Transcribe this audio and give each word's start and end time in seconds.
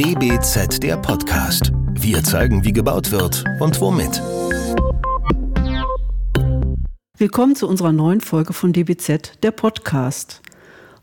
DBZ 0.00 0.82
der 0.82 0.96
Podcast. 0.96 1.72
Wir 1.92 2.24
zeigen, 2.24 2.64
wie 2.64 2.72
gebaut 2.72 3.10
wird 3.10 3.44
und 3.60 3.78
womit. 3.82 4.22
Willkommen 7.18 7.54
zu 7.54 7.68
unserer 7.68 7.92
neuen 7.92 8.22
Folge 8.22 8.54
von 8.54 8.72
DBZ 8.72 9.42
der 9.42 9.50
Podcast. 9.50 10.40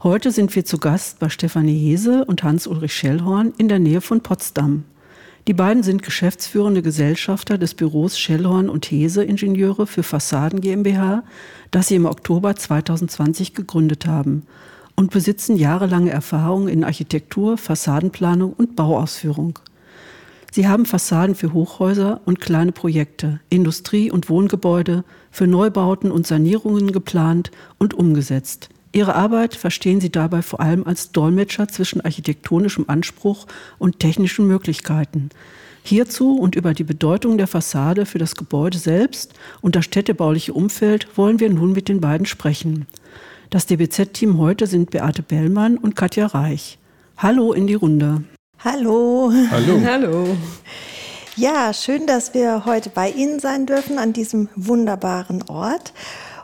Heute 0.02 0.32
sind 0.32 0.56
wir 0.56 0.66
zu 0.66 0.80
Gast 0.80 1.20
bei 1.20 1.30
Stefanie 1.30 1.78
Hese 1.78 2.26
und 2.26 2.42
Hans-Ulrich 2.42 2.92
Schellhorn 2.92 3.54
in 3.60 3.68
der 3.68 3.78
Nähe 3.78 4.02
von 4.02 4.22
Potsdam. 4.22 4.86
Die 5.48 5.54
beiden 5.54 5.84
sind 5.84 6.02
geschäftsführende 6.02 6.82
Gesellschafter 6.82 7.60
des 7.60 7.76
Büros 7.76 8.18
Schellhorn 8.18 8.68
und 8.68 8.88
Hese 8.90 9.24
Ingenieure 9.24 9.86
für 9.86 10.02
Fassaden 10.02 10.60
GmbH, 10.60 11.24
das 11.70 11.90
sie 11.90 11.98
im 11.98 12.08
Oktober 12.08 12.56
2020 12.56 13.54
gegründet 13.54 14.08
haben 14.08 14.48
und 14.98 15.12
besitzen 15.12 15.56
jahrelange 15.56 16.10
Erfahrung 16.10 16.68
in 16.68 16.84
Architektur, 16.84 17.58
Fassadenplanung 17.58 18.52
und 18.52 18.76
Bauausführung. 18.76 19.60
Sie 20.52 20.68
haben 20.68 20.86
Fassaden 20.86 21.36
für 21.36 21.54
Hochhäuser 21.54 22.20
und 22.26 22.42
kleine 22.42 22.72
Projekte, 22.72 23.40
Industrie- 23.50 24.12
und 24.12 24.28
Wohngebäude, 24.28 25.04
für 25.30 25.46
Neubauten 25.46 26.12
und 26.12 26.26
Sanierungen 26.26 26.92
geplant 26.92 27.52
und 27.78 27.94
umgesetzt. 27.94 28.70
Ihre 28.92 29.14
Arbeit 29.14 29.54
verstehen 29.54 30.02
Sie 30.02 30.10
dabei 30.10 30.42
vor 30.42 30.62
allem 30.62 30.88
als 30.88 31.12
Dolmetscher 31.12 31.68
zwischen 31.68 32.02
architektonischem 32.02 32.86
Anspruch 32.88 33.46
und 33.78 34.00
technischen 34.00 34.48
Möglichkeiten. 34.48 35.30
Hierzu 35.84 36.36
und 36.36 36.56
über 36.56 36.74
die 36.74 36.84
Bedeutung 36.84 37.38
der 37.38 37.48
Fassade 37.48 38.08
für 38.08 38.18
das 38.18 38.36
Gebäude 38.36 38.80
selbst 38.80 39.34
und 39.62 39.76
das 39.76 39.86
städtebauliche 39.86 40.54
Umfeld 40.54 41.08
wollen 41.16 41.40
wir 41.40 41.50
nun 41.52 41.74
mit 41.74 41.88
den 41.88 42.02
beiden 42.02 42.26
sprechen. 42.26 42.88
Das 43.50 43.66
DBZ-Team 43.66 44.40
heute 44.40 44.68
sind 44.68 44.92
Beate 44.92 45.24
Bellmann 45.24 45.78
und 45.78 45.96
Katja 45.96 46.26
Reich. 46.28 46.80
Hallo 47.18 47.54
in 47.54 47.66
die 47.66 47.76
Runde. 47.76 48.24
Hallo. 48.60 49.32
Hallo. 49.50 49.82
Hallo. 49.86 50.38
Ja, 51.38 51.72
schön, 51.72 52.08
dass 52.08 52.34
wir 52.34 52.66
heute 52.66 52.90
bei 52.90 53.10
Ihnen 53.10 53.40
sein 53.40 53.66
dürfen 53.66 54.00
an 54.00 54.12
diesem 54.12 54.50
wunderbaren 54.58 55.44
Ort. 55.44 55.94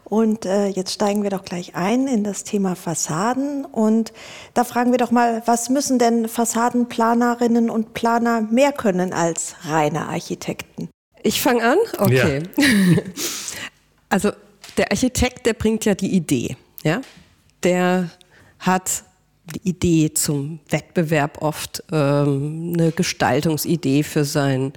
Und 0.06 0.46
äh, 0.46 0.68
jetzt 0.68 0.94
steigen 0.94 1.24
wir 1.24 1.30
doch 1.30 1.44
gleich 1.44 1.76
ein 1.76 2.08
in 2.08 2.24
das 2.24 2.46
Thema 2.46 2.74
Fassaden. 2.74 3.66
Und 3.66 4.14
da 4.54 4.64
fragen 4.64 4.92
wir 4.92 4.98
doch 4.98 5.12
mal, 5.12 5.44
was 5.46 5.70
müssen 5.70 6.00
denn 6.00 6.30
Fassadenplanerinnen 6.30 7.70
und 7.70 7.94
Planer 7.94 8.44
mehr 8.44 8.72
können 8.72 9.12
als 9.12 9.56
reine 9.66 10.08
Architekten? 10.08 10.88
Ich 11.22 11.42
fange 11.42 11.64
an? 11.64 11.78
Okay. 11.98 12.44
Ja. 12.56 12.66
also 14.10 14.32
der 14.78 14.90
Architekt, 14.90 15.46
der 15.46 15.54
bringt 15.54 15.84
ja 15.84 15.96
die 15.96 16.16
Idee 16.16 16.56
ja, 16.84 17.02
der 17.64 18.10
hat 18.60 19.04
die 19.46 19.70
Idee 19.70 20.14
zum 20.14 20.60
Wettbewerb 20.70 21.42
oft, 21.42 21.84
ähm, 21.92 22.74
eine 22.74 22.92
Gestaltungsidee 22.92 24.04
für 24.04 24.24
sein, 24.24 24.74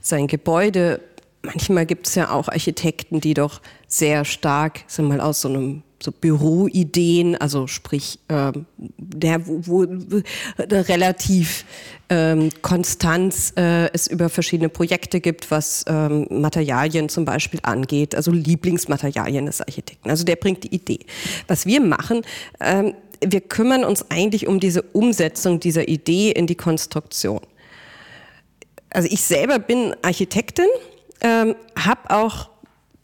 sein 0.00 0.26
Gebäude. 0.26 1.00
Manchmal 1.42 1.86
gibt 1.86 2.08
es 2.08 2.14
ja 2.14 2.30
auch 2.30 2.48
Architekten, 2.48 3.20
die 3.20 3.34
doch 3.34 3.60
sehr 3.86 4.24
stark, 4.24 4.80
sind 4.88 5.06
mal 5.08 5.20
aus 5.20 5.42
so 5.42 5.48
einem 5.48 5.82
so 6.02 6.12
Büroideen, 6.12 7.36
also 7.36 7.66
sprich, 7.66 8.18
ähm, 8.28 8.66
der, 8.76 9.46
wo, 9.46 9.86
wo 9.86 10.20
relativ 10.58 11.64
ähm, 12.10 12.50
Konstanz 12.62 13.52
äh, 13.56 13.90
es 13.92 14.06
über 14.06 14.28
verschiedene 14.28 14.68
Projekte 14.68 15.20
gibt, 15.20 15.50
was 15.50 15.84
ähm, 15.88 16.26
Materialien 16.30 17.08
zum 17.08 17.24
Beispiel 17.24 17.60
angeht, 17.62 18.14
also 18.14 18.30
Lieblingsmaterialien 18.30 19.46
des 19.46 19.60
Architekten. 19.60 20.10
Also 20.10 20.24
der 20.24 20.36
bringt 20.36 20.64
die 20.64 20.74
Idee. 20.74 21.00
Was 21.48 21.64
wir 21.66 21.80
machen, 21.80 22.22
ähm, 22.60 22.94
wir 23.24 23.40
kümmern 23.40 23.84
uns 23.84 24.10
eigentlich 24.10 24.46
um 24.46 24.60
diese 24.60 24.82
Umsetzung 24.82 25.60
dieser 25.60 25.88
Idee 25.88 26.30
in 26.30 26.46
die 26.46 26.54
Konstruktion. 26.54 27.40
Also 28.90 29.08
ich 29.10 29.22
selber 29.22 29.58
bin 29.58 29.94
Architektin, 30.02 30.66
ähm, 31.20 31.54
habe 31.76 32.10
auch 32.10 32.50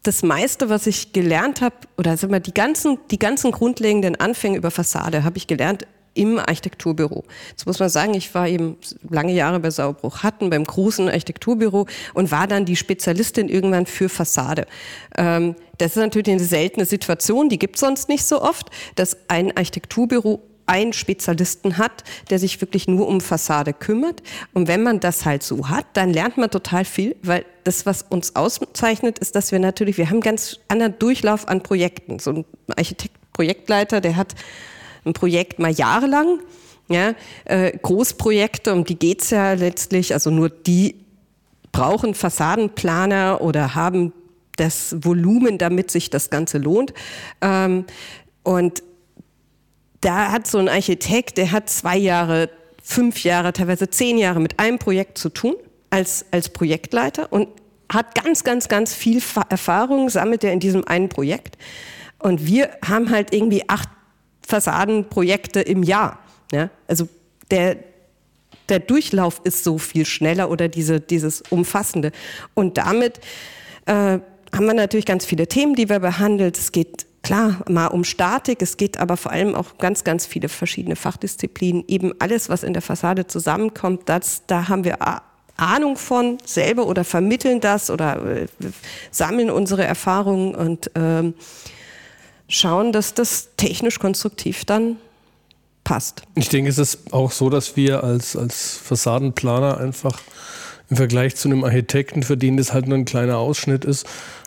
das 0.03 0.23
meiste, 0.23 0.69
was 0.69 0.87
ich 0.87 1.13
gelernt 1.13 1.61
habe, 1.61 1.77
oder 1.97 2.17
sag 2.17 2.31
mal, 2.31 2.41
die 2.41 2.55
ganzen, 2.55 2.99
die 3.11 3.19
ganzen 3.19 3.53
grundlegenden 3.53 4.17
Anfänge 4.17 4.57
über 4.57 4.71
Fassade 4.71 5.25
habe 5.25 5.37
ich 5.37 5.47
gelernt 5.47 5.87
im 6.15 6.39
Architekturbüro. 6.39 7.25
Jetzt 7.51 7.67
muss 7.67 7.79
man 7.79 7.89
sagen, 7.89 8.15
ich 8.15 8.35
war 8.35 8.49
eben 8.49 8.77
lange 9.09 9.33
Jahre 9.33 9.61
bei 9.61 9.71
Saubruch 9.71 10.23
Hatten, 10.23 10.51
beim 10.51 10.65
großen 10.65 11.09
Architekturbüro 11.09 11.87
und 12.15 12.31
war 12.31 12.47
dann 12.47 12.65
die 12.65 12.77
Spezialistin 12.77 13.49
irgendwann 13.49 13.87
für 13.87 14.09
Fassade. 14.09 14.67
Ähm, 15.17 15.55
das 15.79 15.93
ist 15.93 15.97
natürlich 15.97 16.29
eine 16.29 16.41
seltene 16.41 16.85
Situation, 16.85 17.49
die 17.49 17.59
gibt 17.59 17.77
es 17.77 17.81
sonst 17.81 18.09
nicht 18.09 18.25
so 18.25 18.43
oft, 18.43 18.71
dass 18.95 19.17
ein 19.29 19.57
Architekturbüro 19.57 20.43
einen 20.67 20.93
Spezialisten 20.93 21.79
hat, 21.79 22.05
der 22.31 22.39
sich 22.39 22.61
wirklich 22.61 22.89
nur 22.89 23.09
um 23.09 23.21
Fassade 23.21 23.73
kümmert. 23.73 24.23
Und 24.53 24.69
wenn 24.69 24.83
man 24.83 25.01
das 25.01 25.25
halt 25.25 25.43
so 25.43 25.69
hat, 25.69 25.87
dann 25.95 26.13
lernt 26.13 26.37
man 26.37 26.51
total 26.51 26.85
viel, 26.85 27.17
weil 27.23 27.45
das, 27.65 27.87
was 27.87 28.03
uns 28.03 28.37
auszeichnet, 28.37 29.19
ist, 29.19 29.35
dass 29.35 29.53
wir 29.53 29.59
natürlich, 29.59 29.99
wir 29.99 30.11
haben 30.11 30.21
ganz 30.21 30.59
anderen 30.69 30.99
Durchlauf 30.99 31.49
an 31.49 31.63
Projekten. 31.63 32.19
So 32.19 32.31
ein 32.31 32.45
Architekt, 32.77 33.15
Projektleiter, 33.33 34.01
der 34.01 34.17
hat 34.17 34.35
ein 35.05 35.13
Projekt 35.13 35.59
mal 35.59 35.73
jahrelang, 35.73 36.41
ja, 36.89 37.15
äh, 37.45 37.77
Großprojekte, 37.77 38.73
um 38.73 38.85
die 38.85 38.99
geht's 38.99 39.31
ja 39.31 39.55
letztlich, 39.55 40.13
also 40.13 40.31
nur 40.31 40.49
die 40.51 40.97
brauchen 41.73 42.15
Fassadenplaner 42.15 43.41
oder 43.41 43.75
haben 43.75 44.13
das 44.57 44.97
Volumen, 45.01 45.59
damit 45.59 45.91
sich 45.91 46.11
das 46.11 46.29
Ganze 46.29 46.59
lohnt. 46.59 46.93
Ähm, 47.41 47.87
und 48.43 48.83
da 50.03 50.33
hat 50.33 50.47
so 50.47 50.59
ein 50.59 50.69
Architekt, 50.69 51.39
der 51.39 51.53
hat 51.53 51.71
zwei 51.71 51.97
Jahre, 51.97 52.51
fünf 52.83 53.25
Jahre, 53.25 53.53
teilweise 53.53 53.89
zehn 53.89 54.19
Jahre 54.19 54.41
mit 54.41 54.59
einem 54.59 54.79
Projekt 54.79 55.17
zu 55.17 55.31
tun 55.31 55.55
als, 55.91 56.27
als 56.31 56.51
Projektleiter 56.51 57.33
und 57.33 57.49
hat 57.91 58.15
ganz, 58.15 58.45
ganz, 58.45 58.69
ganz 58.69 58.95
viel 58.95 59.23
Erfahrung, 59.49 60.09
sammelt 60.09 60.45
er 60.45 60.53
in 60.53 60.61
diesem 60.61 60.87
einen 60.87 61.09
Projekt. 61.09 61.57
Und 62.19 62.47
wir 62.47 62.71
haben 62.85 63.11
halt 63.11 63.33
irgendwie 63.33 63.69
acht 63.69 63.89
Fassadenprojekte 64.47 65.61
im 65.61 65.83
Jahr. 65.83 66.19
Ja? 66.53 66.71
Also 66.89 67.09
der, 67.51 67.77
der 68.69 68.81
Durchlauf 68.81 69.41
ist 69.45 69.63
so 69.63 69.79
viel 69.79 70.07
schneller 70.07 70.51
oder 70.51 70.69
diese, 70.69 71.01
dieses 71.01 71.43
Umfassende. 71.43 72.13
Und 72.55 72.79
damit 72.79 73.21
äh, 73.87 74.19
haben 74.55 74.67
wir 74.67 74.75
natürlich 74.75 75.07
ganz 75.07 75.25
viele 75.25 75.47
Themen, 75.47 75.75
die 75.75 75.89
wir 75.89 76.01
behandelt. 76.01 76.59
Es 76.59 76.73
geht 76.73 77.07
klar 77.23 77.65
mal 77.69 77.87
um 77.87 78.05
Statik, 78.05 78.63
es 78.63 78.77
geht 78.77 78.99
aber 78.99 79.17
vor 79.17 79.33
allem 79.33 79.55
auch 79.55 79.79
ganz, 79.79 80.05
ganz 80.05 80.27
viele 80.27 80.49
verschiedene 80.49 80.97
Fachdisziplinen. 80.97 81.85
Eben 81.89 82.13
alles, 82.19 82.49
was 82.49 82.63
in 82.63 82.73
der 82.73 82.83
Fassade 82.83 83.27
zusammenkommt, 83.27 84.03
das, 84.07 84.43
da 84.47 84.69
haben 84.69 84.85
wir 84.85 84.99
Ahnung 85.57 85.97
von 85.97 86.39
selber 86.45 86.87
oder 86.87 87.05
vermitteln 87.05 87.61
das 87.61 87.91
oder 87.91 88.25
äh, 88.25 88.47
sammeln 89.11 89.51
unsere 89.51 89.85
Erfahrungen 89.85 90.55
und 90.55 90.91
ähm, 90.95 91.35
schauen, 92.49 92.93
dass 92.93 93.15
das 93.15 93.51
technisch 93.57 93.99
konstruktiv 93.99 94.65
dann 94.65 94.97
passt. 95.85 96.23
Ich 96.35 96.49
denke, 96.49 96.71
es 96.71 96.79
ist 96.79 97.13
auch 97.13 97.31
so, 97.31 97.51
dass 97.51 97.77
wir 97.77 98.03
als, 98.03 98.37
als 98.37 98.77
Fassadenplaner 98.77 99.79
einfach 99.79 100.21
im 100.91 100.97
Vergleich 100.97 101.37
zu 101.37 101.49
einem 101.49 101.65
Architekten, 101.65 102.23
für 102.23 102.37
den 102.37 102.57
das 102.57 102.73
halt 102.73 102.87
nur 102.87 102.99
ein 102.99 103.05
kleiner 103.05 103.39
Ausschnitt 103.39 103.85
ist, 103.85 104.07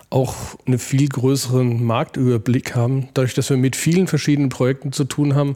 auch 0.10 0.36
einen 0.66 0.80
viel 0.80 1.08
größeren 1.08 1.84
Marktüberblick 1.84 2.76
haben. 2.76 3.10
Dadurch, 3.14 3.34
dass 3.34 3.50
wir 3.50 3.58
mit 3.58 3.76
vielen 3.76 4.08
verschiedenen 4.08 4.50
Projekten 4.50 4.92
zu 4.92 5.04
tun 5.06 5.36
haben, 5.36 5.56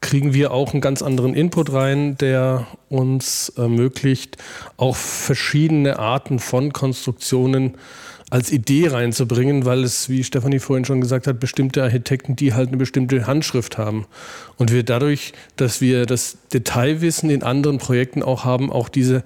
kriegen 0.00 0.34
wir 0.34 0.50
auch 0.50 0.72
einen 0.72 0.80
ganz 0.80 1.00
anderen 1.00 1.34
Input 1.34 1.72
rein, 1.72 2.16
der 2.18 2.66
uns 2.88 3.50
ermöglicht, 3.56 4.36
auch 4.76 4.96
verschiedene 4.96 5.98
Arten 5.98 6.38
von 6.38 6.72
Konstruktionen 6.72 7.76
als 8.32 8.50
Idee 8.50 8.88
reinzubringen, 8.88 9.66
weil 9.66 9.84
es, 9.84 10.08
wie 10.08 10.24
Stefanie 10.24 10.58
vorhin 10.58 10.86
schon 10.86 11.02
gesagt 11.02 11.26
hat, 11.26 11.38
bestimmte 11.38 11.82
Architekten, 11.82 12.34
die 12.34 12.54
halt 12.54 12.68
eine 12.68 12.78
bestimmte 12.78 13.26
Handschrift 13.26 13.76
haben. 13.76 14.06
Und 14.56 14.72
wir 14.72 14.84
dadurch, 14.84 15.34
dass 15.56 15.82
wir 15.82 16.06
das 16.06 16.38
Detailwissen 16.52 17.28
in 17.28 17.42
anderen 17.42 17.76
Projekten 17.76 18.22
auch 18.22 18.44
haben, 18.44 18.72
auch 18.72 18.88
diese 18.88 19.22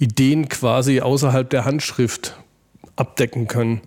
Ideen 0.00 0.48
quasi 0.48 1.00
außerhalb 1.00 1.48
der 1.48 1.64
Handschrift 1.64 2.36
abdecken 2.98 3.46
können. 3.46 3.80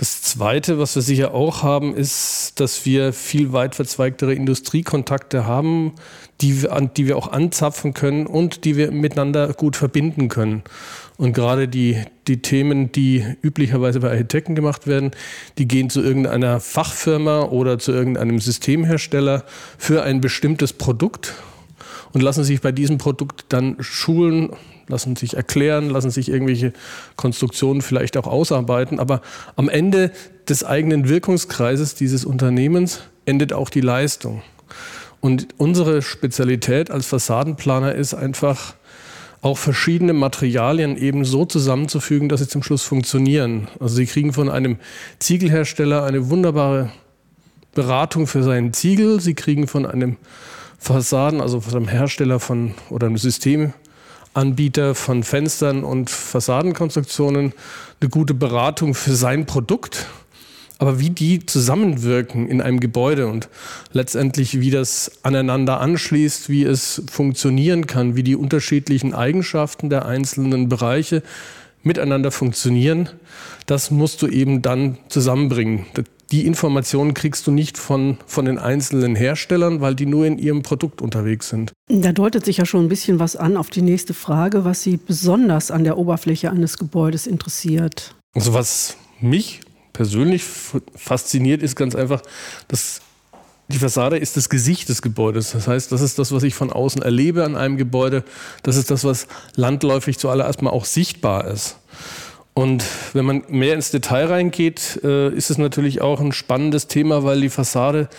Das 0.00 0.22
Zweite, 0.22 0.78
was 0.78 0.94
wir 0.94 1.02
sicher 1.02 1.34
auch 1.34 1.62
haben, 1.62 1.94
ist, 1.94 2.58
dass 2.58 2.86
wir 2.86 3.12
viel 3.12 3.52
weit 3.52 3.74
verzweigtere 3.74 4.32
Industriekontakte 4.32 5.44
haben, 5.44 5.92
die 6.40 6.62
wir, 6.62 6.90
die 6.96 7.06
wir 7.06 7.18
auch 7.18 7.30
anzapfen 7.30 7.92
können 7.92 8.26
und 8.26 8.64
die 8.64 8.78
wir 8.78 8.92
miteinander 8.92 9.52
gut 9.52 9.76
verbinden 9.76 10.28
können. 10.28 10.62
Und 11.18 11.34
gerade 11.34 11.68
die, 11.68 12.02
die 12.28 12.40
Themen, 12.40 12.92
die 12.92 13.26
üblicherweise 13.42 14.00
bei 14.00 14.08
Architekten 14.08 14.54
gemacht 14.54 14.86
werden, 14.86 15.10
die 15.58 15.68
gehen 15.68 15.90
zu 15.90 16.00
irgendeiner 16.00 16.60
Fachfirma 16.60 17.42
oder 17.42 17.78
zu 17.78 17.92
irgendeinem 17.92 18.38
Systemhersteller 18.38 19.44
für 19.76 20.02
ein 20.02 20.22
bestimmtes 20.22 20.72
Produkt 20.72 21.34
und 22.14 22.22
lassen 22.22 22.42
sich 22.42 22.62
bei 22.62 22.72
diesem 22.72 22.96
Produkt 22.96 23.44
dann 23.50 23.76
schulen, 23.80 24.48
lassen 24.90 25.16
sich 25.16 25.36
erklären, 25.36 25.88
lassen 25.90 26.10
sich 26.10 26.28
irgendwelche 26.28 26.72
Konstruktionen 27.16 27.82
vielleicht 27.82 28.16
auch 28.16 28.26
ausarbeiten. 28.26 28.98
Aber 28.98 29.22
am 29.56 29.68
Ende 29.68 30.10
des 30.48 30.64
eigenen 30.64 31.08
Wirkungskreises 31.08 31.94
dieses 31.94 32.24
Unternehmens 32.24 33.00
endet 33.24 33.52
auch 33.52 33.70
die 33.70 33.80
Leistung. 33.80 34.42
Und 35.20 35.48
unsere 35.58 36.02
Spezialität 36.02 36.90
als 36.90 37.06
Fassadenplaner 37.06 37.94
ist 37.94 38.14
einfach, 38.14 38.74
auch 39.42 39.56
verschiedene 39.56 40.12
Materialien 40.12 40.96
eben 40.96 41.24
so 41.24 41.44
zusammenzufügen, 41.46 42.28
dass 42.28 42.40
sie 42.40 42.48
zum 42.48 42.62
Schluss 42.62 42.82
funktionieren. 42.82 43.68
Also 43.78 43.96
sie 43.96 44.06
kriegen 44.06 44.32
von 44.32 44.50
einem 44.50 44.76
Ziegelhersteller 45.18 46.04
eine 46.04 46.28
wunderbare 46.28 46.90
Beratung 47.74 48.26
für 48.26 48.42
seinen 48.42 48.72
Ziegel. 48.72 49.20
Sie 49.20 49.34
kriegen 49.34 49.66
von 49.66 49.86
einem 49.86 50.16
Fassaden, 50.78 51.40
also 51.40 51.60
von 51.60 51.74
einem 51.74 51.88
Hersteller 51.88 52.38
von 52.38 52.74
oder 52.90 53.06
einem 53.06 53.16
Systemanbieter 54.30 54.94
von 54.94 55.24
Fenstern 55.24 55.82
und 55.82 56.08
Fassadenkonstruktionen 56.08 57.52
eine 58.00 58.10
gute 58.10 58.32
Beratung 58.32 58.94
für 58.94 59.14
sein 59.14 59.44
Produkt. 59.44 60.06
Aber 60.78 61.00
wie 61.00 61.10
die 61.10 61.44
zusammenwirken 61.44 62.48
in 62.48 62.62
einem 62.62 62.80
Gebäude 62.80 63.26
und 63.26 63.48
letztendlich 63.92 64.60
wie 64.60 64.70
das 64.70 65.10
aneinander 65.24 65.80
anschließt, 65.80 66.48
wie 66.48 66.62
es 66.62 67.02
funktionieren 67.10 67.86
kann, 67.86 68.16
wie 68.16 68.22
die 68.22 68.36
unterschiedlichen 68.36 69.14
Eigenschaften 69.14 69.90
der 69.90 70.06
einzelnen 70.06 70.68
Bereiche 70.68 71.22
miteinander 71.82 72.30
funktionieren, 72.30 73.10
das 73.66 73.90
musst 73.90 74.22
du 74.22 74.28
eben 74.28 74.62
dann 74.62 74.96
zusammenbringen. 75.08 75.86
Die 76.32 76.46
Informationen 76.46 77.12
kriegst 77.12 77.46
du 77.46 77.50
nicht 77.50 77.76
von, 77.76 78.16
von 78.26 78.44
den 78.44 78.58
einzelnen 78.58 79.16
Herstellern, 79.16 79.80
weil 79.80 79.96
die 79.96 80.06
nur 80.06 80.26
in 80.26 80.38
ihrem 80.38 80.62
Produkt 80.62 81.02
unterwegs 81.02 81.48
sind. 81.48 81.72
Da 81.88 82.12
deutet 82.12 82.44
sich 82.44 82.58
ja 82.58 82.66
schon 82.66 82.84
ein 82.84 82.88
bisschen 82.88 83.18
was 83.18 83.34
an 83.34 83.56
auf 83.56 83.68
die 83.70 83.82
nächste 83.82 84.14
Frage, 84.14 84.64
was 84.64 84.82
Sie 84.82 84.96
besonders 84.96 85.72
an 85.72 85.82
der 85.82 85.98
Oberfläche 85.98 86.50
eines 86.50 86.78
Gebäudes 86.78 87.26
interessiert. 87.26 88.14
Also 88.34 88.54
was 88.54 88.96
mich 89.20 89.60
persönlich 89.92 90.44
fasziniert, 90.94 91.62
ist 91.62 91.74
ganz 91.74 91.96
einfach, 91.96 92.22
dass 92.68 93.00
die 93.66 93.78
Fassade 93.78 94.16
ist 94.16 94.36
das 94.36 94.48
Gesicht 94.48 94.88
des 94.88 95.02
Gebäudes. 95.02 95.52
Das 95.52 95.68
heißt, 95.68 95.92
das 95.92 96.00
ist 96.00 96.18
das, 96.18 96.32
was 96.32 96.42
ich 96.42 96.54
von 96.54 96.70
außen 96.70 97.02
erlebe 97.02 97.44
an 97.44 97.56
einem 97.56 97.76
Gebäude. 97.76 98.24
Das 98.62 98.76
ist 98.76 98.90
das, 98.90 99.04
was 99.04 99.26
landläufig 99.54 100.18
zuallererst 100.18 100.62
mal 100.62 100.70
auch 100.70 100.84
sichtbar 100.84 101.46
ist. 101.46 101.76
Und 102.60 102.84
wenn 103.14 103.24
man 103.24 103.42
mehr 103.48 103.72
ins 103.72 103.90
Detail 103.90 104.26
reingeht, 104.26 105.00
äh, 105.02 105.30
ist 105.30 105.48
es 105.48 105.56
natürlich 105.56 106.02
auch 106.02 106.20
ein 106.20 106.32
spannendes 106.32 106.88
Thema, 106.88 107.24
weil 107.24 107.40
die 107.40 107.48
Fassade 107.48 108.10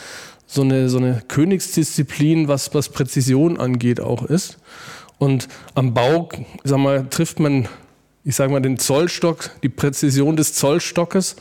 so 0.48 0.64
eine, 0.64 0.90
so 0.90 0.98
eine 0.98 1.22
Königsdisziplin, 1.28 2.48
was, 2.48 2.74
was 2.74 2.90
Präzision 2.90 3.60
angeht, 3.60 4.00
auch 4.00 4.26
ist. 4.26 4.58
Und 5.20 5.48
am 5.76 5.94
Bau, 5.94 6.28
sag 6.64 6.80
mal, 6.80 7.06
trifft 7.12 7.40
man 7.40 7.68
ich 8.24 8.36
sage 8.36 8.52
mal, 8.52 8.62
den 8.62 8.78
Zollstock, 8.78 9.52
die 9.64 9.70
Präzision 9.70 10.36
des 10.36 10.54
Zollstockes, 10.54 11.36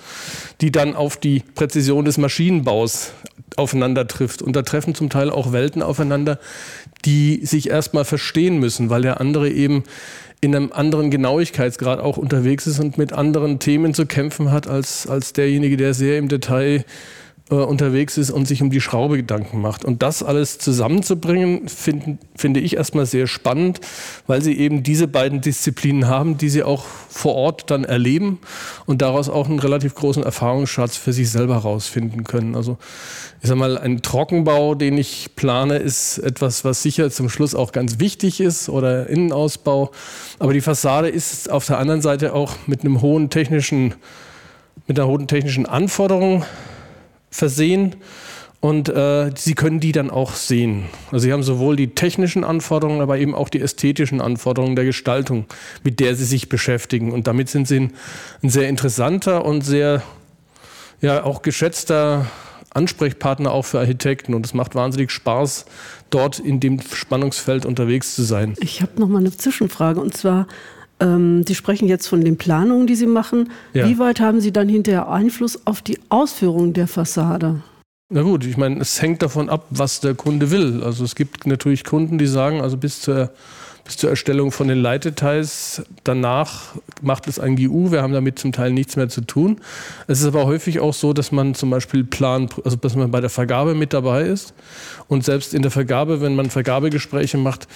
die 0.60 0.72
dann 0.72 0.94
auf 0.94 1.16
die 1.16 1.40
Präzision 1.40 2.04
des 2.06 2.16
Maschinenbaus 2.16 3.12
aufeinander 3.56 4.06
trifft. 4.08 4.42
Und 4.42 4.56
da 4.56 4.62
treffen 4.62 4.94
zum 4.94 5.10
Teil 5.10 5.30
auch 5.30 5.52
Welten 5.52 5.82
aufeinander, 5.82 6.38
die 7.04 7.44
sich 7.44 7.68
erstmal 7.70 8.04
verstehen 8.04 8.58
müssen, 8.58 8.88
weil 8.90 9.02
der 9.02 9.20
andere 9.20 9.50
eben 9.50 9.84
in 10.40 10.56
einem 10.56 10.72
anderen 10.72 11.10
Genauigkeitsgrad 11.10 12.00
auch 12.00 12.16
unterwegs 12.16 12.66
ist 12.66 12.80
und 12.80 12.96
mit 12.96 13.12
anderen 13.12 13.58
Themen 13.58 13.92
zu 13.92 14.06
kämpfen 14.06 14.50
hat 14.50 14.66
als, 14.66 15.06
als 15.06 15.32
derjenige, 15.32 15.76
der 15.76 15.92
sehr 15.92 16.18
im 16.18 16.28
Detail 16.28 16.84
äh, 17.50 17.54
unterwegs 17.54 18.16
ist 18.16 18.30
und 18.30 18.46
sich 18.46 18.62
um 18.62 18.70
die 18.70 18.80
Schraube 18.80 19.16
Gedanken 19.16 19.60
macht. 19.60 19.84
Und 19.84 20.02
das 20.02 20.22
alles 20.22 20.58
zusammenzubringen, 20.58 21.68
find, 21.68 22.18
finde 22.36 22.60
ich 22.60 22.76
erstmal 22.76 23.06
sehr 23.06 23.26
spannend, 23.26 23.80
weil 24.26 24.40
sie 24.40 24.56
eben 24.56 24.82
diese 24.82 25.08
beiden 25.08 25.40
Disziplinen 25.40 26.06
haben, 26.06 26.38
die 26.38 26.48
sie 26.48 26.62
auch 26.62 26.84
vor 26.84 27.34
Ort 27.34 27.70
dann 27.70 27.84
erleben 27.84 28.38
und 28.86 29.02
daraus 29.02 29.28
auch 29.28 29.48
einen 29.48 29.58
relativ 29.58 29.94
großen 29.94 30.22
Erfahrungsschatz 30.22 30.96
für 30.96 31.12
sich 31.12 31.30
selber 31.30 31.54
herausfinden 31.54 32.24
können. 32.24 32.54
Also 32.54 32.78
ich 33.42 33.48
sag 33.48 33.56
mal, 33.56 33.78
ein 33.78 34.02
Trockenbau, 34.02 34.74
den 34.74 34.96
ich 34.98 35.30
plane, 35.34 35.78
ist 35.78 36.18
etwas, 36.18 36.64
was 36.64 36.82
sicher 36.82 37.10
zum 37.10 37.28
Schluss 37.28 37.54
auch 37.54 37.72
ganz 37.72 37.98
wichtig 37.98 38.40
ist 38.40 38.68
oder 38.68 39.08
Innenausbau. 39.08 39.90
Aber 40.38 40.52
die 40.52 40.60
Fassade 40.60 41.08
ist 41.08 41.50
auf 41.50 41.66
der 41.66 41.78
anderen 41.78 42.02
Seite 42.02 42.34
auch 42.34 42.54
mit 42.66 42.82
einem 42.82 43.00
hohen 43.00 43.30
technischen, 43.30 43.94
mit 44.86 44.98
einer 44.98 45.08
hohen 45.08 45.26
technischen 45.26 45.66
Anforderung 45.66 46.44
versehen 47.30 47.96
und 48.60 48.90
äh, 48.90 49.30
sie 49.36 49.54
können 49.54 49.80
die 49.80 49.92
dann 49.92 50.10
auch 50.10 50.34
sehen. 50.34 50.84
Also 51.10 51.24
sie 51.24 51.32
haben 51.32 51.42
sowohl 51.42 51.76
die 51.76 51.94
technischen 51.94 52.44
Anforderungen, 52.44 53.00
aber 53.00 53.18
eben 53.18 53.34
auch 53.34 53.48
die 53.48 53.60
ästhetischen 53.60 54.20
Anforderungen 54.20 54.76
der 54.76 54.84
Gestaltung, 54.84 55.46
mit 55.82 55.98
der 55.98 56.14
sie 56.14 56.26
sich 56.26 56.50
beschäftigen. 56.50 57.10
Und 57.10 57.26
damit 57.26 57.48
sind 57.48 57.66
sie 57.66 57.80
ein, 57.80 57.92
ein 58.42 58.50
sehr 58.50 58.68
interessanter 58.68 59.46
und 59.46 59.62
sehr 59.62 60.02
ja 61.00 61.24
auch 61.24 61.40
geschätzter 61.40 62.26
Ansprechpartner 62.68 63.50
auch 63.50 63.64
für 63.64 63.78
Architekten. 63.78 64.34
Und 64.34 64.44
es 64.44 64.52
macht 64.52 64.74
wahnsinnig 64.74 65.10
Spaß, 65.10 65.64
dort 66.10 66.38
in 66.38 66.60
dem 66.60 66.80
Spannungsfeld 66.82 67.64
unterwegs 67.64 68.14
zu 68.14 68.22
sein. 68.22 68.54
Ich 68.60 68.82
habe 68.82 69.00
noch 69.00 69.08
mal 69.08 69.18
eine 69.20 69.34
Zwischenfrage 69.34 70.00
und 70.00 70.14
zwar 70.14 70.46
ähm, 71.00 71.44
Sie 71.46 71.54
sprechen 71.54 71.88
jetzt 71.88 72.06
von 72.06 72.24
den 72.24 72.36
Planungen, 72.36 72.86
die 72.86 72.94
Sie 72.94 73.06
machen. 73.06 73.50
Ja. 73.72 73.88
Wie 73.88 73.98
weit 73.98 74.20
haben 74.20 74.40
Sie 74.40 74.52
dann 74.52 74.68
hinterher 74.68 75.08
Einfluss 75.08 75.66
auf 75.66 75.82
die 75.82 75.98
Ausführung 76.08 76.72
der 76.72 76.86
Fassade? 76.86 77.62
Na 78.12 78.22
gut, 78.22 78.44
ich 78.44 78.56
meine, 78.56 78.80
es 78.80 79.00
hängt 79.00 79.22
davon 79.22 79.48
ab, 79.48 79.66
was 79.70 80.00
der 80.00 80.14
Kunde 80.14 80.50
will. 80.50 80.82
Also 80.82 81.04
es 81.04 81.14
gibt 81.14 81.46
natürlich 81.46 81.84
Kunden, 81.84 82.18
die 82.18 82.26
sagen, 82.26 82.60
also 82.60 82.76
bis 82.76 83.00
zur, 83.00 83.30
bis 83.84 83.98
zur 83.98 84.10
Erstellung 84.10 84.50
von 84.50 84.66
den 84.66 84.78
Leitdetails, 84.78 85.82
danach 86.02 86.74
macht 87.02 87.28
es 87.28 87.38
ein 87.38 87.54
GU, 87.54 87.92
wir 87.92 88.02
haben 88.02 88.12
damit 88.12 88.40
zum 88.40 88.50
Teil 88.50 88.72
nichts 88.72 88.96
mehr 88.96 89.08
zu 89.08 89.20
tun. 89.20 89.60
Es 90.08 90.18
ist 90.18 90.26
aber 90.26 90.44
häufig 90.46 90.80
auch 90.80 90.92
so, 90.92 91.12
dass 91.12 91.30
man 91.30 91.54
zum 91.54 91.70
Beispiel 91.70 92.02
Plan, 92.02 92.48
also 92.64 92.76
dass 92.76 92.96
man 92.96 93.12
bei 93.12 93.20
der 93.20 93.30
Vergabe 93.30 93.76
mit 93.76 93.92
dabei 93.92 94.22
ist 94.24 94.54
und 95.06 95.24
selbst 95.24 95.54
in 95.54 95.62
der 95.62 95.70
Vergabe, 95.70 96.20
wenn 96.20 96.34
man 96.34 96.50
Vergabegespräche 96.50 97.38
macht, 97.38 97.68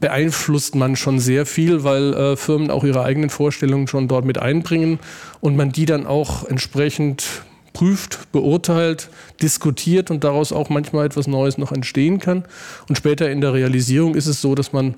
beeinflusst 0.00 0.74
man 0.74 0.96
schon 0.96 1.18
sehr 1.18 1.46
viel, 1.46 1.84
weil 1.84 2.14
äh, 2.14 2.36
Firmen 2.36 2.70
auch 2.70 2.84
ihre 2.84 3.04
eigenen 3.04 3.30
Vorstellungen 3.30 3.86
schon 3.86 4.08
dort 4.08 4.24
mit 4.24 4.38
einbringen 4.38 4.98
und 5.40 5.56
man 5.56 5.72
die 5.72 5.84
dann 5.84 6.06
auch 6.06 6.44
entsprechend 6.48 7.42
prüft, 7.72 8.32
beurteilt, 8.32 9.10
diskutiert 9.42 10.10
und 10.10 10.24
daraus 10.24 10.52
auch 10.52 10.70
manchmal 10.70 11.06
etwas 11.06 11.26
Neues 11.26 11.58
noch 11.58 11.72
entstehen 11.72 12.18
kann. 12.18 12.44
Und 12.88 12.96
später 12.96 13.30
in 13.30 13.40
der 13.40 13.52
Realisierung 13.54 14.14
ist 14.14 14.26
es 14.26 14.40
so, 14.40 14.54
dass 14.54 14.72
man 14.72 14.96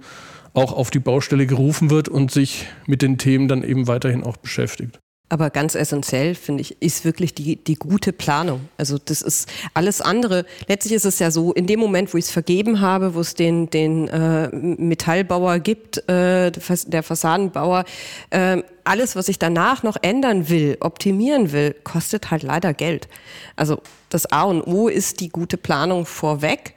auch 0.55 0.73
auf 0.73 0.91
die 0.91 0.99
Baustelle 0.99 1.47
gerufen 1.47 1.91
wird 1.91 2.09
und 2.09 2.31
sich 2.31 2.67
mit 2.87 3.03
den 3.03 3.19
Themen 3.19 3.49
dann 3.49 3.63
eben 3.63 3.89
weiterhin 3.89 4.23
auch 4.23 4.37
beschäftigt. 4.37 4.99
Aber 5.33 5.49
ganz 5.49 5.75
essentiell, 5.75 6.35
finde 6.35 6.61
ich, 6.61 6.83
ist 6.83 7.07
wirklich 7.07 7.35
die, 7.35 7.57
die 7.57 7.77
gute 7.77 8.13
Planung. 8.13 8.69
Also 8.77 8.99
das 9.03 9.23
ist 9.23 9.49
alles 9.73 10.03
andere. 10.03 10.45
Letztlich 10.69 10.93
ist 10.93 11.07
es 11.07 11.21
ja 11.21 11.31
so, 11.31 11.55
in 11.55 11.67
dem 11.67 11.81
Moment, 11.81 12.13
wo 12.13 12.19
ich 12.19 12.27
es 12.27 12.31
vergeben 12.31 12.83
habe, 12.83 13.15
wo 13.15 13.21
es 13.21 13.35
den, 13.35 13.71
den 13.71 14.09
äh, 14.09 14.51
Metallbauer 14.53 15.59
gibt, 15.59 16.07
äh, 16.07 16.51
der 16.51 17.03
Fassadenbauer, 17.03 17.87
äh, 18.29 18.63
alles, 18.85 19.17
was 19.17 19.29
ich 19.29 19.39
danach 19.39 19.83
noch 19.83 19.97
ändern 20.03 20.51
will, 20.51 20.77
optimieren 20.81 21.51
will, 21.51 21.75
kostet 21.83 22.31
halt 22.31 22.43
leider 22.43 22.75
Geld. 22.75 23.09
Also 23.57 23.81
das 24.11 24.31
A 24.33 24.43
und 24.43 24.61
O 24.61 24.89
ist 24.89 25.21
die 25.21 25.31
gute 25.31 25.57
Planung 25.57 26.05
vorweg 26.05 26.75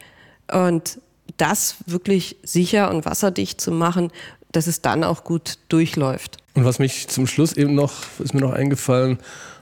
und 0.49 1.01
das 1.35 1.75
wirklich 1.87 2.37
sicher 2.43 2.89
und 2.89 3.03
wasserdicht 3.03 3.59
zu 3.59 3.73
machen, 3.73 4.13
dass 4.55 4.67
es 4.67 4.81
dann 4.81 5.03
auch 5.03 5.23
gut 5.23 5.57
durchläuft. 5.69 6.37
Und 6.53 6.65
was 6.65 6.79
mich 6.79 7.07
zum 7.07 7.27
Schluss 7.27 7.53
eben 7.53 7.75
noch, 7.75 7.93
ist 8.19 8.33
mir 8.33 8.41
noch 8.41 8.53
eingefallen, 8.53 9.19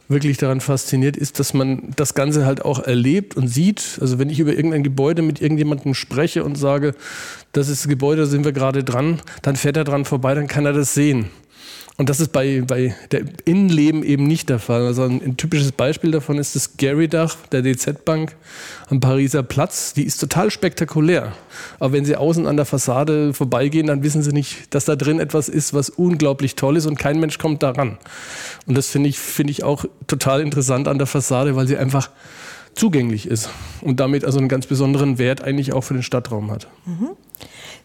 wirklich 0.08 0.38
daran 0.38 0.62
fasziniert, 0.62 1.18
ist, 1.18 1.40
dass 1.40 1.54
man 1.54 1.94
das 1.96 2.14
Ganze 2.14 2.46
halt 2.46 2.64
auch 2.64 2.80
erlebt 2.80 3.36
und 3.36 3.48
sieht. 3.48 3.98
Also 4.02 4.20
wenn 4.20 4.30
ich 4.30 4.40
über 4.40 4.54
irgendein 4.54 4.84
Gebäude 4.84 5.22
mit 5.22 5.42
irgendjemandem 5.42 5.94
spreche 5.94 6.44
und 6.44 6.56
sage, 6.56 6.94
das 7.52 7.70
ist 7.70 7.84
das 7.84 7.90
Gebäude, 7.90 8.24
da 8.24 8.28
sind 8.28 8.46
wir 8.46 8.52
gerade 8.52 8.84
dran, 8.84 9.22
dann 9.42 9.56
fährt 9.56 9.78
er 9.78 9.84
dran 9.84 10.06
vorbei, 10.06 10.36
dann 10.36 10.48
kann 10.48 10.66
er 10.66 10.74
das 10.74 10.94
sehen. 10.94 11.30
Und 11.98 12.10
das 12.10 12.20
ist 12.20 12.32
bei, 12.32 12.62
bei 12.66 12.96
der 13.12 13.22
Innenleben 13.46 14.04
eben 14.04 14.26
nicht 14.26 14.50
der 14.50 14.58
Fall. 14.58 14.88
Also 14.88 15.04
ein, 15.04 15.22
ein 15.24 15.38
typisches 15.38 15.72
Beispiel 15.72 16.10
davon 16.10 16.40
ist 16.40 16.56
das 16.56 16.76
Gary-Dach 16.78 17.36
der 17.52 17.62
DZ-Bank 17.62 18.36
am 18.90 19.00
Pariser 19.00 19.44
Platz. 19.44 19.94
Die 19.94 20.04
ist 20.04 20.18
total 20.18 20.50
spektakulär. 20.50 21.34
Aber 21.80 21.94
wenn 21.94 22.04
Sie 22.04 22.16
außen 22.16 22.48
an 22.48 22.58
der 22.58 22.66
Fassade 22.66 23.34
vorbeigehen, 23.34 23.86
dann 23.86 24.02
wissen 24.02 24.24
Sie 24.24 24.34
nicht, 24.34 24.74
dass 24.74 24.86
da 24.86 24.96
drin 24.96 25.20
etwas 25.20 25.50
ist, 25.50 25.76
was 25.76 25.90
unglaublich 25.90 26.56
toll 26.56 26.78
ist 26.78 26.88
und 26.88 26.98
kein 26.98 27.20
Mensch 27.20 27.38
kommt 27.38 27.62
daran. 27.62 28.00
Und 28.66 28.76
das 28.76 28.90
finde 28.90 29.10
ich, 29.10 29.20
finde 29.20 29.52
ich 29.52 29.64
auch 29.64 29.86
total 30.08 30.42
interessant 30.42 30.88
an 30.88 30.98
der 30.98 31.08
Fassade, 31.08 31.56
weil 31.56 31.68
sie 31.68 31.78
einfach 31.78 32.10
zugänglich 32.74 33.28
ist 33.28 33.50
und 33.82 34.00
damit 34.00 34.26
also 34.26 34.40
einen 34.40 34.48
ganz 34.48 34.66
besonderen 34.66 35.20
Wert 35.20 35.44
eigentlich 35.44 35.74
auch 35.74 35.82
für 35.82 35.94
den 35.94 36.02
Stadtraum 36.02 36.50
hat. 36.50 36.68
Mhm. 36.86 37.10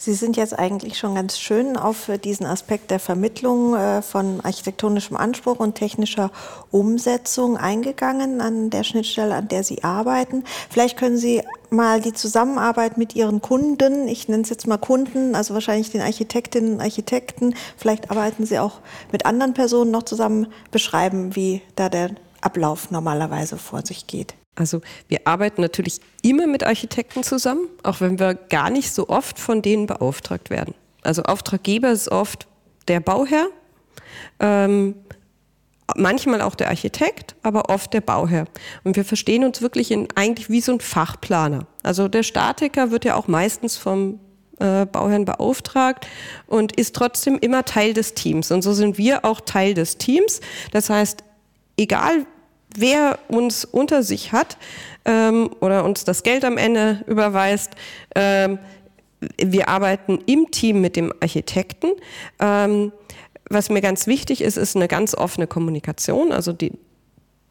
Sie 0.01 0.15
sind 0.15 0.37
jetzt 0.37 0.57
eigentlich 0.57 0.97
schon 0.97 1.17
ganz 1.17 1.41
schön 1.41 1.77
auf 1.77 2.09
diesen 2.23 2.47
Aspekt 2.47 2.93
der 2.93 3.01
Vermittlung 3.01 3.75
äh, 3.75 4.01
von 4.01 4.41
architektonischem 4.45 5.17
Anspruch 5.17 5.59
und 5.59 5.75
technischer 5.75 6.31
Umsetzung 6.71 7.57
eingegangen 7.57 8.41
an 8.41 8.71
der 8.71 8.85
Schnittstelle, 8.85 9.35
an 9.35 9.49
der 9.49 9.65
Sie 9.65 9.83
arbeiten. 9.83 10.45
Vielleicht 10.71 10.97
können 10.97 11.19
Sie 11.19 11.43
mal 11.71 12.01
die 12.01 12.13
Zusammenarbeit 12.13 12.97
mit 12.97 13.17
Ihren 13.17 13.43
Kunden, 13.43 14.07
ich 14.07 14.29
nenne 14.29 14.45
es 14.45 14.51
jetzt 14.51 14.69
mal 14.69 14.79
Kunden, 14.79 15.35
also 15.35 15.53
wahrscheinlich 15.55 15.91
den 15.91 16.01
Architektinnen 16.01 16.75
und 16.75 16.81
Architekten, 16.81 17.57
vielleicht 17.77 18.13
arbeiten 18.13 18.47
Sie 18.47 18.61
auch 18.61 18.79
mit 19.11 19.27
anderen 19.27 19.53
Personen 19.53 19.91
noch 19.91 20.05
zusammen, 20.05 20.47
beschreiben, 20.71 21.35
wie 21.35 21.61
da 21.75 21.89
der 21.89 22.11
Ablauf 22.41 22.93
normalerweise 22.93 23.59
vor 23.59 23.85
sich 23.85 24.07
geht. 24.07 24.38
Also 24.55 24.81
wir 25.07 25.27
arbeiten 25.27 25.63
natürlich 25.63 26.01
immer 26.23 26.47
mit 26.47 26.65
Architekten 26.65 27.23
zusammen, 27.23 27.69
auch 27.83 28.01
wenn 28.01 28.19
wir 28.19 28.35
gar 28.35 28.71
nicht 28.71 28.93
so 28.93 29.09
oft 29.09 29.39
von 29.39 29.63
denen 29.63 29.87
beauftragt 29.87 30.51
werden. 30.51 30.75
Also 31.03 31.23
Auftraggeber 31.23 31.91
ist 31.91 32.11
oft 32.11 32.49
der 32.89 33.01
Bauherr, 33.01 33.47
ähm, 34.41 34.95
manchmal 35.97 36.43
auch 36.43 36.55
der 36.55 36.69
Architekt, 36.69 37.37
aber 37.43 37.71
oft 37.71 37.95
der 37.95 38.01
Bauherr. 38.01 38.47
Und 38.85 38.97
wir 38.97 39.05
verstehen 39.05 39.45
uns 39.45 39.63
wirklich 39.63 39.91
in, 39.91 40.09
eigentlich 40.15 40.51
wie 40.51 40.61
so 40.61 40.73
ein 40.73 40.81
Fachplaner. 40.81 41.67
Also 41.83 42.09
der 42.09 42.23
Statiker 42.23 42.91
wird 42.91 43.05
ja 43.05 43.15
auch 43.15 43.29
meistens 43.29 43.77
vom 43.77 44.21
äh, 44.59 44.87
Bauherrn 44.87 45.25
beauftragt 45.25 46.07
und 46.47 46.77
ist 46.77 46.95
trotzdem 46.95 47.39
immer 47.39 47.65
Teil 47.65 47.95
des 47.95 48.15
Teams. 48.15 48.51
Und 48.51 48.63
so 48.63 48.73
sind 48.73 48.99
wir 48.99 49.25
auch 49.25 49.41
Teil 49.41 49.75
des 49.75 49.99
Teams. 49.99 50.41
Das 50.73 50.91
heißt, 50.91 51.23
egal 51.77 52.27
wer 52.77 53.19
uns 53.29 53.65
unter 53.65 54.03
sich 54.03 54.33
hat 54.33 54.57
ähm, 55.05 55.51
oder 55.61 55.85
uns 55.85 56.05
das 56.05 56.23
Geld 56.23 56.45
am 56.45 56.59
Ende 56.59 57.05
überweist, 57.07 57.73
ähm, 58.15 58.59
wir 59.37 59.69
arbeiten 59.69 60.21
im 60.27 60.51
Team 60.51 60.81
mit 60.81 60.97
dem 60.97 61.13
Architekten. 61.21 61.91
Ähm, 62.39 62.93
was 63.51 63.71
mir 63.71 63.81
ganz 63.81 64.07
wichtig 64.07 64.43
ist, 64.43 64.57
ist 64.57 64.77
eine 64.77 64.89
ganz 64.89 65.15
offene 65.15 65.47
Kommunikation. 65.47 66.33
Also 66.33 66.53
die, 66.53 66.73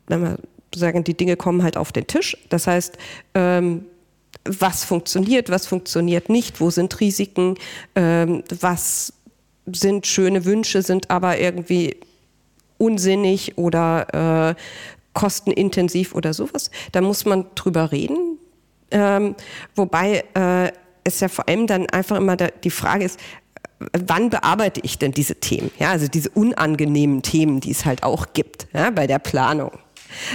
wenn 0.07 0.21
wir 0.21 0.37
sagen, 0.73 1.03
die 1.03 1.15
Dinge 1.15 1.35
kommen 1.35 1.63
halt 1.63 1.75
auf 1.77 1.91
den 1.91 2.07
Tisch. 2.07 2.37
Das 2.49 2.67
heißt, 2.67 2.97
ähm, 3.33 3.85
was 4.45 4.85
funktioniert, 4.85 5.49
was 5.49 5.67
funktioniert 5.67 6.29
nicht, 6.29 6.61
wo 6.61 6.69
sind 6.69 6.99
Risiken, 6.99 7.55
ähm, 7.95 8.43
was 8.59 9.13
sind 9.65 10.07
schöne 10.07 10.45
Wünsche, 10.45 10.81
sind 10.81 11.09
aber 11.09 11.39
irgendwie 11.39 11.97
unsinnig 12.77 13.57
oder 13.57 14.55
äh, 14.55 14.61
kostenintensiv 15.17 16.13
oder 16.13 16.31
sowas. 16.31 16.69
Da 16.91 17.01
muss 17.01 17.25
man 17.25 17.47
drüber 17.55 17.91
reden. 17.91 18.37
Ähm, 18.91 19.35
wobei 19.75 20.23
äh, 20.35 20.71
es 21.03 21.21
ja 21.21 21.27
vor 21.27 21.49
allem 21.49 21.65
dann 21.65 21.89
einfach 21.89 22.17
immer 22.17 22.37
da, 22.37 22.49
die 22.63 22.69
Frage 22.69 23.03
ist, 23.03 23.19
wann 23.93 24.29
bearbeite 24.29 24.79
ich 24.83 24.99
denn 24.99 25.13
diese 25.13 25.33
Themen? 25.33 25.71
Ja, 25.79 25.89
also 25.89 26.07
diese 26.07 26.29
unangenehmen 26.29 27.23
Themen, 27.23 27.61
die 27.61 27.71
es 27.71 27.83
halt 27.83 28.03
auch 28.03 28.27
gibt 28.33 28.67
ja, 28.73 28.91
bei 28.91 29.07
der 29.07 29.17
Planung. 29.17 29.71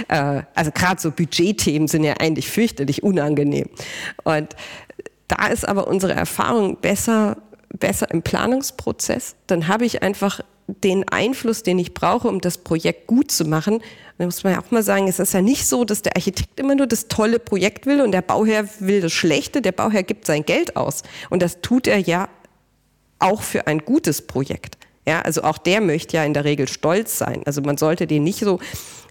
Äh, 0.09 0.41
also 0.53 0.71
gerade 0.71 0.99
so 0.99 1.11
Budgetthemen 1.11 1.87
sind 1.87 2.03
ja 2.03 2.15
eigentlich 2.19 2.51
fürchterlich 2.51 3.03
unangenehm. 3.03 3.69
Und 4.25 4.53
da 5.29 5.47
ist 5.47 5.65
aber 5.65 5.87
unsere 5.87 6.11
Erfahrung 6.11 6.75
besser, 6.81 7.37
besser 7.69 8.11
im 8.11 8.21
Planungsprozess. 8.21 9.37
Dann 9.47 9.69
habe 9.69 9.85
ich 9.85 10.03
einfach 10.03 10.41
den 10.67 11.07
Einfluss, 11.09 11.63
den 11.63 11.79
ich 11.79 11.93
brauche, 11.93 12.27
um 12.27 12.39
das 12.41 12.57
Projekt 12.57 13.07
gut 13.07 13.31
zu 13.31 13.45
machen. 13.45 13.81
Da 14.17 14.25
muss 14.25 14.43
man 14.43 14.53
ja 14.53 14.61
auch 14.61 14.71
mal 14.71 14.83
sagen, 14.83 15.07
es 15.07 15.19
ist 15.19 15.33
ja 15.33 15.41
nicht 15.41 15.67
so, 15.67 15.83
dass 15.83 16.01
der 16.01 16.15
Architekt 16.15 16.59
immer 16.59 16.75
nur 16.75 16.87
das 16.87 17.07
tolle 17.07 17.39
Projekt 17.39 17.85
will 17.85 18.01
und 18.01 18.11
der 18.11 18.21
Bauherr 18.21 18.67
will 18.79 19.01
das 19.01 19.11
Schlechte. 19.11 19.61
Der 19.61 19.71
Bauherr 19.71 20.03
gibt 20.03 20.25
sein 20.25 20.45
Geld 20.45 20.75
aus. 20.75 21.03
Und 21.29 21.41
das 21.41 21.61
tut 21.61 21.87
er 21.87 21.97
ja 21.97 22.29
auch 23.19 23.41
für 23.41 23.67
ein 23.67 23.79
gutes 23.79 24.21
Projekt. 24.21 24.77
Ja, 25.05 25.21
also 25.21 25.43
auch 25.43 25.57
der 25.57 25.81
möchte 25.81 26.17
ja 26.17 26.23
in 26.23 26.33
der 26.33 26.45
Regel 26.45 26.67
stolz 26.67 27.17
sein. 27.17 27.41
Also 27.45 27.61
man 27.61 27.77
sollte 27.77 28.07
den 28.07 28.23
nicht 28.23 28.39
so, 28.39 28.59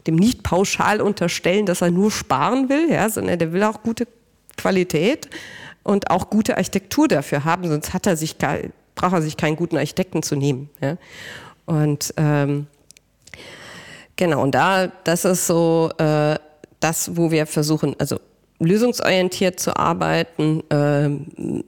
dem 0.06 0.16
nicht 0.16 0.42
pauschal 0.42 1.02
unterstellen, 1.02 1.66
dass 1.66 1.82
er 1.82 1.90
nur 1.90 2.10
sparen 2.10 2.68
will, 2.68 2.90
ja, 2.90 3.10
sondern 3.10 3.38
der 3.38 3.52
will 3.52 3.62
auch 3.62 3.82
gute 3.82 4.06
Qualität 4.56 5.28
und 5.82 6.10
auch 6.10 6.30
gute 6.30 6.56
Architektur 6.56 7.08
dafür 7.08 7.44
haben, 7.44 7.68
sonst 7.68 7.92
hat 7.92 8.06
er 8.06 8.16
sich 8.16 8.36
braucht 8.94 9.14
er 9.14 9.22
sich 9.22 9.36
keinen 9.36 9.56
guten 9.56 9.76
Architekten 9.76 10.22
zu 10.22 10.36
nehmen. 10.36 10.70
Ja. 10.80 10.96
Und 11.66 12.12
ähm, 12.16 12.66
genau, 14.16 14.42
und 14.42 14.54
da, 14.54 14.88
das 15.04 15.24
ist 15.24 15.46
so 15.46 15.90
äh, 15.98 16.36
das, 16.80 17.16
wo 17.16 17.30
wir 17.30 17.46
versuchen, 17.46 17.94
also 17.98 18.18
lösungsorientiert 18.58 19.60
zu 19.60 19.76
arbeiten, 19.76 20.62
ähm, 20.70 21.62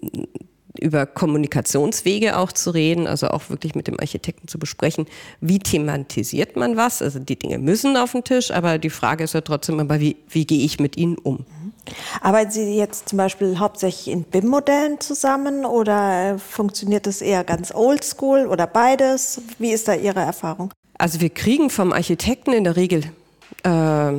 über 0.81 1.07
Kommunikationswege 1.07 2.37
auch 2.37 2.52
zu 2.52 2.71
reden, 2.71 3.07
also 3.07 3.28
auch 3.28 3.49
wirklich 3.49 3.75
mit 3.75 3.87
dem 3.87 3.99
Architekten 4.00 4.49
zu 4.49 4.59
besprechen, 4.59 5.07
wie 5.40 5.61
thematisiert 5.61 6.57
man 6.57 6.76
was. 6.76 7.00
Also 7.00 7.21
die 7.21 7.38
Dinge 7.38 7.59
müssen 7.59 7.97
auf 7.97 8.12
den 8.12 8.25
Tisch, 8.25 8.50
aber 8.50 8.78
die 8.78 8.90
Frage 8.90 9.25
ist 9.25 9.35
ja 9.35 9.40
trotzdem 9.40 9.78
immer, 9.78 10.00
wie, 10.00 10.16
wie 10.28 10.47
gehe 10.47 10.64
ich 10.64 10.81
mit 10.81 10.97
ihnen 10.97 11.16
um? 11.16 11.47
Arbeiten 12.21 12.50
Sie 12.50 12.76
jetzt 12.76 13.09
zum 13.09 13.19
Beispiel 13.19 13.59
hauptsächlich 13.59 14.12
in 14.12 14.25
BIM-Modellen 14.25 15.00
zusammen 15.00 15.64
oder 15.64 16.38
funktioniert 16.38 17.07
das 17.07 17.21
eher 17.21 17.45
ganz 17.45 17.75
oldschool 17.75 18.47
oder 18.47 18.67
beides? 18.67 19.43
Wie 19.59 19.71
ist 19.71 19.88
da 19.88 19.95
Ihre 19.95 20.21
Erfahrung? 20.21 20.73
Also 20.99 21.21
wir 21.21 21.31
kriegen 21.31 21.71
vom 21.71 21.93
Architekten 21.93 22.53
in 22.53 22.64
der 22.64 22.76
Regel 22.76 23.05
äh, 23.64 24.12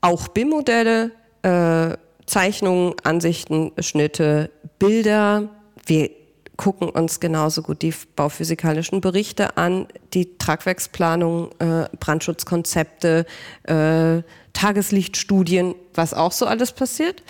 auch 0.00 0.28
BIM-Modelle, 0.28 1.10
äh, 1.42 1.96
Zeichnungen, 2.26 2.94
Ansichten, 3.02 3.72
Schnitte, 3.80 4.50
Bilder, 4.78 5.48
wir 5.86 6.10
gucken 6.56 6.88
uns 6.88 7.20
genauso 7.20 7.62
gut 7.62 7.82
die 7.82 7.94
bauphysikalischen 8.16 9.00
Berichte 9.00 9.56
an, 9.56 9.86
die 10.12 10.36
Tragwerksplanung, 10.38 11.50
äh, 11.58 11.88
Brandschutzkonzepte, 11.98 13.26
äh, 13.64 14.22
Tageslichtstudien, 14.52 15.74
was 15.94 16.14
auch 16.14 16.32
so 16.32 16.46
alles 16.46 16.72
passiert. 16.72 17.22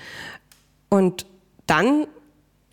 Und 0.88 1.26
dann 1.66 2.06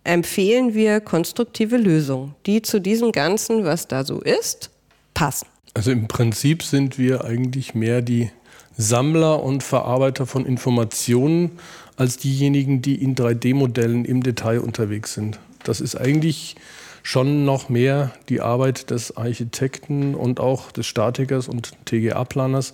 empfehlen 0.04 0.74
wir 0.74 1.02
konstruktive 1.02 1.78
Lösungen, 1.78 2.36
die 2.46 2.62
zu 2.62 2.80
diesem 2.80 3.12
Ganzen, 3.12 3.64
was 3.64 3.88
da 3.88 4.04
so 4.04 4.20
ist, 4.20 4.72
passen. 5.14 5.48
Also 5.74 5.92
im 5.92 6.08
Prinzip 6.08 6.64
sind 6.64 6.98
wir 6.98 7.24
eigentlich 7.26 7.76
mehr 7.76 8.02
die 8.02 8.32
Sammler 8.76 9.44
und 9.44 9.62
Verarbeiter 9.62 10.26
von 10.26 10.46
Informationen 10.46 11.60
als 11.96 12.18
diejenigen, 12.18 12.82
die 12.82 12.96
in 12.96 13.16
3D-Modellen 13.16 14.06
im 14.06 14.24
Detail 14.24 14.62
unterwegs 14.62 15.14
sind. 15.14 15.40
Das 15.70 15.82
ist 15.82 15.96
eigentlich 15.96 16.56
schon 17.04 17.46
noch 17.46 17.70
mehr 17.70 18.12
die 18.28 18.42
Arbeit 18.42 18.90
des 18.90 19.16
Architekten 19.16 20.16
und 20.16 20.40
auch 20.40 20.72
des 20.72 20.88
Statikers 20.88 21.48
und 21.48 21.74
TGA-Planers, 21.86 22.72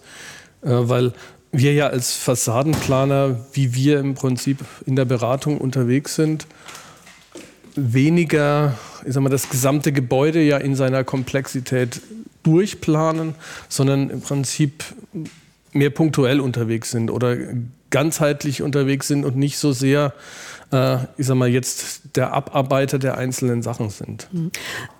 äh, 0.63 0.69
weil 0.69 1.13
wir 1.51 1.73
ja 1.73 1.87
als 1.87 2.13
Fassadenplaner, 2.13 3.45
wie 3.53 3.75
wir 3.75 3.99
im 3.99 4.15
Prinzip 4.15 4.59
in 4.85 4.95
der 4.95 5.05
Beratung 5.05 5.57
unterwegs 5.57 6.15
sind, 6.15 6.47
weniger 7.75 8.77
ich 9.05 9.13
sag 9.13 9.21
mal, 9.21 9.29
das 9.29 9.49
gesamte 9.49 9.91
Gebäude 9.91 10.41
ja 10.41 10.57
in 10.57 10.75
seiner 10.75 11.03
Komplexität 11.03 12.01
durchplanen, 12.43 13.35
sondern 13.69 14.09
im 14.09 14.21
Prinzip 14.21 14.83
mehr 15.71 15.89
punktuell 15.89 16.39
unterwegs 16.39 16.91
sind 16.91 17.11
oder 17.11 17.37
ganzheitlich 17.95 18.61
unterwegs 18.61 19.07
sind 19.07 19.23
und 19.23 19.37
nicht 19.37 19.57
so 19.57 19.71
sehr 19.71 20.13
äh, 20.71 20.97
ich 21.15 21.27
sag 21.27 21.35
mal, 21.35 21.47
jetzt 21.47 22.17
der 22.17 22.33
Abarbeiter 22.33 22.99
der 22.99 23.17
einzelnen 23.17 23.61
Sachen 23.61 23.89
sind. 23.89 24.27
Mhm. 24.33 24.51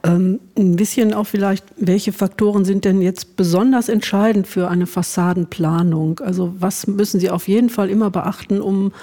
Ähm, 0.04 0.40
ein 0.58 0.78
bisschen 0.78 1.14
auch 1.14 1.26
vielleicht, 1.26 1.66
welche 1.76 2.14
Faktoren 2.14 2.64
sind 2.64 2.86
denn 2.86 3.02
jetzt 3.02 3.36
besonders 3.36 3.90
entscheidend 3.90 4.48
für 4.48 4.70
eine 4.70 4.88
Fassadenplanung? 4.88 6.20
Also 6.20 6.56
was 6.58 6.88
müssen 6.88 7.20
Sie 7.20 7.30
auf 7.30 7.50
jeden 7.50 7.70
Fall 7.70 7.90
immer 7.90 8.12
beachten, 8.12 8.62
um 8.62 8.94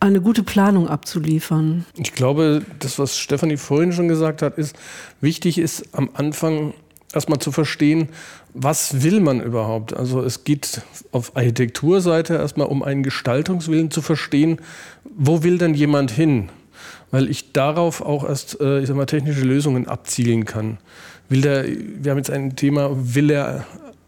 eine 0.00 0.22
gute 0.22 0.42
Planung 0.42 0.88
abzuliefern? 0.88 1.84
Ich 1.96 2.14
glaube, 2.14 2.62
das, 2.78 2.98
was 2.98 3.18
Stefanie 3.18 3.58
vorhin 3.58 3.92
schon 3.92 4.08
gesagt 4.08 4.40
hat, 4.40 4.56
ist, 4.56 4.74
wichtig 5.20 5.58
ist 5.58 5.88
am 5.92 6.08
Anfang 6.14 6.72
erstmal 7.12 7.38
zu 7.38 7.52
verstehen, 7.52 8.08
was 8.54 9.02
will 9.02 9.20
man 9.20 9.40
überhaupt? 9.40 9.96
Also 9.96 10.22
es 10.22 10.44
geht 10.44 10.82
auf 11.12 11.36
Architekturseite 11.36 12.34
erstmal 12.34 12.66
um 12.66 12.82
einen 12.82 13.02
Gestaltungswillen 13.02 13.90
zu 13.90 14.02
verstehen, 14.02 14.60
wo 15.04 15.42
will 15.42 15.58
denn 15.58 15.74
jemand 15.74 16.10
hin? 16.10 16.50
Weil 17.10 17.28
ich 17.30 17.52
darauf 17.52 18.02
auch 18.02 18.28
erst 18.28 18.60
äh, 18.60 18.80
ich 18.80 18.88
sag 18.88 18.96
mal, 18.96 19.06
technische 19.06 19.42
Lösungen 19.42 19.88
abzielen 19.88 20.44
kann. 20.44 20.78
Will 21.28 21.40
der, 21.40 21.64
wir 21.66 22.10
haben 22.10 22.18
jetzt 22.18 22.30
ein 22.30 22.56
Thema, 22.56 22.90
will 22.92 23.30
er 23.30 23.64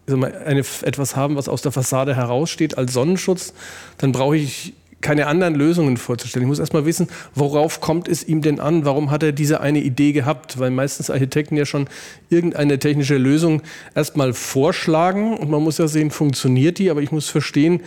eine, 0.07 0.63
etwas 0.81 1.15
haben, 1.15 1.35
was 1.35 1.47
aus 1.47 1.61
der 1.61 1.71
Fassade 1.71 2.15
heraussteht 2.15 2.77
als 2.77 2.93
Sonnenschutz, 2.93 3.53
dann 3.97 4.11
brauche 4.11 4.37
ich 4.37 4.73
keine 5.01 5.27
anderen 5.27 5.55
Lösungen 5.55 5.97
vorzustellen. 5.97 6.45
Ich 6.45 6.49
muss 6.49 6.59
erstmal 6.59 6.85
wissen, 6.85 7.07
worauf 7.35 7.81
kommt 7.81 8.07
es 8.07 8.23
ihm 8.23 8.41
denn 8.41 8.59
an? 8.59 8.85
Warum 8.85 9.11
hat 9.11 9.23
er 9.23 9.31
diese 9.31 9.61
eine 9.61 9.79
Idee 9.79 10.11
gehabt? 10.11 10.59
Weil 10.59 10.71
meistens 10.71 11.09
Architekten 11.09 11.57
ja 11.57 11.65
schon 11.65 11.87
irgendeine 12.29 12.79
technische 12.79 13.17
Lösung 13.17 13.61
erstmal 13.95 14.33
vorschlagen 14.33 15.37
und 15.37 15.49
man 15.49 15.61
muss 15.61 15.77
ja 15.77 15.87
sehen, 15.87 16.11
funktioniert 16.11 16.77
die, 16.77 16.89
aber 16.89 17.01
ich 17.01 17.11
muss 17.11 17.29
verstehen, 17.29 17.81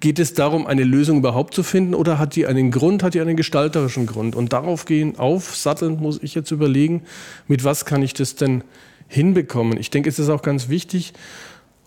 geht 0.00 0.18
es 0.18 0.34
darum, 0.34 0.66
eine 0.66 0.84
Lösung 0.84 1.18
überhaupt 1.18 1.54
zu 1.54 1.62
finden 1.62 1.94
oder 1.94 2.18
hat 2.18 2.34
die 2.34 2.46
einen 2.46 2.70
Grund, 2.70 3.02
hat 3.02 3.14
die 3.14 3.20
einen 3.20 3.36
gestalterischen 3.36 4.06
Grund? 4.06 4.34
Und 4.34 4.52
darauf 4.52 4.86
gehen, 4.86 5.18
aufsatteln 5.18 6.00
muss 6.00 6.18
ich 6.22 6.34
jetzt 6.34 6.50
überlegen, 6.50 7.02
mit 7.46 7.64
was 7.64 7.84
kann 7.84 8.02
ich 8.02 8.14
das 8.14 8.34
denn 8.34 8.64
hinbekommen? 9.08 9.78
Ich 9.78 9.90
denke, 9.90 10.08
es 10.08 10.18
ist 10.18 10.30
auch 10.30 10.42
ganz 10.42 10.68
wichtig, 10.68 11.12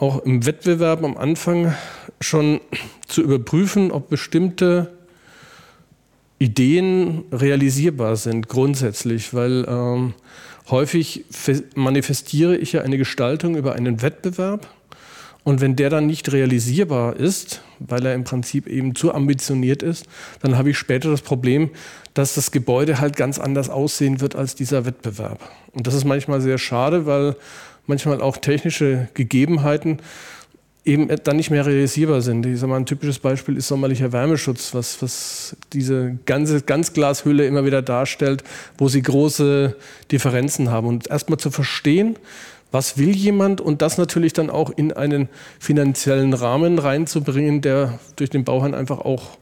auch 0.04 0.26
im 0.26 0.46
Wettbewerb 0.46 1.02
am 1.02 1.16
Anfang 1.16 1.74
schon 2.20 2.60
zu 3.08 3.22
überprüfen, 3.22 3.90
ob 3.90 4.10
bestimmte 4.10 4.92
Ideen 6.40 7.24
realisierbar 7.32 8.18
sind, 8.18 8.50
grundsätzlich, 8.50 9.34
weil 9.34 9.66
ähm, 9.66 10.14
häufig 10.70 11.24
manifestiere 11.76 12.58
ich 12.58 12.74
ja 12.74 12.82
eine 12.82 12.98
Gestaltung 12.98 13.56
über 13.56 13.76
einen 13.76 14.02
Wettbewerb 14.02 14.68
Und 15.46 15.60
wenn 15.60 15.76
der 15.76 15.90
dann 15.90 16.06
nicht 16.06 16.32
realisierbar 16.32 17.18
ist, 17.18 17.62
weil 17.80 18.06
er 18.06 18.14
im 18.14 18.24
Prinzip 18.24 18.68
eben 18.68 18.96
zu 18.96 19.14
ambitioniert 19.14 19.84
ist, 19.84 20.06
dann 20.42 20.58
habe 20.58 20.70
ich 20.70 20.78
später 20.78 21.12
das 21.12 21.22
Problem, 21.22 21.70
dass 22.14 22.34
das 22.34 22.52
Gebäude 22.52 23.00
halt 23.00 23.18
ganz 23.18 23.40
anders 23.40 23.70
aussehen 23.70 24.22
wird 24.22 24.36
als 24.36 24.56
dieser 24.56 24.86
Wettbewerb. 24.86 25.40
Und 25.74 25.88
das 25.88 25.94
ist 25.94 26.06
manchmal 26.06 26.40
sehr 26.40 26.58
schade, 26.58 27.06
weil 27.06 27.36
manchmal 27.88 28.22
auch 28.22 28.38
technische 28.38 29.08
Gegebenheiten 29.14 30.00
eben 30.86 31.08
dann 31.24 31.38
nicht 31.38 31.50
mehr 31.50 31.66
realisierbar 31.66 32.22
sind. 32.22 32.46
Ich 32.46 32.60
sage 32.60 32.70
mal, 32.70 32.78
ein 32.78 32.86
typisches 32.86 33.20
Beispiel 33.20 33.56
ist 33.56 33.68
sommerlicher 33.68 34.12
Wärmeschutz, 34.12 34.74
was, 34.74 35.02
was 35.02 35.56
diese 35.72 36.18
ganze 36.26 36.62
Ganzglashülle 36.62 37.46
immer 37.48 37.66
wieder 37.66 37.82
darstellt, 37.82 38.44
wo 38.78 38.90
sie 38.90 39.02
große 39.02 39.78
Differenzen 40.12 40.72
haben. 40.72 40.88
Und 40.88 41.10
erstmal 41.10 41.40
zu 41.40 41.52
verstehen, 41.52 42.18
was 42.72 42.98
will 42.98 43.16
jemand 43.16 43.62
und 43.62 43.82
das 43.82 43.98
natürlich 43.98 44.34
dann 44.34 44.50
auch 44.50 44.72
in 44.72 44.92
einen 44.92 45.30
finanziellen 45.60 46.34
Rahmen 46.34 46.80
reinzubringen, 46.80 47.62
der 47.62 48.00
durch 48.16 48.32
den 48.32 48.44
Bauherrn 48.44 48.74
einfach 48.74 49.00
auch 49.00 49.38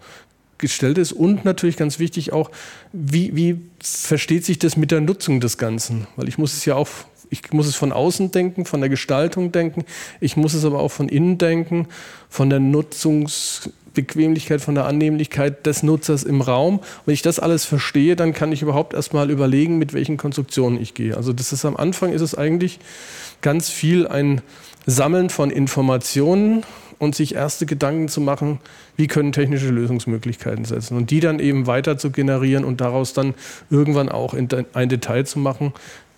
gestellt 0.57 0.99
ist 0.99 1.11
und 1.11 1.43
natürlich 1.43 1.75
ganz 1.75 1.97
wichtig 1.97 2.33
auch, 2.33 2.51
wie, 2.93 3.35
wie 3.35 3.59
versteht 3.81 4.45
sich 4.45 4.59
das 4.59 4.77
mit 4.77 4.91
der 4.91 5.01
Nutzung 5.01 5.39
des 5.39 5.57
Ganzen? 5.57 6.05
Weil 6.17 6.27
ich 6.27 6.37
muss 6.37 6.53
es 6.53 6.65
ja 6.65 6.75
auch 6.75 6.89
ich 7.31 7.51
muss 7.53 7.65
es 7.65 7.75
von 7.75 7.91
außen 7.93 8.31
denken, 8.31 8.65
von 8.65 8.81
der 8.81 8.89
Gestaltung 8.89 9.53
denken. 9.53 9.85
Ich 10.19 10.37
muss 10.37 10.53
es 10.53 10.65
aber 10.65 10.79
auch 10.79 10.91
von 10.91 11.07
innen 11.07 11.37
denken, 11.37 11.87
von 12.29 12.49
der 12.49 12.59
Nutzungsbequemlichkeit, 12.59 14.59
von 14.61 14.75
der 14.75 14.85
Annehmlichkeit 14.85 15.65
des 15.65 15.81
Nutzers 15.81 16.23
im 16.23 16.41
Raum. 16.41 16.81
Wenn 17.05 17.13
ich 17.13 17.21
das 17.21 17.39
alles 17.39 17.63
verstehe, 17.63 18.17
dann 18.17 18.33
kann 18.33 18.51
ich 18.51 18.61
überhaupt 18.61 18.93
erstmal 18.93 19.31
überlegen, 19.31 19.77
mit 19.77 19.93
welchen 19.93 20.17
Konstruktionen 20.17 20.79
ich 20.79 20.93
gehe. 20.93 21.15
Also 21.15 21.31
das 21.31 21.53
ist 21.53 21.63
am 21.63 21.77
Anfang 21.77 22.11
ist 22.11 22.21
es 22.21 22.35
eigentlich 22.35 22.79
ganz 23.41 23.69
viel 23.69 24.07
ein 24.07 24.41
Sammeln 24.85 25.29
von 25.29 25.51
Informationen 25.51 26.65
und 26.99 27.15
sich 27.15 27.33
erste 27.33 27.65
Gedanken 27.65 28.09
zu 28.09 28.19
machen, 28.19 28.59
wie 28.97 29.07
können 29.07 29.31
technische 29.31 29.69
Lösungsmöglichkeiten 29.69 30.65
setzen 30.65 30.97
und 30.97 31.11
die 31.11 31.21
dann 31.21 31.39
eben 31.39 31.65
weiter 31.65 31.97
zu 31.97 32.11
generieren 32.11 32.65
und 32.65 32.81
daraus 32.81 33.13
dann 33.13 33.35
irgendwann 33.69 34.09
auch 34.09 34.33
ein 34.33 34.89
Detail 34.89 35.23
zu 35.23 35.39
machen, 35.39 35.71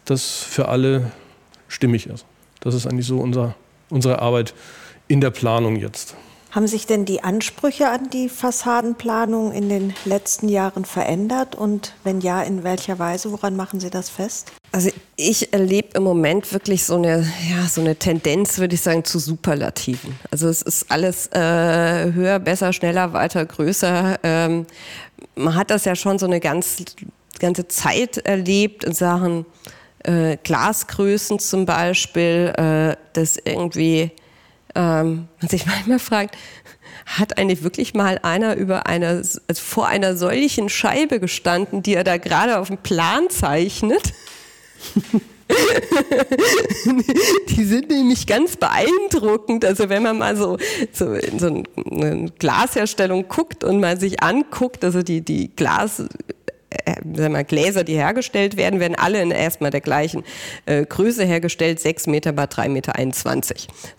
das 0.06 0.44
für 0.44 0.70
alle 0.70 1.12
stimmig 1.68 2.08
ist. 2.08 2.26
Das 2.60 2.76
ist 2.76 2.88
eigentlich 2.88 3.08
so 3.08 3.18
unser, 3.18 3.56
unsere 3.90 4.20
Arbeit 4.20 4.54
in 5.08 5.22
der 5.22 5.32
Planung 5.32 5.76
jetzt. 5.76 6.16
Haben 6.52 6.68
sich 6.68 6.86
denn 6.86 7.04
die 7.04 7.24
Ansprüche 7.24 7.90
an 7.90 8.12
die 8.12 8.30
Fassadenplanung 8.30 9.52
in 9.54 9.70
den 9.70 9.96
letzten 10.06 10.48
Jahren 10.50 10.86
verändert? 10.86 11.56
Und 11.56 11.96
wenn 12.04 12.22
ja, 12.22 12.44
in 12.44 12.64
welcher 12.64 13.00
Weise? 13.00 13.32
Woran 13.32 13.56
machen 13.56 13.80
Sie 13.80 13.90
das 13.90 14.10
fest? 14.10 14.52
Also 14.72 14.92
ich 15.16 15.52
erlebe 15.52 15.98
im 15.98 16.04
Moment 16.04 16.54
wirklich 16.54 16.86
so 16.86 16.96
eine, 16.96 17.28
ja, 17.50 17.68
so 17.68 17.82
eine 17.82 17.96
Tendenz, 17.96 18.60
würde 18.60 18.76
ich 18.76 18.82
sagen, 18.82 19.04
zu 19.04 19.18
Superlativen. 19.18 20.16
Also 20.30 20.48
es 20.48 20.62
ist 20.62 20.92
alles 20.92 21.26
äh, 21.32 22.14
höher, 22.14 22.38
besser, 22.38 22.72
schneller, 22.72 23.14
weiter, 23.14 23.44
größer. 23.48 24.20
Ähm, 24.22 24.68
man 25.36 25.56
hat 25.56 25.72
das 25.72 25.86
ja 25.86 25.96
schon 25.96 26.20
so 26.20 26.28
eine 26.28 26.40
ganz, 26.40 26.84
ganze 27.40 27.68
Zeit 27.68 28.18
erlebt 28.20 28.84
in 28.84 28.94
Sachen 28.94 29.48
äh, 30.04 30.38
Glasgrößen 30.44 31.40
zum 31.40 31.66
Beispiel, 31.66 32.54
äh, 32.58 32.96
dass 33.14 33.38
irgendwie 33.38 34.12
ähm, 34.76 35.28
man 35.40 35.50
sich 35.50 35.66
manchmal 35.68 36.00
fragt, 36.00 36.38
hat 37.06 37.38
eigentlich 37.38 37.64
wirklich 37.64 37.94
mal 37.94 38.20
einer 38.24 38.56
über 38.56 38.88
eine, 38.88 39.08
also 39.08 39.42
vor 39.54 39.88
einer 39.88 40.16
solchen 40.16 40.70
Scheibe 40.70 41.20
gestanden, 41.20 41.84
die 41.84 41.96
er 41.96 42.04
da 42.04 42.18
gerade 42.18 42.60
auf 42.60 42.68
dem 42.68 42.78
Plan 42.78 43.30
zeichnet? 43.30 44.14
die 47.50 47.64
sind 47.64 47.90
nämlich 47.90 48.26
ganz 48.26 48.56
beeindruckend. 48.56 49.66
Also 49.66 49.90
wenn 49.90 50.04
man 50.04 50.18
mal 50.18 50.36
so, 50.36 50.58
so 50.92 51.14
in 51.14 51.40
so 51.40 51.64
eine 51.92 52.32
Glasherstellung 52.40 53.28
guckt 53.28 53.64
und 53.64 53.80
mal 53.80 54.00
sich 54.00 54.24
anguckt, 54.24 54.84
also 54.84 55.04
die, 55.04 55.22
die 55.22 55.54
Glas 55.56 56.04
äh, 56.86 56.96
wir, 57.04 57.44
Gläser, 57.44 57.84
die 57.84 57.96
hergestellt 57.96 58.58
werden, 58.58 58.80
werden 58.80 58.96
alle 58.96 59.22
in 59.22 59.32
erstmal 59.32 59.72
der 59.72 59.82
gleichen 59.82 60.24
äh, 60.66 60.86
Größe 60.86 61.24
hergestellt, 61.24 61.80
6 61.80 62.08
Meter 62.08 62.34
bei 62.34 62.46
3,21 62.46 62.70
Meter. 62.70 62.94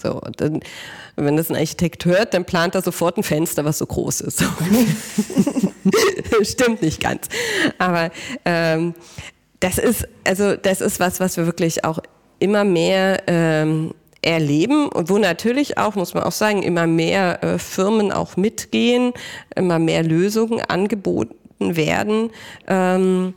So, 0.03 0.21
dann, 0.37 0.61
wenn 1.17 1.37
das 1.37 1.51
ein 1.51 1.57
Architekt 1.57 2.05
hört, 2.05 2.35
dann 2.35 2.45
plant 2.45 2.75
er 2.75 2.83
sofort 2.83 3.17
ein 3.17 3.23
Fenster, 3.23 3.65
was 3.65 3.79
so 3.79 3.87
groß 3.87 4.23
ist. 4.23 4.45
Stimmt 6.43 6.83
nicht 6.83 7.01
ganz. 7.01 7.29
Aber 7.79 8.11
ähm, 8.45 8.95
das 9.61 9.79
ist, 9.79 10.07
also 10.25 10.57
das 10.57 10.81
ist 10.81 11.01
was, 11.01 11.21
was 11.21 11.37
wir 11.37 11.47
wirklich 11.47 11.85
auch 11.85 11.99
immer 12.39 12.65
mehr 12.65 13.23
ähm, 13.27 13.95
erleben 14.23 14.89
und 14.89 15.11
wo 15.11 15.19
natürlich 15.19 15.79
auch, 15.79 15.95
muss 15.95 16.15
man 16.15 16.25
auch 16.25 16.33
sagen, 16.33 16.63
immer 16.63 16.87
mehr 16.87 17.43
äh, 17.43 17.59
Firmen 17.59 18.11
auch 18.11 18.37
mitgehen, 18.37 19.13
immer 19.55 19.79
mehr 19.79 20.03
Lösungen 20.03 20.61
angeboten 20.63 21.37
werden. 21.77 22.31
Ähm, 22.67 23.35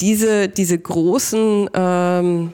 diese, 0.00 0.48
diese 0.48 0.78
großen 0.78 1.70
ähm, 1.74 2.52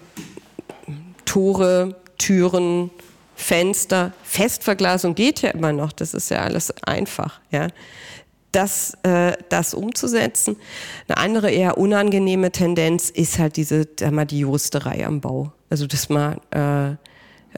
Tore, 1.24 1.96
Türen, 2.18 2.90
Fenster, 3.34 4.12
Festverglasung 4.22 5.14
geht 5.14 5.42
ja 5.42 5.50
immer 5.50 5.72
noch, 5.72 5.92
das 5.92 6.14
ist 6.14 6.30
ja 6.30 6.38
alles 6.38 6.72
einfach. 6.82 7.40
Ja. 7.50 7.68
Das, 8.52 8.96
äh, 9.02 9.36
das 9.50 9.74
umzusetzen. 9.74 10.56
Eine 11.08 11.18
andere 11.18 11.50
eher 11.50 11.76
unangenehme 11.76 12.50
Tendenz 12.50 13.10
ist 13.10 13.38
halt 13.38 13.56
diese, 13.56 13.86
mal, 14.10 14.24
die 14.24 14.38
Juristerei 14.38 15.06
am 15.06 15.20
Bau. 15.20 15.52
Also 15.68 15.86
dass 15.86 16.08
man 16.08 16.38
äh, 16.50 16.96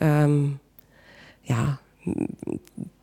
ähm, 0.01 0.59
ja, 1.45 1.79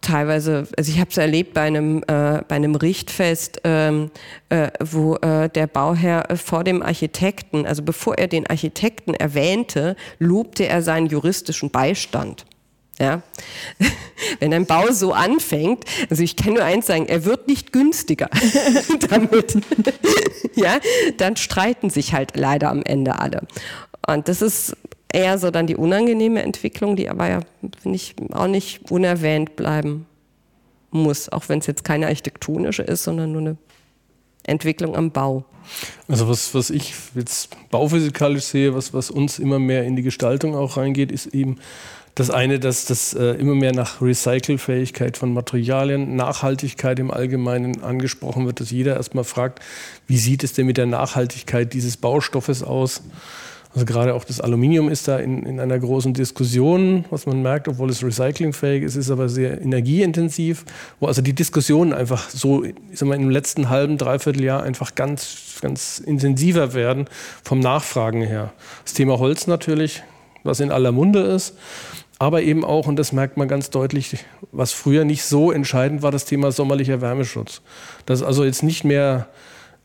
teilweise, 0.05 0.67
also 0.77 0.91
ich 0.91 0.99
habe 0.99 1.09
es 1.09 1.17
erlebt 1.17 1.53
bei 1.53 1.61
einem, 1.61 2.03
äh, 2.03 2.41
bei 2.47 2.55
einem 2.55 2.75
Richtfest, 2.75 3.61
ähm, 3.63 4.11
äh, 4.49 4.69
wo 4.79 5.15
äh, 5.15 5.49
der 5.49 5.67
Bauherr 5.67 6.37
vor 6.37 6.63
dem 6.63 6.81
Architekten, 6.81 7.65
also 7.65 7.81
bevor 7.81 8.17
er 8.17 8.27
den 8.27 8.47
Architekten 8.47 9.13
erwähnte, 9.13 9.95
lobte 10.19 10.67
er 10.67 10.81
seinen 10.81 11.07
juristischen 11.07 11.71
Beistand. 11.71 12.45
Ja, 12.97 13.23
wenn 14.39 14.53
ein 14.53 14.65
Bau 14.65 14.91
so 14.91 15.11
anfängt, 15.11 15.83
also 16.09 16.23
ich 16.23 16.37
kann 16.37 16.53
nur 16.53 16.63
eins 16.63 16.85
sagen, 16.85 17.07
er 17.07 17.25
wird 17.25 17.47
nicht 17.47 17.73
günstiger 17.73 18.29
damit. 19.09 19.57
ja, 20.55 20.79
dann 21.17 21.35
streiten 21.35 21.89
sich 21.89 22.13
halt 22.13 22.37
leider 22.37 22.69
am 22.69 22.83
Ende 22.83 23.19
alle. 23.19 23.41
Und 24.07 24.29
das 24.29 24.41
ist 24.41 24.77
eher 25.15 25.37
so 25.37 25.49
dann 25.49 25.65
die 25.65 25.77
unangenehme 25.77 26.43
Entwicklung, 26.43 26.95
die 26.97 27.09
aber 27.09 27.29
ja, 27.29 27.39
finde 27.81 27.95
ich, 27.95 28.15
auch 28.33 28.47
nicht 28.47 28.91
unerwähnt 28.91 29.55
bleiben 29.55 30.05
muss, 30.91 31.29
auch 31.29 31.47
wenn 31.47 31.59
es 31.59 31.67
jetzt 31.67 31.83
keine 31.83 32.07
architektonische 32.07 32.83
ist, 32.83 33.03
sondern 33.05 33.31
nur 33.31 33.41
eine 33.41 33.57
Entwicklung 34.43 34.95
am 34.95 35.11
Bau. 35.11 35.45
Also 36.07 36.27
was, 36.27 36.53
was 36.53 36.69
ich 36.69 36.93
jetzt 37.15 37.55
bauphysikalisch 37.71 38.43
sehe, 38.43 38.75
was, 38.75 38.93
was 38.93 39.09
uns 39.09 39.39
immer 39.39 39.57
mehr 39.57 39.85
in 39.85 39.95
die 39.95 40.03
Gestaltung 40.03 40.53
auch 40.53 40.77
reingeht, 40.77 41.11
ist 41.11 41.27
eben 41.27 41.57
das 42.13 42.29
eine, 42.29 42.59
dass 42.59 42.85
das 42.85 43.13
äh, 43.13 43.31
immer 43.31 43.55
mehr 43.55 43.73
nach 43.73 44.01
Recycelfähigkeit 44.01 45.17
von 45.17 45.33
Materialien, 45.33 46.15
Nachhaltigkeit 46.15 46.99
im 46.99 47.09
Allgemeinen 47.09 47.83
angesprochen 47.83 48.45
wird, 48.45 48.59
dass 48.59 48.71
jeder 48.71 48.95
erstmal 48.95 49.23
fragt, 49.23 49.59
wie 50.07 50.17
sieht 50.17 50.43
es 50.43 50.53
denn 50.53 50.65
mit 50.65 50.77
der 50.77 50.85
Nachhaltigkeit 50.85 51.73
dieses 51.73 51.97
Baustoffes 51.97 52.63
aus? 52.63 53.01
Also 53.75 53.85
gerade 53.85 54.13
auch 54.13 54.23
das 54.23 54.39
Aluminium 54.39 54.87
ist 54.87 55.09
da 55.09 55.19
in, 55.19 55.45
in 55.45 55.59
einer 55.59 55.77
großen 55.77 56.13
Diskussion, 56.13 57.03
was 57.09 57.25
man 57.25 57.41
merkt, 57.41 57.67
obwohl 57.67 57.89
es 57.89 58.01
recyclingfähig 58.01 58.83
ist, 58.83 58.95
ist 58.95 59.11
aber 59.11 59.27
sehr 59.27 59.61
energieintensiv, 59.61 60.63
wo 61.01 61.07
also 61.07 61.21
die 61.21 61.33
Diskussionen 61.33 61.91
einfach 61.91 62.29
so, 62.29 62.63
ich 62.63 62.73
sag 62.93 63.09
mal, 63.09 63.15
im 63.15 63.29
letzten 63.29 63.69
halben, 63.69 63.97
dreiviertel 63.97 64.45
Jahr 64.45 64.63
einfach 64.63 64.95
ganz, 64.95 65.59
ganz 65.61 65.99
intensiver 65.99 66.73
werden 66.73 67.07
vom 67.43 67.59
Nachfragen 67.59 68.21
her. 68.21 68.53
Das 68.85 68.93
Thema 68.93 69.19
Holz 69.19 69.45
natürlich, 69.45 70.03
was 70.43 70.61
in 70.61 70.71
aller 70.71 70.93
Munde 70.93 71.19
ist, 71.19 71.57
aber 72.17 72.43
eben 72.43 72.63
auch, 72.63 72.87
und 72.87 72.95
das 72.95 73.11
merkt 73.11 73.35
man 73.35 73.49
ganz 73.49 73.71
deutlich, 73.71 74.25
was 74.53 74.71
früher 74.71 75.03
nicht 75.03 75.25
so 75.25 75.51
entscheidend 75.51 76.01
war, 76.01 76.11
das 76.11 76.23
Thema 76.23 76.53
sommerlicher 76.53 77.01
Wärmeschutz. 77.01 77.61
Das 78.05 78.21
ist 78.21 78.25
also 78.25 78.45
jetzt 78.45 78.63
nicht 78.63 78.85
mehr 78.85 79.27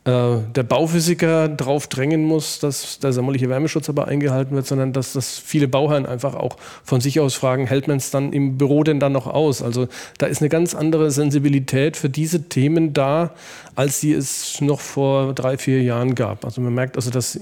der 0.03 0.63
Bauphysiker 0.63 1.47
darauf 1.47 1.85
drängen 1.85 2.23
muss, 2.23 2.57
dass 2.57 2.97
der 2.97 3.13
sommerliche 3.13 3.49
Wärmeschutz 3.49 3.87
aber 3.87 4.07
eingehalten 4.07 4.55
wird, 4.55 4.65
sondern 4.65 4.93
dass 4.93 5.13
das 5.13 5.37
viele 5.37 5.67
Bauherren 5.67 6.07
einfach 6.07 6.33
auch 6.33 6.57
von 6.83 7.01
sich 7.01 7.19
aus 7.19 7.35
fragen, 7.35 7.67
hält 7.67 7.87
man 7.87 7.97
es 7.97 8.09
dann 8.09 8.33
im 8.33 8.57
Büro 8.57 8.83
denn 8.83 8.99
dann 8.99 9.11
noch 9.11 9.27
aus? 9.27 9.61
Also 9.61 9.87
da 10.17 10.25
ist 10.25 10.41
eine 10.41 10.49
ganz 10.49 10.73
andere 10.73 11.11
Sensibilität 11.11 11.97
für 11.97 12.09
diese 12.09 12.49
Themen 12.49 12.93
da, 12.93 13.35
als 13.75 13.99
sie 13.99 14.11
es 14.11 14.59
noch 14.59 14.79
vor 14.79 15.33
drei, 15.35 15.59
vier 15.59 15.83
Jahren 15.83 16.15
gab. 16.15 16.45
Also 16.45 16.61
man 16.61 16.73
merkt 16.73 16.95
also, 16.95 17.11
dass 17.11 17.39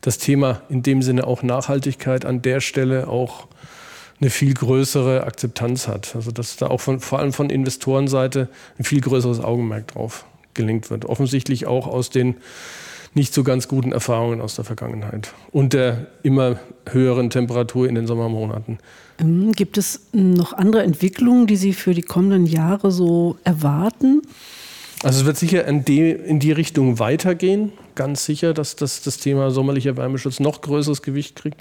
das 0.00 0.18
Thema 0.18 0.62
in 0.68 0.82
dem 0.82 1.02
Sinne 1.02 1.24
auch 1.24 1.44
Nachhaltigkeit 1.44 2.24
an 2.24 2.42
der 2.42 2.60
Stelle 2.60 3.06
auch 3.06 3.46
eine 4.20 4.30
viel 4.30 4.54
größere 4.54 5.22
Akzeptanz 5.22 5.86
hat. 5.86 6.16
Also 6.16 6.32
dass 6.32 6.56
da 6.56 6.66
auch 6.66 6.80
von, 6.80 6.98
vor 6.98 7.20
allem 7.20 7.32
von 7.32 7.48
Investorenseite 7.48 8.48
ein 8.76 8.82
viel 8.82 9.00
größeres 9.00 9.38
Augenmerk 9.38 9.86
drauf 9.86 10.24
gelingt 10.54 10.90
wird. 10.90 11.04
Offensichtlich 11.04 11.66
auch 11.66 11.86
aus 11.86 12.10
den 12.10 12.36
nicht 13.14 13.34
so 13.34 13.44
ganz 13.44 13.68
guten 13.68 13.92
Erfahrungen 13.92 14.40
aus 14.40 14.54
der 14.54 14.64
Vergangenheit 14.64 15.34
und 15.50 15.74
der 15.74 16.06
immer 16.22 16.58
höheren 16.90 17.28
Temperatur 17.28 17.88
in 17.88 17.94
den 17.94 18.06
Sommermonaten. 18.06 18.78
Ähm, 19.18 19.52
gibt 19.52 19.76
es 19.76 20.08
noch 20.12 20.52
andere 20.54 20.82
Entwicklungen, 20.82 21.46
die 21.46 21.56
Sie 21.56 21.74
für 21.74 21.94
die 21.94 22.02
kommenden 22.02 22.46
Jahre 22.46 22.90
so 22.90 23.36
erwarten? 23.44 24.22
Also 25.02 25.20
es 25.20 25.26
wird 25.26 25.36
sicher 25.36 25.66
in 25.66 25.84
die, 25.84 26.10
in 26.10 26.38
die 26.38 26.52
Richtung 26.52 27.00
weitergehen. 27.00 27.72
Ganz 27.96 28.24
sicher, 28.24 28.54
dass 28.54 28.76
das, 28.76 29.02
das 29.02 29.18
Thema 29.18 29.50
sommerlicher 29.50 29.96
Wärmeschutz 29.96 30.38
noch 30.38 30.60
größeres 30.60 31.02
Gewicht 31.02 31.34
kriegt. 31.34 31.60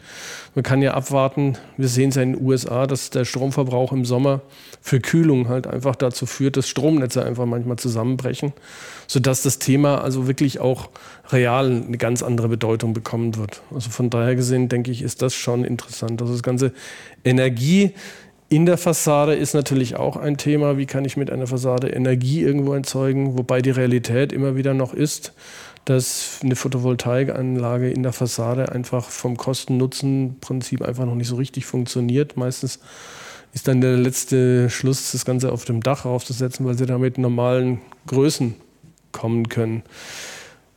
Man 0.54 0.64
kann 0.64 0.84
ja 0.84 0.94
abwarten, 0.94 1.58
wir 1.76 1.88
sehen 1.88 2.10
es 2.10 2.16
ja 2.16 2.22
in 2.22 2.34
den 2.34 2.46
USA, 2.46 2.86
dass 2.86 3.10
der 3.10 3.26
Stromverbrauch 3.26 3.94
im 3.94 4.06
Sommer 4.06 4.42
für 4.80 5.00
Kühlung 5.00 5.50
halt 5.50 5.66
einfach 5.66 5.96
dazu 5.96 6.28
führt, 6.28 6.56
dass 6.56 6.70
Stromnetze 6.70 7.26
einfach 7.26 7.48
manchmal 7.48 7.78
zusammenbrechen, 7.78 8.54
sodass 9.08 9.42
das 9.42 9.58
Thema 9.58 10.04
also 10.04 10.28
wirklich 10.28 10.60
auch 10.60 10.90
real 11.32 11.84
eine 11.88 11.98
ganz 11.98 12.22
andere 12.22 12.48
Bedeutung 12.48 12.94
bekommen 12.94 13.38
wird. 13.38 13.62
Also 13.74 13.90
von 13.90 14.12
daher 14.12 14.36
gesehen, 14.36 14.70
denke 14.70 14.92
ich, 14.92 15.02
ist 15.02 15.24
das 15.24 15.34
schon 15.34 15.66
interessant. 15.66 16.22
Also 16.22 16.34
das 16.34 16.44
ganze 16.44 16.74
Energie 17.24 17.92
in 18.52 18.66
der 18.66 18.78
Fassade 18.78 19.34
ist 19.34 19.54
natürlich 19.54 19.96
auch 19.96 20.18
ein 20.18 20.36
Thema, 20.36 20.78
wie 20.78 20.86
kann 20.86 21.06
ich 21.06 21.16
mit 21.16 21.32
einer 21.32 21.48
Fassade 21.48 21.88
Energie 21.88 22.42
irgendwo 22.42 22.74
erzeugen, 22.74 23.38
wobei 23.38 23.62
die 23.62 23.70
Realität 23.70 24.34
immer 24.34 24.58
wieder 24.58 24.74
noch 24.74 24.94
ist, 24.94 25.32
dass 25.86 26.40
eine 26.44 26.58
Photovoltaikanlage 26.58 27.90
in 27.90 28.04
der 28.04 28.12
Fassade 28.12 28.70
einfach 28.70 29.06
vom 29.06 29.38
Kosten-Nutzen-Prinzip 29.38 30.82
einfach 30.82 31.06
noch 31.06 31.16
nicht 31.16 31.30
so 31.30 31.38
richtig 31.38 31.66
funktioniert. 31.66 32.36
Meistens 32.36 32.82
ist 33.54 33.70
dann 33.70 33.80
der 33.80 33.96
letzte 33.96 34.70
Schluss, 34.70 35.14
das 35.14 35.24
Ganze 35.24 35.54
auf 35.54 35.64
dem 35.64 35.82
Dach 35.82 36.04
aufzusetzen, 36.04 36.66
weil 36.66 36.78
sie 36.78 36.86
damit 36.86 37.18
normalen 37.18 37.80
Größen 38.08 38.56
kommen 39.14 39.48
können. 39.48 39.84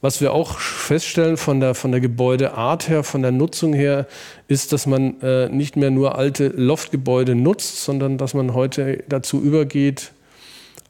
Was 0.04 0.20
wir 0.20 0.34
auch 0.34 0.58
feststellen 0.58 1.38
von 1.38 1.60
der, 1.60 1.74
von 1.74 1.90
der 1.90 2.02
Gebäudeart 2.02 2.90
her, 2.90 3.04
von 3.04 3.22
der 3.22 3.32
Nutzung 3.32 3.72
her, 3.72 4.06
ist, 4.48 4.74
dass 4.74 4.84
man 4.84 5.18
äh, 5.22 5.48
nicht 5.48 5.76
mehr 5.76 5.90
nur 5.90 6.18
alte 6.18 6.48
Loftgebäude 6.48 7.34
nutzt, 7.34 7.82
sondern 7.82 8.18
dass 8.18 8.34
man 8.34 8.52
heute 8.52 9.02
dazu 9.08 9.40
übergeht, 9.40 10.12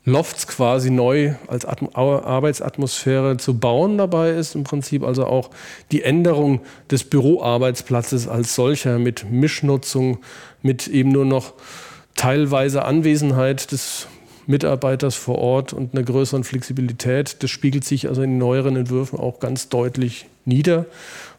Lofts 0.05 0.48
quasi 0.48 0.90
neu 0.90 1.35
als 1.46 1.64
Atm 1.64 1.90
Arbeitsatmosphäre 1.94 3.37
zu 3.37 3.57
bauen 3.57 3.98
dabei 3.98 4.31
ist. 4.31 4.57
Im 4.57 4.64
Prinzip 4.64 5.05
also 5.05 5.27
auch 5.27 5.50
die 5.92 6.03
Änderung 6.03 6.62
des 6.90 7.05
Büroarbeitsplatzes 7.05 8.27
als 8.27 8.57
solcher 8.57 8.98
mit 8.98 9.31
Mischnutzung, 9.31 10.18
mit 10.61 10.88
eben 10.88 11.12
nur 11.12 11.24
noch 11.24 11.53
teilweise 12.16 12.85
Anwesenheit 12.85 13.70
des 13.70 14.09
Mitarbeiters 14.46 15.14
vor 15.14 15.38
Ort 15.38 15.72
und 15.72 15.94
einer 15.94 16.04
größeren 16.04 16.44
Flexibilität. 16.44 17.42
Das 17.42 17.50
spiegelt 17.50 17.85
sich 17.85 18.09
also 18.09 18.22
in 18.22 18.38
neueren 18.38 18.76
Entwürfen 18.76 19.18
auch 19.18 19.40
ganz 19.40 19.68
deutlich 19.68 20.26
nieder, 20.44 20.87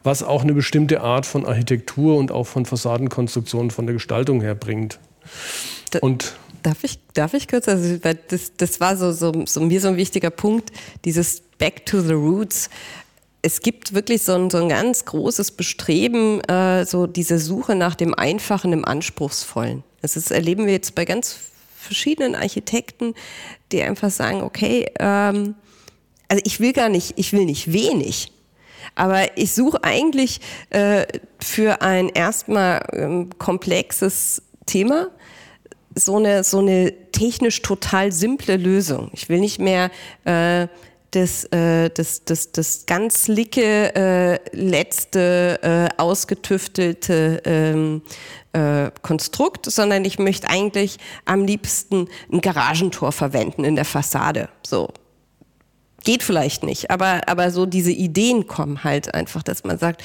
was 0.04 0.24
auch 0.24 0.44
eine 0.44 0.54
bestimmte 0.54 1.02
Art 1.02 1.26
von 1.26 1.46
Architektur 1.46 2.18
und 2.18 2.32
auch 2.32 2.46
von 2.46 2.66
Fassadenkonstruktion 2.66 3.72
von 3.72 3.86
der 3.86 3.94
Gestaltung 3.94 4.42
her 4.42 4.56
bringt. 4.56 5.00
Und 6.02 6.36
Darf 6.66 6.84
ich, 6.84 6.98
darf 7.14 7.36
ich 7.36 7.48
kurz? 7.48 7.68
Also, 7.68 8.00
das, 8.00 8.54
das 8.58 8.80
war 8.80 8.98
so, 8.98 9.12
so, 9.12 9.32
so 9.46 9.62
mir 9.62 9.80
so 9.80 9.88
ein 9.88 9.98
wichtiger 9.98 10.32
Punkt, 10.32 10.72
dieses 11.06 11.44
Back 11.60 11.86
to 11.86 12.02
the 12.02 12.14
Roots. 12.14 12.72
Es 13.44 13.60
gibt 13.60 13.94
wirklich 13.94 14.24
so 14.24 14.34
ein, 14.34 14.50
so 14.50 14.58
ein 14.58 14.70
ganz 14.70 15.06
großes 15.06 15.52
Bestreben, 15.52 16.42
äh, 16.46 16.84
so 16.88 17.06
diese 17.06 17.38
Suche 17.38 17.76
nach 17.76 17.94
dem 17.94 18.16
Einfachen, 18.16 18.72
dem 18.72 18.84
Anspruchsvollen. 18.84 19.84
Das 20.02 20.18
ist, 20.18 20.32
erleben 20.32 20.66
wir 20.66 20.74
jetzt 20.74 20.96
bei 20.96 21.06
ganz 21.06 21.38
verschiedenen 21.86 22.36
Architekten, 22.36 23.14
die 23.72 23.82
einfach 23.82 24.10
sagen, 24.10 24.42
okay, 24.42 24.88
ähm, 25.00 25.56
also 26.28 26.42
ich 26.46 26.60
will 26.60 26.74
gar 26.74 26.90
nicht, 26.90 27.14
ich 27.18 27.34
will 27.34 27.46
nicht 27.46 27.72
wenig, 27.72 28.32
aber 28.96 29.38
ich 29.38 29.54
suche 29.54 29.84
eigentlich 29.84 30.40
äh, 30.72 31.06
für 31.40 31.82
ein 31.82 32.10
erstmal 32.10 32.86
ähm, 32.94 33.30
komplexes 33.38 34.42
Thema 34.66 35.10
so 35.96 36.18
eine, 36.18 36.44
so 36.44 36.60
eine 36.60 36.94
technisch 37.12 37.62
total 37.62 38.12
simple 38.12 38.58
Lösung. 38.58 39.10
Ich 39.14 39.30
will 39.30 39.40
nicht 39.40 39.60
mehr 39.60 39.90
äh, 40.26 40.68
das, 41.12 41.46
äh, 41.46 41.90
das, 41.90 42.26
das, 42.26 42.52
das 42.52 42.86
ganz 42.86 43.28
licke, 43.28 43.96
äh, 43.96 44.40
letzte, 44.52 45.60
äh, 45.62 46.02
ausgetüftelte 46.02 47.42
ähm, 47.46 48.02
äh, 48.56 48.92
Konstrukt, 49.02 49.70
sondern 49.70 50.06
ich 50.06 50.18
möchte 50.18 50.48
eigentlich 50.50 50.98
am 51.26 51.44
liebsten 51.44 52.08
ein 52.32 52.40
Garagentor 52.42 53.12
verwenden 53.12 53.66
in 53.66 53.76
der 53.76 53.86
Fassade. 53.86 54.50
So. 54.66 54.90
Geht 56.06 56.22
vielleicht 56.22 56.64
nicht, 56.64 56.92
aber, 56.92 57.22
aber 57.28 57.50
so 57.50 57.66
diese 57.66 57.92
Ideen 57.92 58.46
kommen 58.46 58.84
halt 58.84 59.16
einfach, 59.16 59.42
dass 59.42 59.64
man 59.64 59.80
sagt, 59.80 60.04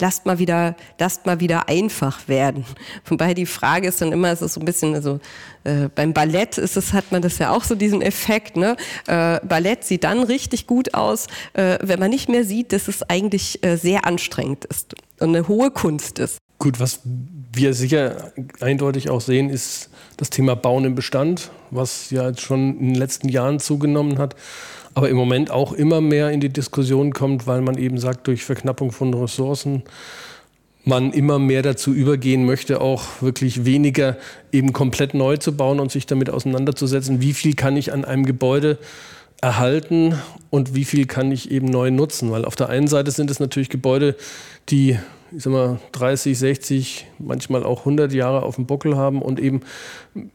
lasst 0.00 0.24
mal 0.24 0.38
wieder, 0.38 0.76
lasst 1.00 1.26
mal 1.26 1.40
wieder 1.40 1.68
einfach 1.68 2.28
werden. 2.28 2.64
Wobei 3.04 3.34
die 3.34 3.46
Frage 3.46 3.88
ist 3.88 4.00
dann 4.00 4.12
immer, 4.12 4.30
es 4.30 4.42
ist 4.42 4.54
so 4.54 4.60
ein 4.60 4.64
bisschen, 4.64 4.94
also 4.94 5.18
äh, 5.64 5.88
beim 5.92 6.12
Ballett 6.12 6.56
ist 6.56 6.76
es, 6.76 6.92
hat 6.92 7.10
man 7.10 7.20
das 7.20 7.38
ja 7.38 7.50
auch 7.50 7.64
so 7.64 7.74
diesen 7.74 8.00
Effekt, 8.00 8.56
ne? 8.56 8.76
Äh, 9.08 9.40
Ballett 9.44 9.82
sieht 9.82 10.04
dann 10.04 10.22
richtig 10.22 10.68
gut 10.68 10.94
aus, 10.94 11.26
äh, 11.54 11.78
wenn 11.82 11.98
man 11.98 12.10
nicht 12.10 12.28
mehr 12.28 12.44
sieht, 12.44 12.72
dass 12.72 12.86
es 12.86 13.02
eigentlich 13.02 13.64
äh, 13.64 13.76
sehr 13.76 14.06
anstrengend 14.06 14.66
ist 14.66 14.94
und 15.18 15.30
eine 15.30 15.48
hohe 15.48 15.72
Kunst 15.72 16.20
ist. 16.20 16.38
Gut, 16.60 16.78
was 16.78 17.00
wir 17.54 17.72
sicher 17.72 18.32
eindeutig 18.60 19.08
auch 19.08 19.22
sehen, 19.22 19.48
ist 19.48 19.88
das 20.18 20.28
Thema 20.28 20.54
Bauen 20.54 20.84
im 20.84 20.94
Bestand, 20.94 21.50
was 21.70 22.10
ja 22.10 22.28
jetzt 22.28 22.42
schon 22.42 22.78
in 22.78 22.88
den 22.88 22.94
letzten 22.96 23.30
Jahren 23.30 23.60
zugenommen 23.60 24.18
hat, 24.18 24.36
aber 24.92 25.08
im 25.08 25.16
Moment 25.16 25.50
auch 25.50 25.72
immer 25.72 26.02
mehr 26.02 26.28
in 26.28 26.40
die 26.40 26.50
Diskussion 26.50 27.14
kommt, 27.14 27.46
weil 27.46 27.62
man 27.62 27.78
eben 27.78 27.96
sagt, 27.96 28.26
durch 28.26 28.44
Verknappung 28.44 28.92
von 28.92 29.14
Ressourcen 29.14 29.84
man 30.84 31.14
immer 31.14 31.38
mehr 31.38 31.62
dazu 31.62 31.94
übergehen 31.94 32.44
möchte, 32.44 32.82
auch 32.82 33.22
wirklich 33.22 33.64
weniger 33.64 34.18
eben 34.52 34.74
komplett 34.74 35.14
neu 35.14 35.38
zu 35.38 35.56
bauen 35.56 35.80
und 35.80 35.90
sich 35.90 36.04
damit 36.04 36.28
auseinanderzusetzen, 36.28 37.22
wie 37.22 37.32
viel 37.32 37.54
kann 37.54 37.78
ich 37.78 37.90
an 37.90 38.04
einem 38.04 38.26
Gebäude 38.26 38.76
erhalten 39.40 40.14
und 40.50 40.74
wie 40.74 40.84
viel 40.84 41.06
kann 41.06 41.32
ich 41.32 41.50
eben 41.50 41.68
neu 41.68 41.90
nutzen. 41.90 42.30
Weil 42.30 42.44
auf 42.44 42.54
der 42.54 42.68
einen 42.68 42.86
Seite 42.86 43.12
sind 43.12 43.30
es 43.30 43.40
natürlich 43.40 43.70
Gebäude, 43.70 44.14
die 44.68 44.98
ich 45.36 45.42
sag 45.42 45.52
mal, 45.52 45.78
30, 45.92 46.38
60, 46.38 47.06
manchmal 47.18 47.64
auch 47.64 47.80
100 47.80 48.12
Jahre 48.12 48.42
auf 48.42 48.56
dem 48.56 48.66
Buckel 48.66 48.96
haben 48.96 49.22
und 49.22 49.38
eben 49.38 49.60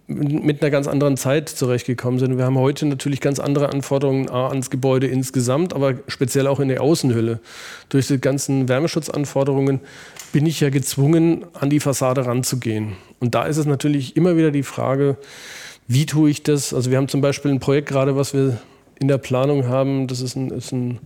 mit 0.08 0.62
einer 0.62 0.72
ganz 0.72 0.88
anderen 0.88 1.18
Zeit 1.18 1.50
zurechtgekommen 1.50 2.20
sind. 2.20 2.38
Wir 2.38 2.46
haben 2.46 2.58
heute 2.58 2.86
natürlich 2.86 3.20
ganz 3.20 3.40
andere 3.40 3.70
Anforderungen 3.70 4.30
ans 4.30 4.70
Gebäude 4.70 5.08
insgesamt, 5.08 5.74
aber 5.74 5.96
speziell 6.08 6.48
auch 6.48 6.60
in 6.60 6.70
der 6.70 6.82
Außenhülle. 6.82 7.40
Durch 7.90 8.08
die 8.08 8.20
ganzen 8.20 8.70
Wärmeschutzanforderungen 8.70 9.82
bin 10.32 10.46
ich 10.46 10.60
ja 10.60 10.70
gezwungen, 10.70 11.46
an 11.54 11.70
die 11.70 11.80
Fassade 11.80 12.26
ranzugehen. 12.26 12.94
Und 13.20 13.36
da 13.36 13.44
ist 13.46 13.58
es 13.58 13.66
natürlich 13.66 14.16
immer 14.16 14.38
wieder 14.38 14.52
die 14.52 14.64
Frage, 14.64 15.18
wie 15.88 16.06
tue 16.06 16.30
ich 16.30 16.44
das? 16.44 16.74
Also 16.74 16.90
wir 16.90 16.98
haben 16.98 17.10
zum 17.10 17.22
Beispiel 17.22 17.52
ein 17.52 17.60
Projekt 17.60 17.90
gerade, 17.90 18.16
was 18.16 18.34
wir 18.34 18.58
in 19.00 19.08
der 19.08 19.18
Planung 19.18 19.68
haben, 19.68 20.08
das 20.08 20.22
ist 20.22 20.36
ein, 20.36 20.50
ist 20.52 20.72
ein 20.72 21.00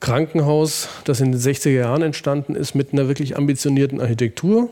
Krankenhaus, 0.00 0.88
das 1.04 1.20
in 1.20 1.32
den 1.32 1.40
60er 1.40 1.70
Jahren 1.70 2.02
entstanden 2.02 2.54
ist, 2.54 2.74
mit 2.74 2.92
einer 2.92 3.08
wirklich 3.08 3.36
ambitionierten 3.36 4.00
Architektur, 4.00 4.70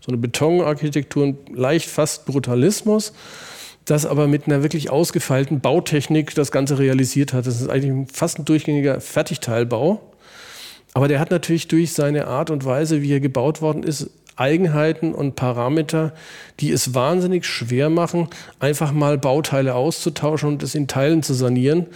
so 0.00 0.08
eine 0.08 0.18
Betonarchitektur, 0.18 1.34
leicht 1.52 1.88
fast 1.88 2.26
Brutalismus, 2.26 3.12
das 3.84 4.06
aber 4.06 4.28
mit 4.28 4.46
einer 4.46 4.62
wirklich 4.62 4.90
ausgefeilten 4.90 5.60
Bautechnik 5.60 6.34
das 6.34 6.52
Ganze 6.52 6.78
realisiert 6.78 7.32
hat. 7.32 7.46
Das 7.46 7.60
ist 7.60 7.68
eigentlich 7.68 8.08
fast 8.12 8.38
ein 8.38 8.44
durchgängiger 8.44 9.00
Fertigteilbau. 9.00 10.00
Aber 10.94 11.08
der 11.08 11.20
hat 11.20 11.30
natürlich 11.30 11.68
durch 11.68 11.92
seine 11.92 12.26
Art 12.26 12.50
und 12.50 12.64
Weise, 12.64 13.02
wie 13.02 13.12
er 13.12 13.20
gebaut 13.20 13.62
worden 13.62 13.82
ist, 13.82 14.10
Eigenheiten 14.38 15.14
und 15.14 15.34
Parameter, 15.36 16.12
die 16.60 16.70
es 16.70 16.94
wahnsinnig 16.94 17.44
schwer 17.44 17.90
machen, 17.90 18.28
einfach 18.60 18.92
mal 18.92 19.18
Bauteile 19.18 19.74
auszutauschen 19.74 20.48
und 20.48 20.62
es 20.62 20.74
in 20.74 20.86
Teilen 20.86 21.22
zu 21.22 21.34
sanieren, 21.34 21.86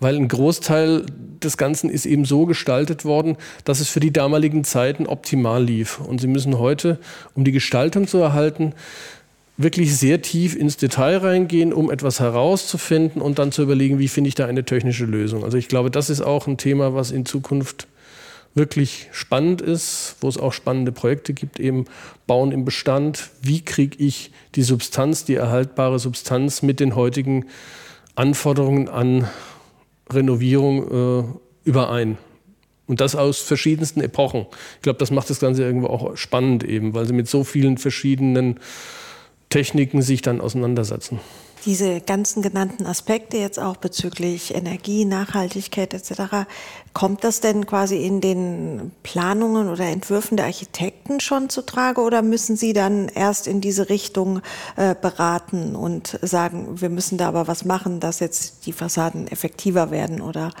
weil 0.00 0.16
ein 0.16 0.28
Großteil 0.28 1.06
des 1.42 1.56
Ganzen 1.56 1.90
ist 1.90 2.06
eben 2.06 2.24
so 2.24 2.46
gestaltet 2.46 3.04
worden, 3.04 3.36
dass 3.64 3.80
es 3.80 3.88
für 3.88 4.00
die 4.00 4.12
damaligen 4.12 4.64
Zeiten 4.64 5.06
optimal 5.06 5.64
lief. 5.64 6.00
Und 6.00 6.20
Sie 6.20 6.26
müssen 6.26 6.58
heute, 6.58 6.98
um 7.34 7.44
die 7.44 7.52
Gestaltung 7.52 8.06
zu 8.06 8.18
erhalten, 8.18 8.74
wirklich 9.56 9.96
sehr 9.96 10.22
tief 10.22 10.56
ins 10.56 10.76
Detail 10.76 11.18
reingehen, 11.18 11.72
um 11.72 11.90
etwas 11.90 12.20
herauszufinden 12.20 13.20
und 13.20 13.38
dann 13.38 13.52
zu 13.52 13.62
überlegen, 13.62 13.98
wie 13.98 14.08
finde 14.08 14.28
ich 14.28 14.34
da 14.34 14.46
eine 14.46 14.64
technische 14.64 15.04
Lösung. 15.04 15.44
Also 15.44 15.58
ich 15.58 15.68
glaube, 15.68 15.90
das 15.90 16.10
ist 16.10 16.20
auch 16.20 16.46
ein 16.46 16.56
Thema, 16.56 16.94
was 16.94 17.10
in 17.10 17.26
Zukunft 17.26 17.86
wirklich 18.54 19.08
spannend 19.12 19.62
ist, 19.62 20.16
wo 20.20 20.28
es 20.28 20.38
auch 20.38 20.52
spannende 20.52 20.92
Projekte 20.92 21.32
gibt, 21.32 21.58
eben 21.58 21.86
Bauen 22.26 22.52
im 22.52 22.64
Bestand. 22.64 23.30
Wie 23.40 23.64
kriege 23.64 23.96
ich 24.02 24.30
die 24.54 24.62
Substanz, 24.62 25.24
die 25.24 25.34
erhaltbare 25.34 25.98
Substanz 25.98 26.62
mit 26.62 26.80
den 26.80 26.94
heutigen 26.94 27.46
Anforderungen 28.14 28.88
an 28.88 29.28
Renovierung 30.10 31.24
äh, 31.24 31.68
überein? 31.68 32.18
Und 32.86 33.00
das 33.00 33.14
aus 33.14 33.38
verschiedensten 33.40 34.02
Epochen. 34.02 34.46
Ich 34.76 34.82
glaube, 34.82 34.98
das 34.98 35.10
macht 35.10 35.30
das 35.30 35.40
Ganze 35.40 35.62
irgendwo 35.62 35.86
auch 35.86 36.16
spannend 36.16 36.64
eben, 36.64 36.92
weil 36.94 37.06
sie 37.06 37.14
mit 37.14 37.28
so 37.28 37.44
vielen 37.44 37.78
verschiedenen 37.78 38.60
Techniken 39.48 40.02
sich 40.02 40.20
dann 40.20 40.40
auseinandersetzen. 40.40 41.20
Diese 41.64 42.00
ganzen 42.00 42.42
genannten 42.42 42.86
Aspekte 42.86 43.36
jetzt 43.36 43.58
auch 43.58 43.76
bezüglich 43.76 44.54
Energie, 44.54 45.04
Nachhaltigkeit 45.04 45.94
etc., 45.94 46.46
kommt 46.92 47.24
das 47.24 47.40
denn 47.40 47.66
quasi 47.66 48.04
in 48.04 48.20
den 48.20 48.90
Planungen 49.02 49.68
oder 49.68 49.84
Entwürfen 49.84 50.36
der 50.36 50.46
Architekten 50.46 51.20
schon 51.20 51.48
zu 51.48 51.62
Trage 51.62 52.00
oder 52.00 52.22
müssen 52.22 52.56
Sie 52.56 52.72
dann 52.72 53.08
erst 53.08 53.46
in 53.46 53.60
diese 53.60 53.88
Richtung 53.88 54.42
äh, 54.76 54.94
beraten 54.94 55.76
und 55.76 56.18
sagen, 56.20 56.80
wir 56.80 56.90
müssen 56.90 57.16
da 57.16 57.28
aber 57.28 57.46
was 57.46 57.64
machen, 57.64 58.00
dass 58.00 58.20
jetzt 58.20 58.66
die 58.66 58.72
Fassaden 58.72 59.28
effektiver 59.28 59.90
werden 59.90 60.20
oder 60.20 60.52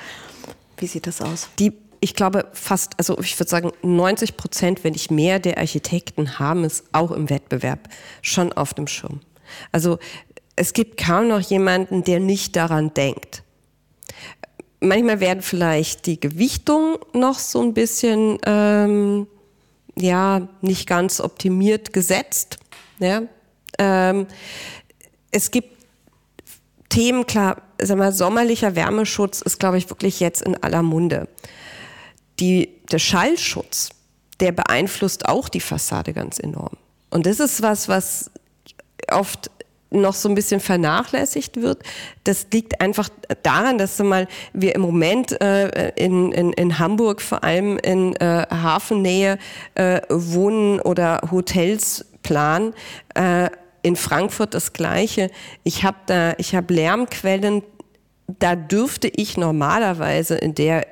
wie 0.76 0.86
sieht 0.86 1.06
das 1.06 1.20
aus? 1.20 1.48
Die 1.58 1.72
ich 2.02 2.14
glaube 2.16 2.46
fast, 2.52 2.94
also 2.98 3.16
ich 3.20 3.38
würde 3.38 3.48
sagen 3.48 3.70
90 3.82 4.36
Prozent, 4.36 4.82
wenn 4.82 4.92
nicht 4.92 5.12
mehr 5.12 5.38
der 5.38 5.58
Architekten 5.58 6.40
haben 6.40 6.64
es 6.64 6.82
auch 6.90 7.12
im 7.12 7.30
Wettbewerb 7.30 7.88
schon 8.22 8.52
auf 8.52 8.74
dem 8.74 8.88
Schirm. 8.88 9.20
Also 9.70 9.98
es 10.62 10.74
gibt 10.74 10.96
kaum 10.96 11.26
noch 11.26 11.40
jemanden, 11.40 12.04
der 12.04 12.20
nicht 12.20 12.54
daran 12.54 12.94
denkt. 12.94 13.42
Manchmal 14.78 15.18
werden 15.18 15.42
vielleicht 15.42 16.06
die 16.06 16.20
Gewichtungen 16.20 16.98
noch 17.12 17.40
so 17.40 17.60
ein 17.60 17.74
bisschen, 17.74 18.38
ähm, 18.46 19.26
ja, 19.96 20.46
nicht 20.60 20.86
ganz 20.86 21.18
optimiert 21.18 21.92
gesetzt. 21.92 22.58
Ja? 23.00 23.22
Ähm, 23.76 24.28
es 25.32 25.50
gibt 25.50 25.84
Themen, 26.90 27.26
klar, 27.26 27.60
sag 27.80 27.98
mal, 27.98 28.12
sommerlicher 28.12 28.76
Wärmeschutz 28.76 29.40
ist, 29.40 29.58
glaube 29.58 29.78
ich, 29.78 29.90
wirklich 29.90 30.20
jetzt 30.20 30.42
in 30.42 30.62
aller 30.62 30.84
Munde. 30.84 31.26
Die, 32.38 32.68
der 32.92 33.00
Schallschutz, 33.00 33.88
der 34.38 34.52
beeinflusst 34.52 35.26
auch 35.26 35.48
die 35.48 35.58
Fassade 35.58 36.12
ganz 36.12 36.38
enorm. 36.38 36.76
Und 37.10 37.26
das 37.26 37.40
ist 37.40 37.62
was, 37.62 37.88
was 37.88 38.30
oft 39.10 39.50
noch 39.92 40.14
so 40.14 40.28
ein 40.28 40.34
bisschen 40.34 40.60
vernachlässigt 40.60 41.60
wird. 41.60 41.82
Das 42.24 42.46
liegt 42.52 42.80
einfach 42.80 43.08
daran, 43.42 43.78
dass 43.78 43.98
mal 43.98 44.26
wir 44.52 44.74
im 44.74 44.80
Moment 44.80 45.40
äh, 45.40 45.90
in, 45.96 46.32
in, 46.32 46.52
in 46.52 46.78
Hamburg 46.78 47.20
vor 47.20 47.44
allem 47.44 47.78
in 47.78 48.16
äh, 48.16 48.46
Hafennähe 48.50 49.38
äh, 49.74 50.00
wohnen 50.08 50.80
oder 50.80 51.20
Hotels 51.30 52.04
planen. 52.22 52.74
Äh, 53.14 53.50
in 53.82 53.96
Frankfurt 53.96 54.54
das 54.54 54.72
Gleiche. 54.72 55.30
Ich 55.64 55.84
habe 55.84 55.96
da, 56.06 56.34
ich 56.38 56.54
habe 56.54 56.72
Lärmquellen. 56.72 57.62
Da 58.38 58.54
dürfte 58.54 59.08
ich 59.08 59.36
normalerweise 59.36 60.36
in 60.36 60.54
der 60.54 60.86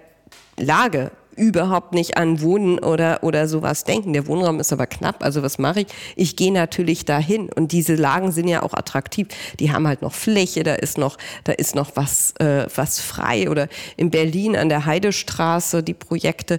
Lage 0.56 1.12
überhaupt 1.40 1.94
nicht 1.94 2.18
an 2.18 2.42
Wohnen 2.42 2.78
oder, 2.78 3.22
oder 3.22 3.48
sowas 3.48 3.84
denken. 3.84 4.12
Der 4.12 4.26
Wohnraum 4.26 4.60
ist 4.60 4.72
aber 4.72 4.86
knapp, 4.86 5.24
also 5.24 5.42
was 5.42 5.58
mache 5.58 5.80
ich? 5.80 5.86
Ich 6.14 6.36
gehe 6.36 6.52
natürlich 6.52 7.06
dahin 7.06 7.50
und 7.50 7.72
diese 7.72 7.94
Lagen 7.94 8.30
sind 8.30 8.46
ja 8.46 8.62
auch 8.62 8.74
attraktiv. 8.74 9.28
Die 9.58 9.72
haben 9.72 9.88
halt 9.88 10.02
noch 10.02 10.12
Fläche, 10.12 10.62
da 10.62 10.74
ist 10.74 10.98
noch, 10.98 11.16
da 11.44 11.52
ist 11.52 11.74
noch 11.74 11.92
was, 11.94 12.34
äh, 12.38 12.66
was 12.74 13.00
frei 13.00 13.48
oder 13.50 13.68
in 13.96 14.10
Berlin 14.10 14.54
an 14.54 14.68
der 14.68 14.84
Heidestraße 14.84 15.82
die 15.82 15.94
Projekte 15.94 16.58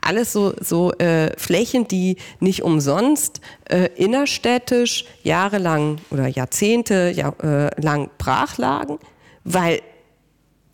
alles 0.00 0.32
so, 0.32 0.54
so 0.60 0.92
äh, 0.92 1.36
Flächen, 1.36 1.88
die 1.88 2.16
nicht 2.38 2.62
umsonst 2.62 3.40
äh, 3.68 3.88
innerstädtisch 3.96 5.04
jahrelang 5.22 5.98
oder 6.10 6.28
Jahrzehnte 6.28 7.12
ja, 7.16 7.30
äh, 7.42 7.80
lang 7.80 8.08
brach 8.16 8.58
lagen, 8.58 8.98
weil 9.44 9.80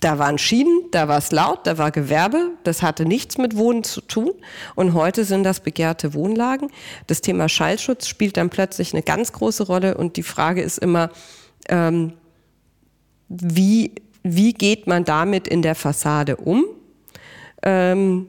da 0.04 0.18
waren 0.18 0.36
Schienen, 0.36 0.90
da 0.90 1.08
war 1.08 1.16
es 1.16 1.32
laut, 1.32 1.66
da 1.66 1.78
war 1.78 1.90
Gewerbe, 1.90 2.50
das 2.62 2.82
hatte 2.82 3.06
nichts 3.06 3.38
mit 3.38 3.56
Wohnen 3.56 3.84
zu 3.84 4.02
tun. 4.02 4.32
Und 4.74 4.92
heute 4.92 5.24
sind 5.24 5.44
das 5.44 5.60
begehrte 5.60 6.12
Wohnlagen. 6.12 6.70
Das 7.06 7.22
Thema 7.22 7.48
Schallschutz 7.48 8.06
spielt 8.06 8.36
dann 8.36 8.50
plötzlich 8.50 8.92
eine 8.92 9.02
ganz 9.02 9.32
große 9.32 9.62
Rolle. 9.62 9.96
Und 9.96 10.18
die 10.18 10.22
Frage 10.22 10.60
ist 10.60 10.76
immer, 10.76 11.08
ähm, 11.70 12.12
wie, 13.30 13.92
wie 14.22 14.52
geht 14.52 14.86
man 14.86 15.06
damit 15.06 15.48
in 15.48 15.62
der 15.62 15.74
Fassade 15.74 16.36
um? 16.36 16.66
Ähm, 17.62 18.28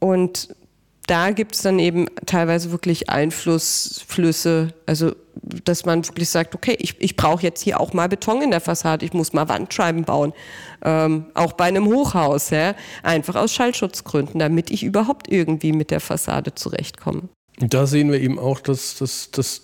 und 0.00 0.48
da 1.06 1.30
gibt 1.30 1.54
es 1.54 1.62
dann 1.62 1.78
eben 1.78 2.06
teilweise 2.26 2.72
wirklich 2.72 3.08
Einflussflüsse, 3.08 4.74
also 4.86 5.14
dass 5.64 5.84
man 5.84 6.06
wirklich 6.06 6.28
sagt, 6.28 6.54
okay, 6.54 6.76
ich, 6.80 6.96
ich 6.98 7.14
brauche 7.16 7.42
jetzt 7.42 7.62
hier 7.62 7.78
auch 7.78 7.92
mal 7.92 8.08
Beton 8.08 8.42
in 8.42 8.50
der 8.50 8.60
Fassade, 8.60 9.04
ich 9.04 9.12
muss 9.12 9.32
mal 9.32 9.48
Wandscheiben 9.48 10.04
bauen, 10.04 10.32
ähm, 10.84 11.26
auch 11.34 11.52
bei 11.52 11.64
einem 11.64 11.86
Hochhaus, 11.86 12.50
ja, 12.50 12.74
einfach 13.02 13.36
aus 13.36 13.52
Schallschutzgründen, 13.52 14.40
damit 14.40 14.70
ich 14.70 14.82
überhaupt 14.82 15.30
irgendwie 15.30 15.72
mit 15.72 15.90
der 15.90 16.00
Fassade 16.00 16.54
zurechtkomme. 16.54 17.28
Da 17.58 17.86
sehen 17.86 18.10
wir 18.10 18.20
eben 18.20 18.38
auch, 18.38 18.60
dass, 18.60 18.96
dass, 18.96 19.30
dass 19.30 19.62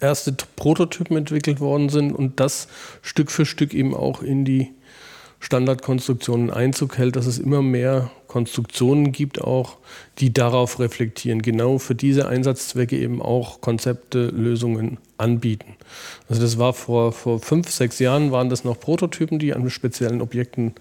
erste 0.00 0.34
Prototypen 0.56 1.16
entwickelt 1.16 1.60
worden 1.60 1.88
sind 1.88 2.12
und 2.12 2.40
das 2.40 2.68
Stück 3.02 3.30
für 3.30 3.46
Stück 3.46 3.74
eben 3.74 3.94
auch 3.94 4.22
in 4.22 4.44
die 4.44 4.70
Standardkonstruktionen 5.40 6.50
Einzug 6.50 6.98
hält, 6.98 7.16
dass 7.16 7.26
es 7.26 7.38
immer 7.38 7.62
mehr 7.62 8.10
Konstruktionen 8.32 9.12
gibt, 9.12 9.42
auch 9.42 9.76
die 10.18 10.32
darauf 10.32 10.80
reflektieren, 10.80 11.42
genau 11.42 11.76
für 11.76 11.94
diese 11.94 12.28
Einsatzzwecke 12.28 12.96
eben 12.96 13.20
auch 13.20 13.60
Konzepte, 13.60 14.28
Lösungen 14.28 14.96
anbieten. 15.18 15.76
Also 16.30 16.40
das 16.40 16.58
war 16.58 16.72
vor, 16.72 17.12
vor 17.12 17.40
fünf, 17.40 17.68
sechs 17.68 17.98
Jahren 17.98 18.32
waren 18.32 18.48
das 18.48 18.64
noch 18.64 18.80
Prototypen, 18.80 19.38
die 19.38 19.52
an 19.52 19.68
speziellen 19.68 20.22
Objekten 20.22 20.72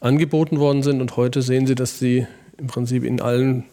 angeboten 0.00 0.58
worden 0.58 0.82
sind 0.82 1.00
und 1.00 1.16
heute 1.16 1.40
sehen 1.40 1.66
Sie, 1.66 1.74
dass 1.74 1.98
sie 1.98 2.26
im 2.58 2.66
Prinzip 2.66 3.04
in 3.04 3.22
allen 3.22 3.64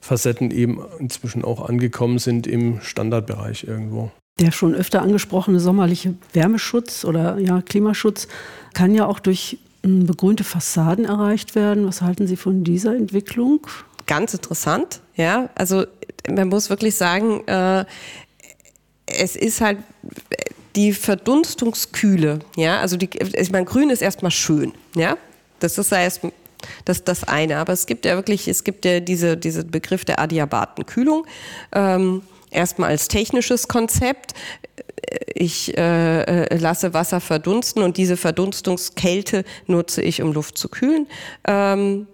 Facetten 0.00 0.50
eben 0.50 0.80
inzwischen 0.98 1.44
auch 1.44 1.68
angekommen 1.68 2.18
sind 2.18 2.48
im 2.48 2.80
Standardbereich 2.80 3.62
irgendwo. 3.62 4.10
Der 4.40 4.50
schon 4.50 4.74
öfter 4.74 5.02
angesprochene 5.02 5.60
sommerliche 5.60 6.14
Wärmeschutz 6.32 7.04
oder 7.04 7.38
ja, 7.38 7.62
Klimaschutz 7.62 8.26
kann 8.72 8.92
ja 8.92 9.06
auch 9.06 9.20
durch 9.20 9.58
begrünte 9.84 10.44
Fassaden 10.44 11.04
erreicht 11.04 11.54
werden. 11.54 11.86
Was 11.86 12.02
halten 12.02 12.26
Sie 12.26 12.36
von 12.36 12.64
dieser 12.64 12.96
Entwicklung? 12.96 13.66
Ganz 14.06 14.34
interessant, 14.34 15.00
ja. 15.14 15.50
Also 15.54 15.84
man 16.28 16.48
muss 16.48 16.70
wirklich 16.70 16.96
sagen, 16.96 17.46
äh, 17.46 17.84
es 19.06 19.36
ist 19.36 19.60
halt 19.60 19.78
die 20.74 20.92
Verdunstungskühle, 20.92 22.40
ja. 22.56 22.80
Also 22.80 22.96
die, 22.96 23.10
ich 23.10 23.50
meine, 23.52 23.66
Grün 23.66 23.90
ist 23.90 24.02
erstmal 24.02 24.30
schön, 24.30 24.72
ja. 24.96 25.16
Das 25.60 25.78
ist 25.78 25.92
erst 25.92 26.20
das 26.84 27.04
das 27.04 27.24
eine. 27.24 27.58
Aber 27.58 27.72
es 27.72 27.86
gibt 27.86 28.04
ja 28.04 28.16
wirklich, 28.16 28.48
es 28.48 28.64
gibt 28.64 28.84
ja 28.84 29.00
diese, 29.00 29.36
diese 29.36 29.64
Begriff 29.64 30.04
der 30.04 30.18
adiabaten 30.18 30.86
Kühlung. 30.86 31.26
Ähm, 31.72 32.22
erstmal 32.54 32.90
als 32.90 33.08
technisches 33.08 33.68
Konzept. 33.68 34.34
Ich 35.34 35.76
äh, 35.76 36.22
äh, 36.22 36.56
lasse 36.56 36.94
Wasser 36.94 37.20
verdunsten 37.20 37.82
und 37.82 37.96
diese 37.96 38.16
Verdunstungskälte 38.16 39.44
nutze 39.66 40.02
ich, 40.02 40.22
um 40.22 40.32
Luft 40.32 40.56
zu 40.58 40.68
kühlen. 40.68 41.06
Ähm, 41.46 42.06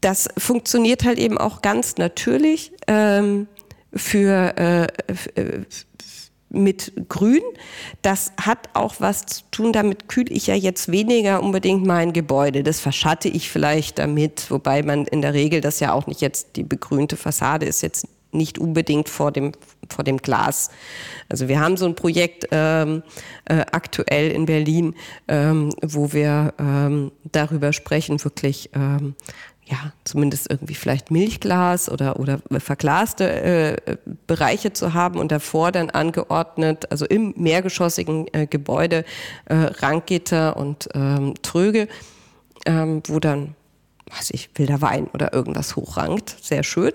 das 0.00 0.28
funktioniert 0.36 1.04
halt 1.04 1.18
eben 1.18 1.38
auch 1.38 1.62
ganz 1.62 1.96
natürlich 1.96 2.72
ähm, 2.86 3.48
für, 3.92 4.54
äh, 4.56 4.86
äh, 5.40 5.64
mit 6.50 6.92
Grün. 7.08 7.42
Das 8.02 8.32
hat 8.40 8.70
auch 8.74 8.96
was 9.00 9.26
zu 9.26 9.42
tun, 9.50 9.72
damit 9.72 10.08
kühle 10.08 10.30
ich 10.30 10.46
ja 10.46 10.54
jetzt 10.54 10.90
weniger 10.90 11.42
unbedingt 11.42 11.84
mein 11.86 12.12
Gebäude. 12.12 12.62
Das 12.62 12.80
verschatte 12.80 13.28
ich 13.28 13.50
vielleicht 13.50 13.98
damit, 13.98 14.50
wobei 14.50 14.82
man 14.82 15.04
in 15.06 15.20
der 15.20 15.34
Regel 15.34 15.60
das 15.60 15.80
ja 15.80 15.92
auch 15.92 16.06
nicht 16.06 16.20
jetzt, 16.20 16.56
die 16.56 16.64
begrünte 16.64 17.16
Fassade 17.16 17.66
ist 17.66 17.82
jetzt 17.82 18.06
nicht 18.32 18.58
unbedingt 18.58 19.08
vor 19.08 19.32
dem, 19.32 19.52
vor 19.88 20.04
dem 20.04 20.18
Glas. 20.18 20.70
Also 21.28 21.48
wir 21.48 21.60
haben 21.60 21.76
so 21.76 21.86
ein 21.86 21.94
Projekt 21.94 22.46
ähm, 22.50 23.02
äh, 23.46 23.64
aktuell 23.72 24.30
in 24.30 24.46
Berlin, 24.46 24.94
ähm, 25.28 25.72
wo 25.82 26.12
wir 26.12 26.54
ähm, 26.58 27.12
darüber 27.32 27.72
sprechen, 27.72 28.22
wirklich 28.22 28.70
ähm, 28.74 29.14
ja, 29.70 29.92
zumindest 30.04 30.50
irgendwie 30.50 30.74
vielleicht 30.74 31.10
Milchglas 31.10 31.90
oder, 31.90 32.18
oder 32.18 32.40
verglaste 32.58 33.30
äh, 33.30 33.96
Bereiche 34.26 34.72
zu 34.72 34.94
haben 34.94 35.18
und 35.18 35.30
davor 35.30 35.72
dann 35.72 35.90
angeordnet, 35.90 36.90
also 36.90 37.04
im 37.04 37.34
mehrgeschossigen 37.36 38.26
äh, 38.32 38.46
Gebäude, 38.46 39.04
äh, 39.44 39.54
Ranggitter 39.54 40.56
und 40.56 40.88
ähm, 40.94 41.34
Tröge, 41.42 41.88
ähm, 42.64 43.02
wo 43.06 43.20
dann 43.20 43.54
was 44.16 44.30
ich, 44.30 44.50
wilder 44.54 44.80
Wein 44.80 45.06
oder 45.08 45.32
irgendwas 45.32 45.76
hochrangt. 45.76 46.36
Sehr 46.40 46.62
schön. 46.62 46.92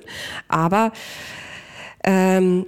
Aber 0.47 0.91
ähm, 2.03 2.65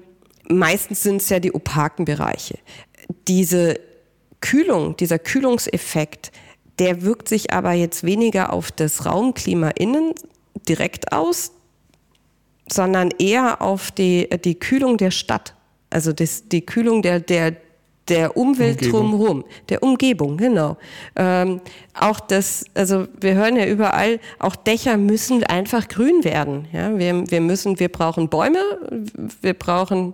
meistens 0.48 1.04
sind 1.04 1.18
es 1.18 1.30
ja 1.30 1.40
die 1.40 1.54
opaken 1.54 2.06
Bereiche. 2.06 2.58
Diese 3.28 3.80
Kühlung, 4.42 4.96
dieser 4.98 5.20
Kühlungseffekt, 5.20 6.32
der 6.80 7.02
wirkt 7.04 7.30
sich 7.30 7.54
aber 7.54 7.72
jetzt 7.74 8.04
weniger 8.04 8.52
auf 8.52 8.72
das 8.72 9.06
Raumklima 9.06 9.70
innen 9.70 10.14
direkt 10.68 11.12
aus, 11.12 11.52
sondern 12.72 13.12
eher 13.20 13.62
auf 13.62 13.92
die, 13.92 14.30
die 14.44 14.60
Kühlung 14.60 14.98
der 14.98 15.12
Stadt. 15.12 15.56
Also 15.90 16.14
das, 16.14 16.48
die 16.50 16.66
Kühlung 16.66 17.02
der, 17.02 17.20
der, 17.20 17.56
der 18.08 18.38
Umwelt 18.38 18.82
Umgebung. 18.82 19.02
drumherum, 19.02 19.46
der 19.70 19.84
Umgebung, 19.84 20.38
genau. 20.38 20.78
Ähm, 21.16 21.62
auch 21.94 22.20
das, 22.20 22.66
also 22.74 23.08
wir 23.20 23.34
hören 23.34 23.56
ja 23.56 23.66
überall, 23.66 24.20
auch 24.40 24.56
Dächer 24.56 24.98
müssen 24.98 25.44
einfach 25.44 25.88
grün 25.88 26.24
werden. 26.24 26.68
Ja, 26.72 26.98
wir, 26.98 27.30
wir 27.30 27.42
müssen, 27.42 27.80
wir 27.80 27.90
brauchen 27.90 28.30
Bäume, 28.30 28.60
wir 29.42 29.54
brauchen 29.54 30.14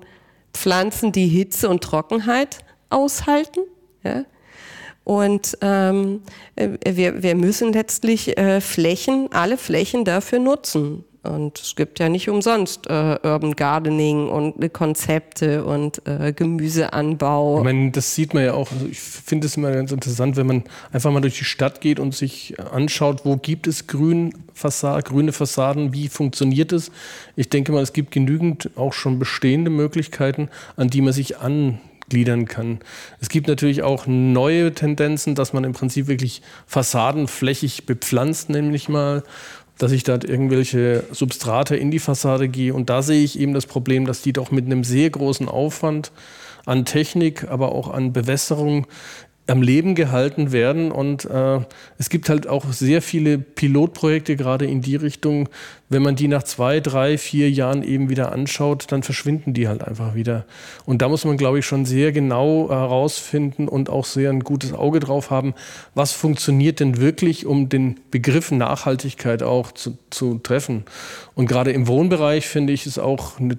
Pflanzen, 0.54 1.12
die 1.12 1.27
Hitze 1.27 1.69
und 1.69 1.84
Trockenheit 1.84 2.60
aushalten. 2.89 3.62
Ja? 4.04 4.25
Und 5.04 5.58
ähm, 5.62 6.21
äh, 6.56 6.69
wir, 6.86 7.23
wir 7.23 7.36
müssen 7.36 7.73
letztlich 7.73 8.38
äh, 8.38 8.62
Flächen, 8.62 9.30
alle 9.32 9.58
Flächen 9.58 10.06
dafür 10.06 10.39
nutzen. 10.39 11.04
Und 11.24 11.60
es 11.60 11.76
gibt 11.76 12.00
ja 12.00 12.10
nicht 12.10 12.30
umsonst 12.30 12.88
äh, 12.88 13.20
Urban 13.22 13.56
Gardening 13.56 14.28
und 14.28 14.74
Konzepte 14.74 15.64
und 15.64 16.02
äh, 16.08 16.34
Gemüseanbau. 16.34 17.60
Ich 17.60 17.64
meine, 17.64 17.92
das 17.92 18.16
sieht 18.16 18.34
man 18.34 18.44
ja 18.44 18.54
auch. 18.54 18.72
Also 18.72 18.88
ich 18.88 19.00
finde 19.00 19.46
es 19.46 19.56
immer 19.56 19.72
ganz 19.72 19.92
interessant, 19.92 20.36
wenn 20.36 20.48
man 20.48 20.64
einfach 20.92 21.12
mal 21.12 21.22
durch 21.22 21.38
die 21.38 21.46
Stadt 21.46 21.80
geht 21.80 22.00
und 22.00 22.16
sich 22.16 22.56
anschaut, 22.60 23.24
wo 23.24 23.38
gibt 23.38 23.68
es 23.68 23.86
grün 23.86 24.34
Fassade, 24.56 25.04
grüne 25.04 25.32
Fassaden, 25.32 25.94
wie 25.94 26.08
funktioniert 26.08 26.72
es. 26.72 26.92
Ich 27.36 27.50
denke 27.50 27.72
mal, 27.72 27.84
es 27.84 27.94
gibt 27.94 28.12
genügend 28.12 28.72
auch 28.76 28.94
schon 28.94 29.20
bestehende 29.20 29.70
Möglichkeiten, 29.70 30.50
an 30.76 30.90
die 30.90 31.02
man 31.02 31.14
sich 31.14 31.38
angliedern 31.38 32.46
kann. 32.46 32.80
Es 33.20 33.30
gibt 33.30 33.48
natürlich 33.48 33.84
auch 33.84 34.08
neue 34.08 34.74
Tendenzen, 34.74 35.36
dass 35.36 35.54
man 35.54 35.64
im 35.64 35.74
Prinzip 35.74 36.08
wirklich 36.08 36.42
Fassaden 36.66 37.28
flächig 37.28 37.86
bepflanzt, 37.86 38.50
nämlich 38.50 38.90
mal 38.90 39.24
dass 39.82 39.91
ich 39.91 40.04
da 40.04 40.13
irgendwelche 40.13 41.06
Substrate 41.12 41.76
in 41.76 41.89
die 41.89 42.00
Fassade 42.00 42.48
gehe. 42.48 42.74
Und 42.74 42.89
da 42.89 43.02
sehe 43.02 43.24
ich 43.24 43.39
eben 43.39 43.54
das 43.54 43.65
Problem, 43.65 44.06
dass 44.06 44.22
die 44.22 44.34
doch 44.34 44.52
mit 44.52 44.65
einem 44.65 44.84
sehr 44.84 45.10
großen 45.10 45.50
Aufwand 45.50 46.12
an 46.65 46.86
Technik, 46.86 47.50
aber 47.50 47.72
auch 47.72 47.89
an 47.89 48.13
Bewässerung 48.13 48.86
am 49.52 49.62
Leben 49.62 49.96
gehalten 49.96 50.54
werden. 50.54 50.92
Und 50.92 51.26
äh, 51.26 51.60
es 51.98 52.10
gibt 52.10 52.30
halt 52.30 52.48
auch 52.48 52.72
sehr 52.72 53.02
viele 53.02 53.38
Pilotprojekte 53.38 54.38
gerade 54.38 54.66
in 54.66 54.82
die 54.82 54.96
Richtung. 54.96 55.50
Wenn 55.90 56.02
man 56.02 56.16
die 56.16 56.30
nach 56.30 56.44
zwei, 56.44 56.80
drei, 56.80 57.18
vier 57.18 57.52
Jahren 57.52 57.84
eben 57.84 58.10
wieder 58.10 58.32
anschaut, 58.32 58.86
dann 58.94 59.04
verschwinden 59.04 59.54
die 59.54 59.68
halt 59.68 59.84
einfach 59.84 60.16
wieder. 60.16 60.46
Und 60.86 61.02
da 61.02 61.10
muss 61.10 61.26
man, 61.26 61.36
glaube 61.36 61.60
ich, 61.60 61.66
schon 61.66 61.86
sehr 61.86 62.14
genau 62.14 62.70
herausfinden 62.70 63.68
und 63.68 63.90
auch 63.90 64.06
sehr 64.06 64.30
ein 64.30 64.40
gutes 64.40 64.72
Auge 64.72 65.02
drauf 65.02 65.32
haben, 65.32 65.54
was 65.96 66.14
funktioniert 66.14 66.80
denn 66.80 66.98
wirklich, 66.98 67.46
um 67.46 67.68
den 67.68 68.00
Begriff 68.10 68.52
Nachhaltigkeit 68.52 69.44
auch 69.44 69.74
zu, 69.74 69.98
zu 70.12 70.40
treffen. 70.40 70.86
Und 71.36 71.48
gerade 71.48 71.74
im 71.74 71.88
Wohnbereich 71.88 72.48
finde 72.48 72.72
ich 72.72 72.86
es 72.86 72.98
auch 72.98 73.38
eine 73.38 73.58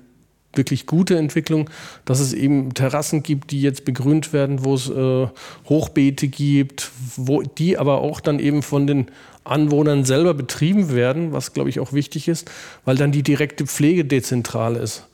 wirklich 0.54 0.86
gute 0.86 1.16
Entwicklung, 1.16 1.70
dass 2.04 2.20
es 2.20 2.32
eben 2.32 2.74
Terrassen 2.74 3.22
gibt, 3.22 3.50
die 3.50 3.62
jetzt 3.62 3.84
begrünt 3.84 4.32
werden, 4.32 4.64
wo 4.64 4.74
es 4.74 4.88
äh, 4.88 5.28
Hochbeete 5.68 6.28
gibt, 6.28 6.90
wo 7.16 7.42
die 7.42 7.78
aber 7.78 8.00
auch 8.00 8.20
dann 8.20 8.38
eben 8.38 8.62
von 8.62 8.86
den 8.86 9.06
Anwohnern 9.44 10.04
selber 10.04 10.34
betrieben 10.34 10.92
werden, 10.94 11.32
was 11.32 11.52
glaube 11.52 11.70
ich 11.70 11.80
auch 11.80 11.92
wichtig 11.92 12.28
ist, 12.28 12.50
weil 12.84 12.96
dann 12.96 13.12
die 13.12 13.22
direkte 13.22 13.66
Pflege 13.66 14.04
dezentral 14.04 14.76
ist. 14.76 15.08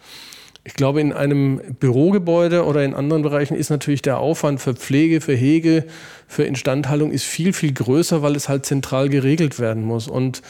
Ich 0.65 0.75
glaube, 0.75 1.01
in 1.01 1.15
einem 1.15 1.63
Bürogebäude 1.81 2.67
oder 2.67 2.85
in 2.85 2.93
anderen 2.93 3.23
Bereichen 3.23 3.57
ist 3.57 3.71
natürlich 3.71 4.03
der 4.03 4.19
Aufwand 4.19 4.61
für 4.61 4.75
Pflege, 4.75 5.23
für 5.23 5.35
Hege, 5.35 5.85
für 6.27 6.45
Instandhaltung 6.45 7.11
ist 7.11 7.25
viel, 7.25 7.55
viel 7.55 7.73
größer, 7.73 8.21
weil 8.21 8.37
es 8.37 8.51
halt 8.51 8.67
zentral 8.67 9.09
geregelt 9.09 9.59
werden 9.59 9.83
muss. 9.83 10.09
Und 10.09 10.43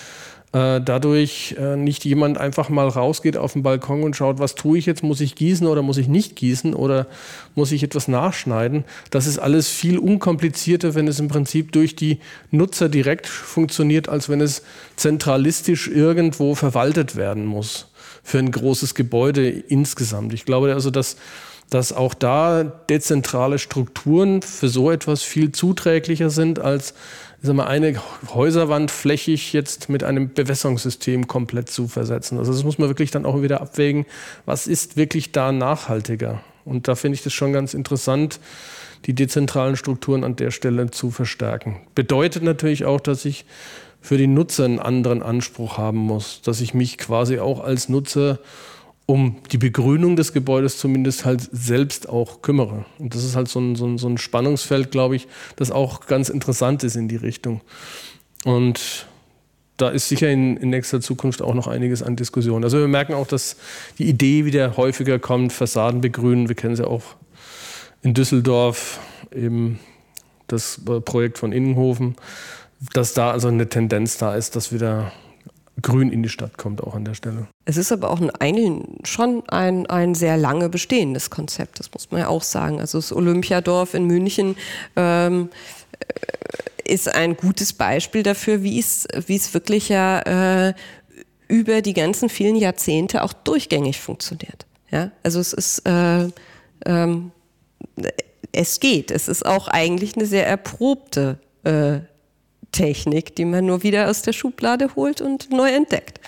äh, 0.53 0.81
dadurch 0.81 1.55
äh, 1.59 1.77
nicht 1.77 2.05
jemand 2.05 2.39
einfach 2.39 2.71
mal 2.71 2.89
rausgeht 2.89 3.37
auf 3.37 3.53
den 3.53 3.63
Balkon 3.63 4.03
und 4.03 4.17
schaut, 4.17 4.39
was 4.39 4.55
tue 4.55 4.79
ich 4.79 4.87
jetzt, 4.87 5.03
muss 5.03 5.21
ich 5.21 5.35
gießen 5.35 5.67
oder 5.67 5.83
muss 5.83 5.99
ich 5.99 6.09
nicht 6.09 6.37
gießen 6.37 6.75
oder 6.75 7.07
muss 7.55 7.73
ich 7.73 7.83
etwas 7.83 8.09
nachschneiden. 8.09 8.85
Das 9.11 9.27
ist 9.27 9.39
alles 9.39 9.69
viel 9.69 9.99
unkomplizierter, 9.99 10.95
wenn 10.95 11.07
es 11.07 11.21
im 11.21 11.29
Prinzip 11.29 11.73
durch 11.73 11.97
die 11.97 12.19
Nutzer 12.51 12.89
direkt 12.89 13.27
funktioniert, 13.27 14.09
als 14.09 14.29
wenn 14.29 14.41
es 14.41 14.63
zentralistisch 14.97 15.89
irgendwo 15.89 16.55
verwaltet 16.55 17.17
werden 17.17 17.45
muss 17.45 17.89
für 18.23 18.39
ein 18.39 18.51
großes 18.51 18.95
Gebäude 18.95 19.49
insgesamt. 19.49 20.33
Ich 20.33 20.45
glaube 20.45 20.73
also, 20.73 20.91
dass 20.91 21.17
dass 21.71 21.93
auch 21.93 22.15
da 22.15 22.65
dezentrale 22.65 23.59
Strukturen 23.59 24.41
für 24.41 24.69
so 24.69 24.91
etwas 24.91 25.23
viel 25.23 25.53
zuträglicher 25.53 26.31
sind 26.31 26.59
als 26.59 26.95
sag 27.43 27.55
mal, 27.55 27.67
eine 27.67 27.95
Häuserwand 28.35 28.91
flächig 28.91 29.53
jetzt 29.53 29.89
mit 29.89 30.03
einem 30.05 30.33
Bewässerungssystem 30.33 31.27
komplett 31.27 31.71
zu 31.71 31.89
versetzen. 31.89 32.39
Also 32.39 32.53
das 32.53 32.65
muss 32.65 32.79
man 32.79 32.89
wirklich 32.89 33.11
dann 33.11 33.27
auch 33.27 33.43
wieder 33.43 33.61
abwägen, 33.61 34.07
was 34.45 34.67
ist 34.67 34.97
wirklich 34.97 35.33
da 35.33 35.53
nachhaltiger. 35.53 36.43
Und 36.65 36.89
da 36.89 36.95
finde 36.95 37.17
ich 37.17 37.23
das 37.23 37.33
schon 37.33 37.53
ganz 37.53 37.75
interessant, 37.75 38.41
die 39.07 39.15
dezentralen 39.15 39.77
Strukturen 39.77 40.25
an 40.25 40.37
der 40.37 40.51
Stelle 40.51 40.91
zu 40.91 41.11
verstärken. 41.11 41.81
Bedeutet 41.95 42.43
natürlich 42.43 42.85
auch, 42.85 43.01
dass 43.01 43.25
ich 43.25 43.45
für 44.01 44.19
die 44.19 44.27
Nutzer 44.27 44.65
einen 44.65 44.79
anderen 44.79 45.23
Anspruch 45.23 45.79
haben 45.79 45.99
muss, 45.99 46.43
dass 46.43 46.61
ich 46.61 46.75
mich 46.75 46.99
quasi 46.99 47.39
auch 47.39 47.61
als 47.61 47.89
Nutzer 47.89 48.39
um 49.11 49.37
die 49.53 49.57
Begrünung 49.57 50.17
des 50.17 50.35
Gebäudes 50.35 50.77
zumindest 50.77 51.25
halt 51.25 51.41
selbst 51.51 52.11
auch 52.11 52.43
kümmere. 52.43 52.85
Und 52.99 53.15
das 53.15 53.25
ist 53.25 53.37
halt 53.37 53.49
so 53.49 53.59
ein, 53.59 53.75
so 53.75 53.87
ein, 53.87 53.97
so 53.97 54.07
ein 54.07 54.19
Spannungsfeld, 54.19 54.91
glaube 54.91 55.17
ich, 55.17 55.29
das 55.57 55.71
auch 55.71 56.07
ganz 56.07 56.29
interessant 56.29 56.85
ist 56.85 56.95
in 56.95 57.09
die 57.09 57.17
Richtung. 57.17 57.63
Und 58.45 59.07
da 59.79 59.89
ist 59.89 60.11
sicher 60.11 60.29
in, 60.29 60.59
in, 60.59 60.69
nächster 60.69 61.01
Zukunft 61.01 61.41
auch 61.41 61.55
noch 61.55 61.69
einiges 61.69 62.03
an 62.03 62.17
Diskussion. 62.17 62.65
Also 62.65 62.81
wir 62.81 62.87
merken 62.87 63.15
auch, 63.15 63.27
dass 63.27 63.57
die 63.97 64.05
Idee 64.05 64.45
wieder 64.45 64.77
häufiger 64.77 65.19
kommt, 65.19 65.55
Fassaden 65.55 66.03
begrünen. 66.03 66.51
Wir 66.51 66.57
kennen 66.57 66.77
sie 66.77 66.87
auch 66.87 67.17
in 68.03 68.13
Düsseldorf, 68.13 69.01
eben 69.35 69.79
das 70.49 70.83
Projekt 71.07 71.39
von 71.39 71.53
Innenhofen, 71.53 72.15
dass 72.93 73.15
da 73.15 73.31
also 73.31 73.49
eine 73.49 73.71
Tendenz 73.71 74.19
da 74.19 74.35
ist, 74.35 74.55
dass 74.55 74.71
wieder 74.71 75.13
Grün 75.81 76.11
in 76.11 76.23
die 76.23 76.29
Stadt 76.29 76.59
kommt 76.59 76.83
auch 76.83 76.95
an 76.95 77.05
der 77.05 77.15
Stelle. 77.15 77.47
Es 77.65 77.77
ist 77.77 77.93
aber 77.93 78.11
auch 78.11 78.21
ein, 78.41 79.01
schon 79.05 79.43
ein, 79.49 79.87
ein 79.87 80.15
sehr 80.15 80.37
lange 80.37 80.69
bestehendes 80.69 81.31
Konzept, 81.31 81.79
das 81.79 81.93
muss 81.93 82.11
man 82.11 82.21
ja 82.21 82.29
auch 82.29 82.43
sagen. 82.43 82.81
Also 82.81 82.99
das 82.99 83.13
Olympiadorf 83.13 83.95
in 83.95 84.05
München 84.05 84.57
ähm, 84.97 85.51
äh, 86.01 86.93
ist 86.93 87.15
ein 87.15 87.37
gutes 87.37 87.73
Beispiel 87.73 88.23
dafür, 88.23 88.63
wie 88.63 88.79
es, 88.79 89.07
wirklich 89.53 89.89
ja 89.89 90.69
äh, 90.69 90.75
über 91.47 91.83
die 91.83 91.95
ganzen 91.95 92.29
vielen 92.29 92.57
Jahrzehnte 92.57 93.23
auch 93.23 93.33
durchgängig 93.33 94.01
funktioniert. 94.01 94.67
Ja? 94.91 95.11
Also 95.23 95.39
es 95.41 95.53
ist 95.53 95.87
äh, 95.87 96.29
ähm, 96.87 97.31
es 98.53 98.81
geht. 98.81 99.11
Es 99.11 99.29
ist 99.29 99.47
auch 99.47 99.69
eigentlich 99.69 100.17
eine 100.17 100.27
sehr 100.27 100.47
erprobte 100.47 101.39
äh, 101.65 102.01
Technik, 102.73 103.37
die 103.37 103.45
man 103.45 103.67
nur 103.67 103.83
wieder 103.83 104.09
aus 104.11 104.23
der 104.23 104.33
Schublade 104.33 104.95
holt 104.95 105.21
und 105.21 105.51
neu 105.51 105.71
entdeckt. 105.71 106.21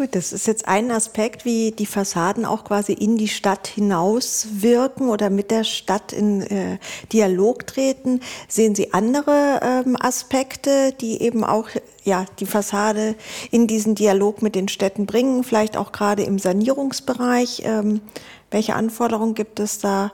Gut, 0.00 0.14
das 0.14 0.32
ist 0.32 0.46
jetzt 0.46 0.66
ein 0.66 0.90
Aspekt, 0.92 1.44
wie 1.44 1.72
die 1.72 1.84
Fassaden 1.84 2.46
auch 2.46 2.64
quasi 2.64 2.94
in 2.94 3.18
die 3.18 3.28
Stadt 3.28 3.66
hinaus 3.66 4.46
wirken 4.52 5.10
oder 5.10 5.28
mit 5.28 5.50
der 5.50 5.62
Stadt 5.62 6.14
in 6.14 6.40
äh, 6.42 6.78
Dialog 7.12 7.66
treten. 7.66 8.20
Sehen 8.48 8.74
Sie 8.74 8.94
andere 8.94 9.60
ähm, 9.62 9.96
Aspekte, 10.00 10.94
die 11.00 11.20
eben 11.20 11.44
auch 11.44 11.68
ja, 12.04 12.24
die 12.38 12.46
Fassade 12.46 13.14
in 13.50 13.66
diesen 13.66 13.94
Dialog 13.94 14.40
mit 14.40 14.54
den 14.54 14.68
Städten 14.68 15.04
bringen, 15.04 15.44
vielleicht 15.44 15.76
auch 15.76 15.92
gerade 15.92 16.22
im 16.22 16.38
Sanierungsbereich? 16.38 17.62
Ähm, 17.66 18.00
welche 18.50 18.76
Anforderungen 18.76 19.34
gibt 19.34 19.60
es 19.60 19.80
da? 19.80 20.12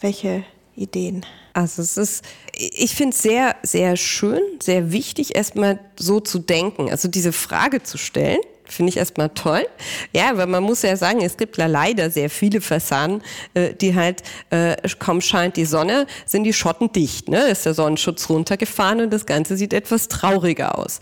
Welche 0.00 0.44
Ideen? 0.76 1.26
Also 1.54 1.82
es 1.82 1.96
ist, 1.96 2.24
ich 2.52 2.94
finde 2.94 3.14
es 3.14 3.22
sehr, 3.22 3.54
sehr 3.62 3.96
schön, 3.96 4.42
sehr 4.60 4.90
wichtig, 4.90 5.36
erstmal 5.36 5.78
so 5.98 6.20
zu 6.20 6.40
denken, 6.40 6.90
also 6.90 7.08
diese 7.08 7.32
Frage 7.32 7.82
zu 7.82 7.96
stellen. 7.96 8.40
Finde 8.66 8.90
ich 8.90 8.96
erstmal 8.96 9.28
toll. 9.28 9.66
Ja, 10.14 10.30
aber 10.30 10.46
man 10.46 10.62
muss 10.62 10.80
ja 10.82 10.96
sagen, 10.96 11.20
es 11.20 11.36
gibt 11.36 11.58
ja 11.58 11.66
leider 11.66 12.10
sehr 12.10 12.30
viele 12.30 12.62
Fassaden, 12.62 13.22
äh, 13.52 13.74
die 13.74 13.94
halt, 13.94 14.22
äh, 14.48 14.74
kaum 14.98 15.20
scheint 15.20 15.58
die 15.58 15.66
Sonne, 15.66 16.06
sind 16.24 16.44
die 16.44 16.54
Schotten 16.54 16.90
dicht. 16.90 17.28
Ne? 17.28 17.42
Ist 17.48 17.66
der 17.66 17.74
Sonnenschutz 17.74 18.30
runtergefahren 18.30 19.02
und 19.02 19.12
das 19.12 19.26
Ganze 19.26 19.58
sieht 19.58 19.74
etwas 19.74 20.08
trauriger 20.08 20.78
aus. 20.78 21.00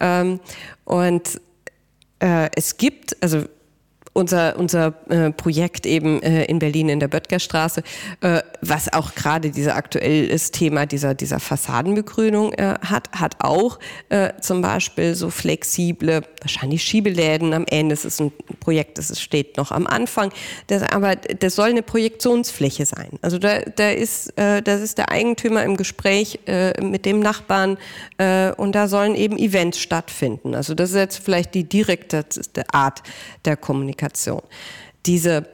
Ähm, 0.00 0.40
und 0.86 1.38
äh, 2.20 2.48
es 2.56 2.78
gibt, 2.78 3.14
also 3.22 3.44
unser, 4.12 4.58
unser 4.58 4.94
äh, 5.08 5.30
Projekt 5.30 5.86
eben 5.86 6.22
äh, 6.22 6.44
in 6.44 6.58
Berlin 6.58 6.88
in 6.88 7.00
der 7.00 7.08
Böttgerstraße, 7.08 7.82
äh, 8.20 8.42
was 8.60 8.92
auch 8.92 9.14
gerade 9.14 9.50
dieser 9.50 9.76
aktuelles 9.76 10.50
Thema 10.50 10.86
dieser, 10.86 11.14
dieser 11.14 11.40
Fassadenbegrünung 11.40 12.52
äh, 12.52 12.74
hat, 12.82 13.10
hat 13.12 13.36
auch 13.38 13.78
äh, 14.10 14.30
zum 14.40 14.60
Beispiel 14.60 15.14
so 15.14 15.30
flexible, 15.30 16.22
wahrscheinlich 16.40 16.82
Schiebeläden 16.82 17.54
am 17.54 17.64
Ende. 17.68 17.94
Es 17.94 18.04
ist 18.04 18.20
ein 18.20 18.32
Projekt, 18.60 18.98
das 18.98 19.18
steht 19.20 19.56
noch 19.56 19.72
am 19.72 19.86
Anfang, 19.86 20.30
das, 20.66 20.82
aber 20.82 21.16
das 21.16 21.54
soll 21.54 21.70
eine 21.70 21.82
Projektionsfläche 21.82 22.84
sein. 22.84 23.18
Also 23.22 23.38
da, 23.38 23.60
da 23.60 23.90
ist, 23.90 24.36
äh, 24.38 24.60
das 24.60 24.82
ist 24.82 24.98
der 24.98 25.10
Eigentümer 25.10 25.62
im 25.64 25.76
Gespräch 25.76 26.38
äh, 26.46 26.78
mit 26.82 27.06
dem 27.06 27.20
Nachbarn 27.20 27.78
äh, 28.18 28.52
und 28.52 28.74
da 28.74 28.88
sollen 28.88 29.14
eben 29.14 29.38
Events 29.38 29.78
stattfinden. 29.78 30.54
Also 30.54 30.74
das 30.74 30.90
ist 30.90 30.96
jetzt 30.96 31.24
vielleicht 31.24 31.54
die 31.54 31.64
direkte 31.64 32.26
Art 32.72 33.02
der 33.44 33.56
Kommunikation. 33.56 34.01
Kommunikation. 34.02 34.42
Diese 35.06 35.46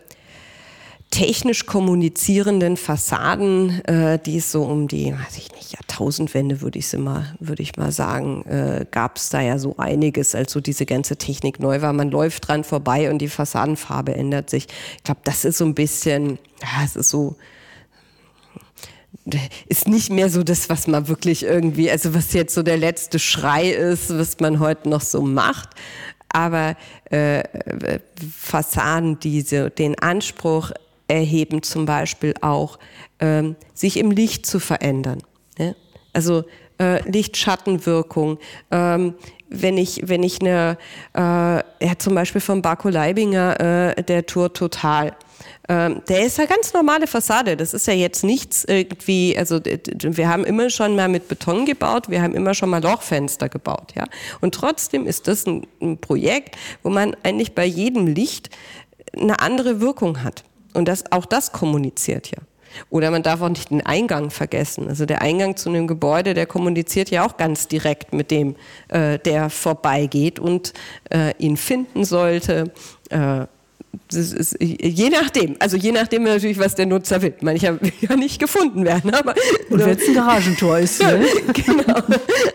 technisch 1.11 1.65
kommunizierenden 1.65 2.77
Fassaden, 2.77 3.83
äh, 3.87 4.19
die 4.19 4.39
es 4.39 4.53
so 4.53 4.65
um 4.65 4.89
die, 4.89 5.13
weiß 5.13 5.39
ich 5.39 5.53
nicht, 5.53 5.73
Jahrtausendwende 5.73 6.61
würde 6.61 6.79
ich 6.79 6.93
immer, 6.93 7.25
würde 7.41 7.63
ich 7.63 7.77
mal 7.77 7.93
sagen, 7.93 8.45
äh, 8.45 8.85
gab 8.91 9.17
es 9.17 9.31
da 9.31 9.41
ja 9.41 9.59
so 9.59 9.77
einiges, 9.79 10.35
als 10.35 10.53
so 10.53 10.61
diese 10.61 10.85
ganze 10.85 11.17
Technik 11.17 11.61
neu 11.61 11.81
war. 11.81 11.95
Man 11.95 12.11
läuft 12.11 12.49
dran 12.49 12.63
vorbei 12.63 13.11
und 13.11 13.19
die 13.21 13.29
Fassadenfarbe 13.29 14.15
ändert 14.15 14.51
sich. 14.51 14.67
Ich 14.99 15.05
glaube, 15.05 15.21
das 15.25 15.47
ist 15.47 15.59
so 15.59 15.65
ein 15.65 15.75
bisschen, 15.75 16.39
ja, 16.61 16.85
es 16.85 16.95
ist 16.95 17.09
so, 17.09 17.37
ist 19.69 19.89
nicht 19.89 20.11
mehr 20.11 20.29
so 20.29 20.43
das, 20.43 20.69
was 20.69 20.87
man 20.87 21.09
wirklich 21.09 21.43
irgendwie, 21.43 21.91
also 21.91 22.15
was 22.15 22.35
jetzt 22.35 22.55
so 22.55 22.63
der 22.63 22.77
letzte 22.77 23.19
Schrei 23.19 23.71
ist, 23.71 24.11
was 24.11 24.41
man 24.41 24.59
heute 24.59 24.91
noch 24.91 25.03
so 25.03 25.23
macht. 25.23 25.71
Aber 26.31 26.77
äh, 27.11 27.43
Fassaden, 28.37 29.19
die 29.21 29.41
so 29.41 29.69
den 29.69 29.99
Anspruch 29.99 30.73
erheben, 31.09 31.63
zum 31.63 31.87
Beispiel 31.87 32.35
auch, 32.41 32.79
ähm, 33.19 33.57
sich 33.75 33.97
im 33.97 34.11
Licht 34.11 34.47
zu 34.47 34.61
verändern. 34.61 35.23
Ne? 35.59 35.75
Also 36.13 36.45
äh, 36.79 37.03
Lichtschattenwirkung. 37.11 38.39
Ähm, 38.71 39.15
wenn 39.51 39.79
ich, 39.79 40.03
wenn 40.05 40.23
ich 40.23 40.41
eine, 40.41 40.77
äh, 41.15 41.19
hat 41.89 42.03
zum 42.03 42.15
Beispiel 42.15 42.41
von 42.41 42.63
Barco 42.63 42.89
Leibinger 42.89 43.97
äh, 43.97 44.03
der 44.03 44.27
Tour 44.27 44.53
Total. 44.53 45.17
Ähm, 45.69 46.03
der 46.09 46.25
ist 46.25 46.39
ja 46.39 46.47
ganz 46.47 46.73
normale 46.73 47.07
Fassade. 47.07 47.57
Das 47.57 47.75
ist 47.75 47.87
ja 47.87 47.93
jetzt 47.93 48.25
nichts 48.25 48.65
irgendwie, 48.65 49.37
also 49.37 49.61
wir 49.61 50.29
haben 50.29 50.45
immer 50.45 50.71
schon 50.71 50.97
mal 50.97 51.09
mit 51.09 51.29
Beton 51.29 51.67
gebaut, 51.67 52.09
wir 52.09 52.23
haben 52.23 52.35
immer 52.35 52.55
schon 52.55 52.71
mal 52.71 52.83
Lochfenster 52.83 53.49
gebaut, 53.49 53.93
ja. 53.95 54.07
Und 54.41 54.55
trotzdem 54.55 55.07
ist 55.07 55.29
das 55.29 55.47
ein, 55.47 55.67
ein 55.83 55.99
Projekt, 55.99 56.57
wo 56.83 56.91
man 56.91 57.15
eigentlich 57.23 57.55
bei 57.55 57.67
jedem 57.67 58.07
Licht 58.07 58.51
eine 59.15 59.41
andere 59.41 59.81
Wirkung 59.81 60.23
hat. 60.23 60.45
Und 60.75 60.89
das, 60.89 61.13
auch 61.13 61.27
das 61.27 61.53
kommuniziert 61.53 62.31
ja. 62.31 62.39
Oder 62.91 63.11
man 63.11 63.23
darf 63.23 63.41
auch 63.41 63.49
nicht 63.49 63.71
den 63.71 63.85
Eingang 63.85 64.31
vergessen. 64.31 64.89
Also 64.89 65.07
der 65.07 65.23
Eingang 65.23 65.57
zu 65.57 65.69
einem 65.69 65.87
Gebäude, 65.87 66.35
der 66.35 66.47
kommuniziert 66.47 67.11
ja 67.11 67.27
auch 67.27 67.37
ganz 67.37 67.69
direkt 67.69 68.13
mit 68.13 68.31
dem, 68.31 68.57
äh, 68.89 69.19
der 69.19 69.51
vorbeigeht 69.51 70.39
und 70.39 70.73
äh, 71.11 71.35
ihn 71.39 71.57
finden 71.57 72.05
sollte. 72.05 72.73
Äh, 73.11 73.47
ist, 74.13 74.57
je 74.61 75.11
nachdem, 75.11 75.57
also 75.59 75.77
je 75.77 75.93
nachdem 75.93 76.25
natürlich, 76.25 76.59
was 76.59 76.75
der 76.75 76.87
Nutzer 76.87 77.21
will. 77.23 77.35
Mancher 77.41 77.81
will 77.81 77.93
ja 78.01 78.17
nicht 78.17 78.39
gefunden 78.39 78.85
werden, 78.85 79.13
aber. 79.15 79.35
Und 79.71 79.81
wenn 79.81 79.97
es 79.97 80.09
ein 80.09 80.15
Garagentor 80.15 80.79
ist, 80.79 81.03
ne? 81.03 81.25
genau. 81.53 82.03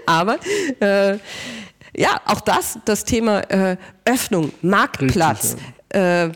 Aber 0.06 0.38
äh, 0.80 1.18
ja, 1.96 2.22
auch 2.26 2.42
das, 2.42 2.80
das 2.86 3.04
Thema 3.04 3.40
äh, 3.52 3.78
Öffnung, 4.06 4.52
Marktplatz. 4.62 5.56
Richtig, 5.56 5.64
ja. 5.94 6.32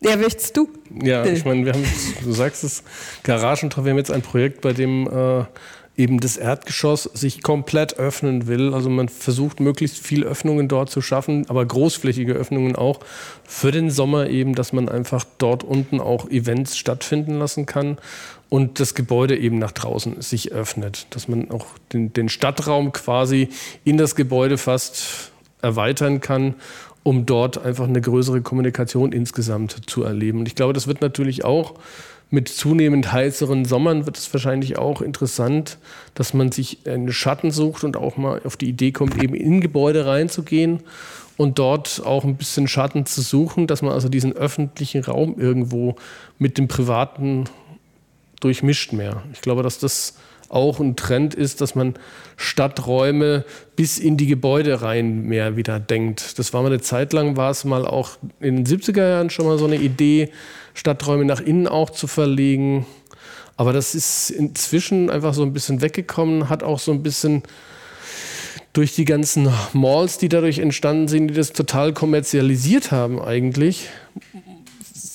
Ja, 0.00 0.16
möchtest 0.16 0.56
du? 0.56 0.68
Ja, 1.02 1.24
ich 1.24 1.44
meine, 1.44 1.64
wir 1.64 1.72
haben, 1.72 1.84
du 2.22 2.32
sagst 2.32 2.64
es, 2.64 2.82
Garagentor, 3.22 3.84
wir 3.84 3.90
haben 3.90 3.98
jetzt 3.98 4.10
ein 4.10 4.22
Projekt, 4.22 4.60
bei 4.60 4.72
dem 4.72 5.06
äh, 5.08 5.44
eben 5.98 6.20
das 6.20 6.36
Erdgeschoss 6.36 7.02
sich 7.02 7.42
komplett 7.42 7.98
öffnen 7.98 8.46
will. 8.46 8.72
Also 8.72 8.88
man 8.88 9.08
versucht 9.08 9.58
möglichst 9.58 9.98
viel 9.98 10.22
Öffnungen 10.22 10.68
dort 10.68 10.90
zu 10.90 11.02
schaffen, 11.02 11.44
aber 11.50 11.66
großflächige 11.66 12.32
Öffnungen 12.34 12.76
auch 12.76 13.00
für 13.44 13.72
den 13.72 13.90
Sommer 13.90 14.28
eben, 14.28 14.54
dass 14.54 14.72
man 14.72 14.88
einfach 14.88 15.24
dort 15.38 15.64
unten 15.64 16.00
auch 16.00 16.30
Events 16.30 16.78
stattfinden 16.78 17.38
lassen 17.40 17.66
kann 17.66 17.98
und 18.48 18.78
das 18.78 18.94
Gebäude 18.94 19.36
eben 19.36 19.58
nach 19.58 19.72
draußen 19.72 20.22
sich 20.22 20.52
öffnet, 20.52 21.08
dass 21.10 21.26
man 21.26 21.50
auch 21.50 21.66
den, 21.92 22.12
den 22.12 22.28
Stadtraum 22.28 22.92
quasi 22.92 23.48
in 23.84 23.98
das 23.98 24.14
Gebäude 24.14 24.56
fast 24.56 25.32
erweitern 25.60 26.20
kann 26.20 26.54
um 27.08 27.24
dort 27.24 27.64
einfach 27.64 27.88
eine 27.88 28.02
größere 28.02 28.42
Kommunikation 28.42 29.12
insgesamt 29.12 29.88
zu 29.88 30.02
erleben. 30.02 30.40
Und 30.40 30.46
ich 30.46 30.54
glaube, 30.54 30.74
das 30.74 30.86
wird 30.86 31.00
natürlich 31.00 31.42
auch 31.42 31.76
mit 32.28 32.50
zunehmend 32.50 33.10
heißeren 33.10 33.64
Sommern 33.64 34.04
wird 34.04 34.18
es 34.18 34.30
wahrscheinlich 34.34 34.76
auch 34.76 35.00
interessant, 35.00 35.78
dass 36.12 36.34
man 36.34 36.52
sich 36.52 36.86
einen 36.86 37.10
Schatten 37.10 37.50
sucht 37.50 37.82
und 37.84 37.96
auch 37.96 38.18
mal 38.18 38.42
auf 38.44 38.58
die 38.58 38.68
Idee 38.68 38.92
kommt, 38.92 39.22
eben 39.22 39.32
in 39.32 39.62
Gebäude 39.62 40.04
reinzugehen 40.04 40.80
und 41.38 41.58
dort 41.58 42.02
auch 42.04 42.24
ein 42.24 42.36
bisschen 42.36 42.68
Schatten 42.68 43.06
zu 43.06 43.22
suchen, 43.22 43.66
dass 43.66 43.80
man 43.80 43.92
also 43.92 44.10
diesen 44.10 44.34
öffentlichen 44.34 45.02
Raum 45.02 45.36
irgendwo 45.38 45.96
mit 46.38 46.58
dem 46.58 46.68
privaten 46.68 47.44
durchmischt 48.40 48.92
mehr. 48.92 49.22
Ich 49.32 49.40
glaube, 49.40 49.62
dass 49.62 49.78
das 49.78 50.18
auch 50.48 50.80
ein 50.80 50.96
Trend 50.96 51.34
ist, 51.34 51.60
dass 51.60 51.74
man 51.74 51.94
Stadträume 52.36 53.44
bis 53.76 53.98
in 53.98 54.16
die 54.16 54.26
Gebäude 54.26 54.82
rein 54.82 55.22
mehr 55.22 55.56
wieder 55.56 55.80
denkt. 55.80 56.38
Das 56.38 56.52
war 56.52 56.62
mal 56.62 56.68
eine 56.68 56.80
Zeit 56.80 57.12
lang, 57.12 57.36
war 57.36 57.50
es 57.50 57.64
mal 57.64 57.86
auch 57.86 58.12
in 58.40 58.64
den 58.64 58.66
70er 58.66 59.08
Jahren 59.08 59.30
schon 59.30 59.46
mal 59.46 59.58
so 59.58 59.66
eine 59.66 59.76
Idee, 59.76 60.30
Stadträume 60.74 61.24
nach 61.24 61.40
innen 61.40 61.66
auch 61.66 61.90
zu 61.90 62.06
verlegen. 62.06 62.86
Aber 63.56 63.72
das 63.72 63.94
ist 63.94 64.30
inzwischen 64.30 65.10
einfach 65.10 65.34
so 65.34 65.42
ein 65.42 65.52
bisschen 65.52 65.82
weggekommen, 65.82 66.48
hat 66.48 66.62
auch 66.62 66.78
so 66.78 66.92
ein 66.92 67.02
bisschen 67.02 67.42
durch 68.72 68.94
die 68.94 69.04
ganzen 69.04 69.52
Malls, 69.72 70.18
die 70.18 70.28
dadurch 70.28 70.60
entstanden 70.60 71.08
sind, 71.08 71.28
die 71.28 71.34
das 71.34 71.52
total 71.52 71.92
kommerzialisiert 71.92 72.92
haben 72.92 73.20
eigentlich, 73.20 73.88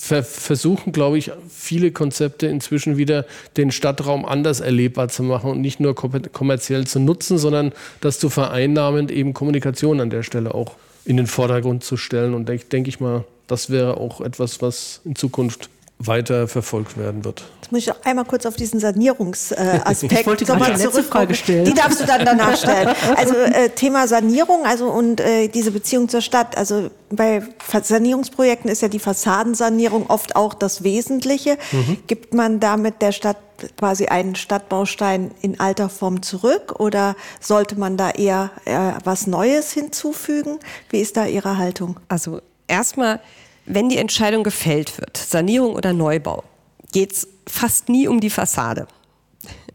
ver 0.03 0.23
versuchen, 0.23 0.91
glaube 0.91 1.17
ich, 1.17 1.31
viele 1.49 1.91
Konzepte 1.91 2.47
inzwischen 2.47 2.97
wieder 2.97 3.25
den 3.55 3.71
Stadtraum 3.71 4.25
anders 4.25 4.59
erlebbar 4.59 5.07
zu 5.07 5.23
machen 5.23 5.49
und 5.49 5.61
nicht 5.61 5.79
nur 5.79 5.95
kommerziell 5.95 6.85
zu 6.85 6.99
nutzen, 6.99 7.37
sondern 7.37 7.71
das 8.01 8.19
zu 8.19 8.29
vereinnahmen, 8.29 9.07
eben 9.07 9.33
Kommunikation 9.33 10.01
an 10.01 10.09
der 10.09 10.23
Stelle 10.23 10.53
auch 10.53 10.73
in 11.05 11.15
den 11.15 11.27
Vordergrund 11.27 11.85
zu 11.85 11.95
stellen. 11.95 12.33
Und 12.33 12.49
denke 12.49 12.65
denk 12.65 12.89
ich 12.89 12.99
mal, 12.99 13.23
das 13.47 13.69
wäre 13.69 13.95
auch 13.95 14.19
etwas, 14.19 14.61
was 14.61 14.99
in 15.05 15.15
Zukunft 15.15 15.69
weiter 16.07 16.47
verfolgt 16.47 16.97
werden 16.97 17.23
wird. 17.23 17.43
Jetzt 17.61 17.71
muss 17.71 17.81
ich 17.81 17.91
auch 17.91 18.03
einmal 18.03 18.25
kurz 18.25 18.45
auf 18.45 18.55
diesen 18.55 18.79
Sanierungsaspekt 18.79 20.13
äh, 20.13 20.19
ich 20.19 20.25
wollte 20.25 20.45
nochmal 20.45 20.71
letzte 20.71 21.03
Frage 21.03 21.33
stellen. 21.35 21.65
Die 21.65 21.73
darfst 21.73 22.01
du 22.01 22.05
dann 22.05 22.25
danach 22.25 22.57
stellen. 22.57 22.89
Also 23.15 23.35
äh, 23.35 23.69
Thema 23.69 24.07
Sanierung, 24.07 24.65
also 24.65 24.87
und 24.89 25.21
äh, 25.21 25.47
diese 25.47 25.71
Beziehung 25.71 26.09
zur 26.09 26.21
Stadt. 26.21 26.57
Also 26.57 26.89
bei 27.09 27.41
Sanierungsprojekten 27.81 28.69
ist 28.69 28.81
ja 28.81 28.87
die 28.87 28.99
Fassadensanierung 28.99 30.07
oft 30.09 30.35
auch 30.35 30.53
das 30.53 30.83
Wesentliche. 30.83 31.57
Mhm. 31.71 31.97
Gibt 32.07 32.33
man 32.33 32.59
damit 32.59 33.01
der 33.01 33.11
Stadt 33.11 33.37
quasi 33.77 34.07
einen 34.07 34.35
Stadtbaustein 34.35 35.31
in 35.41 35.59
alter 35.59 35.89
Form 35.89 36.21
zurück 36.21 36.79
oder 36.79 37.15
sollte 37.39 37.77
man 37.77 37.97
da 37.97 38.09
eher 38.09 38.51
äh, 38.65 38.93
was 39.03 39.27
Neues 39.27 39.71
hinzufügen? 39.71 40.59
Wie 40.89 40.99
ist 40.99 41.17
da 41.17 41.25
Ihre 41.25 41.57
Haltung? 41.57 41.99
Also 42.07 42.41
erstmal 42.67 43.19
wenn 43.65 43.89
die 43.89 43.97
Entscheidung 43.97 44.43
gefällt 44.43 44.97
wird, 44.99 45.17
Sanierung 45.17 45.75
oder 45.75 45.93
Neubau, 45.93 46.43
geht 46.91 47.13
es 47.13 47.27
fast 47.47 47.89
nie 47.89 48.07
um 48.07 48.19
die 48.19 48.29
Fassade. 48.29 48.87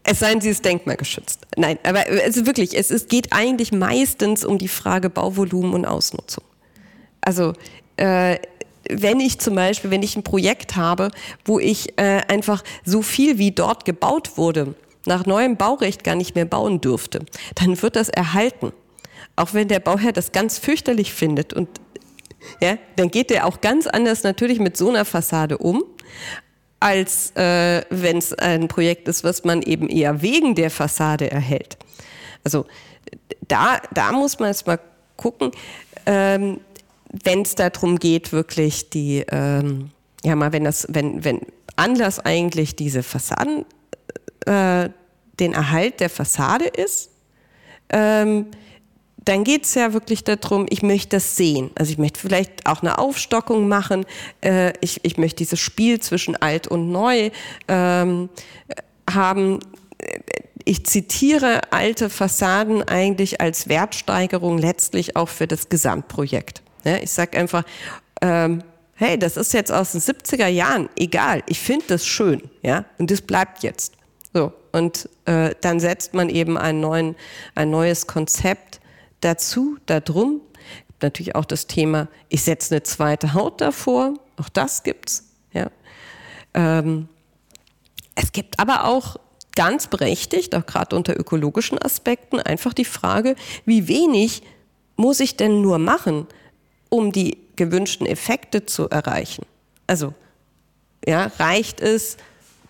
Es 0.03 0.19
sei 0.19 0.31
denn, 0.31 0.41
sie 0.41 0.49
ist 0.49 0.63
denkmalgeschützt. 0.65 1.45
Nein, 1.57 1.77
aber 1.83 2.05
also 2.23 2.45
wirklich, 2.45 2.77
es 2.77 2.89
ist, 2.89 3.09
geht 3.09 3.33
eigentlich 3.33 3.71
meistens 3.71 4.45
um 4.45 4.57
die 4.57 4.67
Frage 4.67 5.09
Bauvolumen 5.09 5.73
und 5.73 5.85
Ausnutzung. 5.85 6.43
Also 7.21 7.53
äh, 7.97 8.37
wenn 8.89 9.19
ich 9.19 9.39
zum 9.39 9.55
Beispiel, 9.55 9.91
wenn 9.91 10.01
ich 10.01 10.15
ein 10.15 10.23
Projekt 10.23 10.75
habe, 10.75 11.11
wo 11.45 11.59
ich 11.59 11.97
äh, 11.99 12.21
einfach 12.27 12.63
so 12.85 13.01
viel 13.01 13.37
wie 13.37 13.51
dort 13.51 13.85
gebaut 13.85 14.37
wurde, 14.37 14.73
nach 15.05 15.25
neuem 15.25 15.57
Baurecht 15.57 16.03
gar 16.03 16.15
nicht 16.15 16.35
mehr 16.35 16.45
bauen 16.45 16.81
dürfte, 16.81 17.25
dann 17.55 17.81
wird 17.81 17.95
das 17.95 18.09
erhalten. 18.09 18.71
Auch 19.35 19.53
wenn 19.53 19.67
der 19.67 19.79
Bauherr 19.79 20.11
das 20.11 20.31
ganz 20.31 20.57
fürchterlich 20.57 21.13
findet 21.13 21.53
und 21.53 21.69
ja, 22.61 22.77
dann 22.95 23.09
geht 23.09 23.29
der 23.29 23.45
auch 23.45 23.61
ganz 23.61 23.87
anders 23.87 24.23
natürlich 24.23 24.59
mit 24.59 24.77
so 24.77 24.89
einer 24.89 25.05
Fassade 25.05 25.57
um, 25.57 25.83
als 26.79 27.31
äh, 27.35 27.83
wenn 27.89 28.17
es 28.17 28.33
ein 28.33 28.67
Projekt 28.67 29.07
ist, 29.07 29.23
was 29.23 29.43
man 29.43 29.61
eben 29.61 29.89
eher 29.89 30.21
wegen 30.21 30.55
der 30.55 30.71
Fassade 30.71 31.29
erhält. 31.29 31.77
Also 32.43 32.65
da, 33.47 33.79
da 33.93 34.11
muss 34.11 34.39
man 34.39 34.49
jetzt 34.49 34.65
mal 34.65 34.79
gucken, 35.17 35.51
ähm, 36.05 36.61
wenn 37.23 37.41
es 37.41 37.55
darum 37.55 37.97
geht, 37.97 38.31
wirklich 38.31 38.89
die, 38.89 39.25
ähm, 39.31 39.91
ja 40.23 40.35
mal, 40.35 40.53
wenn 40.53 40.63
das, 40.63 40.87
wenn, 40.89 41.23
wenn 41.23 41.41
Anlass 41.75 42.19
eigentlich 42.19 42.75
diese 42.75 43.03
Fassaden, 43.03 43.65
äh, 44.45 44.89
den 45.39 45.53
Erhalt 45.53 45.99
der 45.99 46.09
Fassade 46.09 46.65
ist, 46.65 47.11
ähm, 47.89 48.47
dann 49.25 49.43
geht 49.43 49.65
es 49.65 49.75
ja 49.75 49.93
wirklich 49.93 50.23
darum, 50.23 50.65
ich 50.69 50.81
möchte 50.81 51.17
das 51.17 51.35
sehen. 51.35 51.71
Also 51.75 51.91
ich 51.91 51.97
möchte 51.97 52.19
vielleicht 52.19 52.65
auch 52.65 52.81
eine 52.81 52.97
Aufstockung 52.97 53.67
machen. 53.67 54.05
Äh, 54.41 54.73
ich, 54.81 55.01
ich 55.03 55.17
möchte 55.17 55.37
dieses 55.37 55.59
Spiel 55.59 55.99
zwischen 55.99 56.35
alt 56.35 56.67
und 56.67 56.91
neu 56.91 57.31
ähm, 57.67 58.29
haben. 59.09 59.59
Ich 60.63 60.85
zitiere 60.85 61.61
alte 61.71 62.09
Fassaden 62.09 62.83
eigentlich 62.83 63.41
als 63.41 63.67
Wertsteigerung 63.67 64.57
letztlich 64.57 65.15
auch 65.15 65.29
für 65.29 65.47
das 65.47 65.69
Gesamtprojekt. 65.69 66.61
Ja, 66.85 66.97
ich 66.97 67.11
sage 67.11 67.37
einfach, 67.37 67.63
ähm, 68.21 68.63
hey, 68.95 69.17
das 69.17 69.37
ist 69.37 69.53
jetzt 69.53 69.71
aus 69.71 69.93
den 69.93 70.01
70er 70.01 70.47
Jahren, 70.47 70.89
egal, 70.97 71.43
ich 71.47 71.59
finde 71.59 71.85
das 71.87 72.05
schön, 72.05 72.41
ja, 72.61 72.85
und 72.97 73.11
das 73.11 73.21
bleibt 73.21 73.63
jetzt. 73.63 73.93
So, 74.33 74.53
und 74.71 75.09
äh, 75.25 75.55
dann 75.61 75.79
setzt 75.79 76.13
man 76.13 76.29
eben 76.29 76.57
einen 76.57 76.81
neuen, 76.81 77.15
ein 77.55 77.71
neues 77.71 78.07
Konzept 78.07 78.78
dazu, 79.21 79.77
darum. 79.85 80.41
Natürlich 81.01 81.35
auch 81.35 81.45
das 81.45 81.67
Thema, 81.67 82.07
ich 82.27 82.43
setze 82.43 82.75
eine 82.75 82.83
zweite 82.83 83.33
Haut 83.33 83.61
davor, 83.61 84.15
auch 84.37 84.49
das 84.49 84.83
gibt's. 84.83 85.29
Ja. 85.53 85.71
Ähm, 86.53 87.07
es 88.15 88.33
gibt 88.33 88.59
aber 88.59 88.85
auch 88.85 89.15
ganz 89.55 89.87
berechtigt, 89.87 90.55
auch 90.55 90.65
gerade 90.65 90.95
unter 90.95 91.17
ökologischen 91.17 91.81
Aspekten, 91.81 92.39
einfach 92.39 92.73
die 92.73 92.85
Frage, 92.85 93.35
wie 93.65 93.87
wenig 93.87 94.41
muss 94.97 95.21
ich 95.21 95.37
denn 95.37 95.61
nur 95.61 95.79
machen, 95.79 96.27
um 96.89 97.11
die 97.11 97.37
gewünschten 97.55 98.05
Effekte 98.05 98.65
zu 98.65 98.89
erreichen? 98.89 99.45
Also, 99.87 100.13
ja, 101.05 101.31
reicht 101.39 101.79
es, 101.81 102.17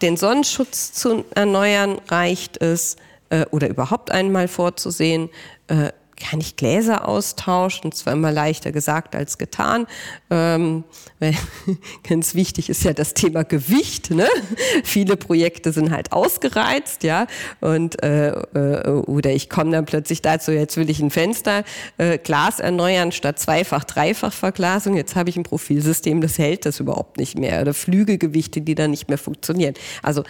den 0.01 0.17
Sonnenschutz 0.17 0.93
zu 0.93 1.25
erneuern? 1.33 1.99
Reicht 2.07 2.61
es, 2.61 2.95
äh, 3.29 3.45
oder 3.51 3.69
überhaupt 3.69 4.11
einmal 4.11 4.47
vorzusehen, 4.47 5.29
äh, 5.67 5.91
kann 6.19 6.39
ich 6.39 6.55
Gläser 6.55 7.07
austauschen. 7.07 7.91
Zwar 7.91 8.13
immer 8.13 8.31
leichter 8.31 8.71
gesagt 8.71 9.15
als 9.15 9.37
getan. 9.37 9.87
Ähm, 10.29 10.83
ganz 12.07 12.35
wichtig 12.35 12.69
ist 12.69 12.83
ja 12.83 12.93
das 12.93 13.13
Thema 13.13 13.43
Gewicht. 13.43 14.11
Ne? 14.11 14.27
Viele 14.83 15.17
Projekte 15.17 15.71
sind 15.71 15.91
halt 15.91 16.11
ausgereizt, 16.11 17.03
ja. 17.03 17.27
Und 17.61 18.01
äh, 18.03 18.29
äh, 18.29 18.89
oder 18.89 19.31
ich 19.31 19.49
komme 19.49 19.71
dann 19.71 19.85
plötzlich 19.85 20.21
dazu, 20.21 20.51
jetzt 20.51 20.77
will 20.77 20.89
ich 20.89 20.99
ein 20.99 21.11
Fenster 21.11 21.63
äh, 21.97 22.17
Glas 22.17 22.59
erneuern 22.59 23.11
statt 23.11 23.39
zweifach, 23.39 23.83
dreifach 23.83 24.33
Verglasung. 24.33 24.95
Jetzt 24.95 25.15
habe 25.15 25.29
ich 25.29 25.37
ein 25.37 25.43
Profilsystem, 25.43 26.21
das 26.21 26.37
hält 26.37 26.65
das 26.65 26.79
überhaupt 26.79 27.17
nicht 27.17 27.37
mehr. 27.37 27.61
Oder 27.61 27.73
Flügelgewichte, 27.73 28.61
die 28.61 28.75
dann 28.75 28.91
nicht 28.91 29.07
mehr 29.09 29.17
funktionieren. 29.17 29.73
Also 30.03 30.23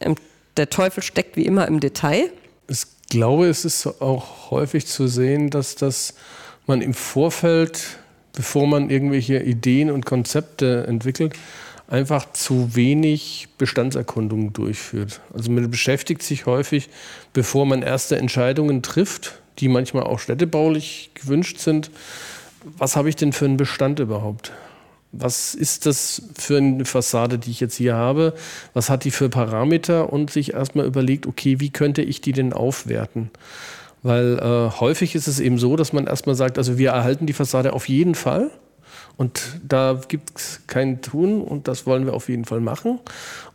ähm, 0.00 0.14
der 0.56 0.70
Teufel 0.70 1.02
steckt 1.02 1.36
wie 1.36 1.46
immer 1.46 1.66
im 1.66 1.80
Detail. 1.80 2.30
Ich 2.68 2.86
glaube, 3.12 3.46
es 3.46 3.66
ist 3.66 3.86
auch 4.00 4.50
häufig 4.50 4.86
zu 4.86 5.06
sehen, 5.06 5.50
dass 5.50 5.74
das 5.74 6.14
man 6.66 6.80
im 6.80 6.94
Vorfeld, 6.94 7.98
bevor 8.32 8.66
man 8.66 8.88
irgendwelche 8.88 9.38
Ideen 9.38 9.90
und 9.90 10.06
Konzepte 10.06 10.86
entwickelt, 10.86 11.34
einfach 11.88 12.32
zu 12.32 12.74
wenig 12.74 13.48
Bestandserkundungen 13.58 14.54
durchführt. 14.54 15.20
Also 15.34 15.50
man 15.50 15.70
beschäftigt 15.70 16.22
sich 16.22 16.46
häufig, 16.46 16.88
bevor 17.34 17.66
man 17.66 17.82
erste 17.82 18.16
Entscheidungen 18.16 18.82
trifft, 18.82 19.42
die 19.58 19.68
manchmal 19.68 20.04
auch 20.04 20.18
städtebaulich 20.18 21.10
gewünscht 21.12 21.58
sind. 21.58 21.90
Was 22.78 22.96
habe 22.96 23.10
ich 23.10 23.16
denn 23.16 23.34
für 23.34 23.44
einen 23.44 23.58
Bestand 23.58 23.98
überhaupt? 23.98 24.52
Was 25.12 25.54
ist 25.54 25.84
das 25.84 26.22
für 26.34 26.56
eine 26.56 26.86
Fassade, 26.86 27.38
die 27.38 27.50
ich 27.50 27.60
jetzt 27.60 27.76
hier 27.76 27.94
habe? 27.94 28.34
Was 28.72 28.88
hat 28.88 29.04
die 29.04 29.10
für 29.10 29.28
Parameter? 29.28 30.12
Und 30.12 30.30
sich 30.30 30.54
erstmal 30.54 30.86
überlegt, 30.86 31.26
okay, 31.26 31.60
wie 31.60 31.70
könnte 31.70 32.02
ich 32.02 32.22
die 32.22 32.32
denn 32.32 32.54
aufwerten? 32.54 33.30
Weil 34.02 34.38
äh, 34.38 34.80
häufig 34.80 35.14
ist 35.14 35.28
es 35.28 35.38
eben 35.38 35.58
so, 35.58 35.76
dass 35.76 35.92
man 35.92 36.06
erstmal 36.06 36.34
sagt, 36.34 36.58
also 36.58 36.78
wir 36.78 36.90
erhalten 36.90 37.26
die 37.26 37.34
Fassade 37.34 37.74
auf 37.74 37.88
jeden 37.88 38.14
Fall. 38.14 38.50
Und 39.18 39.60
da 39.62 40.00
gibt 40.08 40.38
es 40.38 40.60
kein 40.66 41.02
Tun 41.02 41.42
und 41.42 41.68
das 41.68 41.86
wollen 41.86 42.06
wir 42.06 42.14
auf 42.14 42.30
jeden 42.30 42.46
Fall 42.46 42.60
machen. 42.60 42.98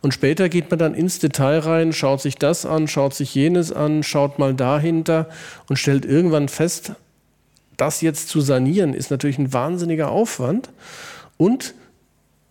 Und 0.00 0.14
später 0.14 0.48
geht 0.48 0.70
man 0.70 0.78
dann 0.78 0.94
ins 0.94 1.18
Detail 1.18 1.58
rein, 1.58 1.92
schaut 1.92 2.22
sich 2.22 2.36
das 2.36 2.64
an, 2.64 2.86
schaut 2.86 3.14
sich 3.14 3.34
jenes 3.34 3.72
an, 3.72 4.04
schaut 4.04 4.38
mal 4.38 4.54
dahinter 4.54 5.28
und 5.68 5.76
stellt 5.76 6.04
irgendwann 6.04 6.48
fest, 6.48 6.92
das 7.76 8.00
jetzt 8.00 8.28
zu 8.28 8.40
sanieren 8.40 8.94
ist 8.94 9.10
natürlich 9.10 9.38
ein 9.38 9.52
wahnsinniger 9.52 10.10
Aufwand. 10.10 10.70
Und 11.38 11.74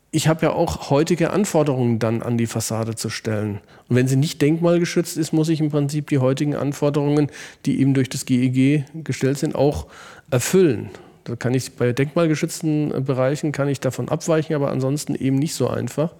ich 0.10 0.28
habe 0.28 0.48
ja 0.48 0.54
auch 0.54 0.90
heutige 0.90 1.30
Anforderungen 1.30 2.00
dann 2.00 2.24
an 2.24 2.38
die 2.38 2.48
Fassade 2.48 2.96
zu 2.96 3.10
stellen. 3.10 3.60
Und 3.88 3.96
wenn 3.96 4.08
sie 4.08 4.16
nicht 4.16 4.42
denkmalgeschützt 4.42 5.18
ist, 5.18 5.34
muss 5.34 5.50
ich 5.50 5.60
im 5.60 5.70
Prinzip 5.70 6.08
die 6.08 6.18
heutigen 6.18 6.56
Anforderungen, 6.56 7.30
die 7.66 7.80
eben 7.80 7.94
durch 7.94 8.10
das 8.10 8.26
GEG 8.26 8.58
e 8.58 8.86
gestellt 9.04 9.38
sind, 9.38 9.54
auch 9.54 9.86
erfüllen. 10.32 10.90
Da 11.26 11.36
kann 11.36 11.54
ich 11.54 11.74
bei 11.74 11.92
denkmalgeschützten 11.92 13.04
Bereichen 13.04 13.52
kann 13.52 13.68
ich 13.68 13.82
davon 13.82 14.08
abweichen, 14.08 14.56
aber 14.56 14.72
ansonsten 14.72 15.14
eben 15.14 15.36
nicht 15.36 15.54
so 15.54 15.68
einfach. 15.68 16.14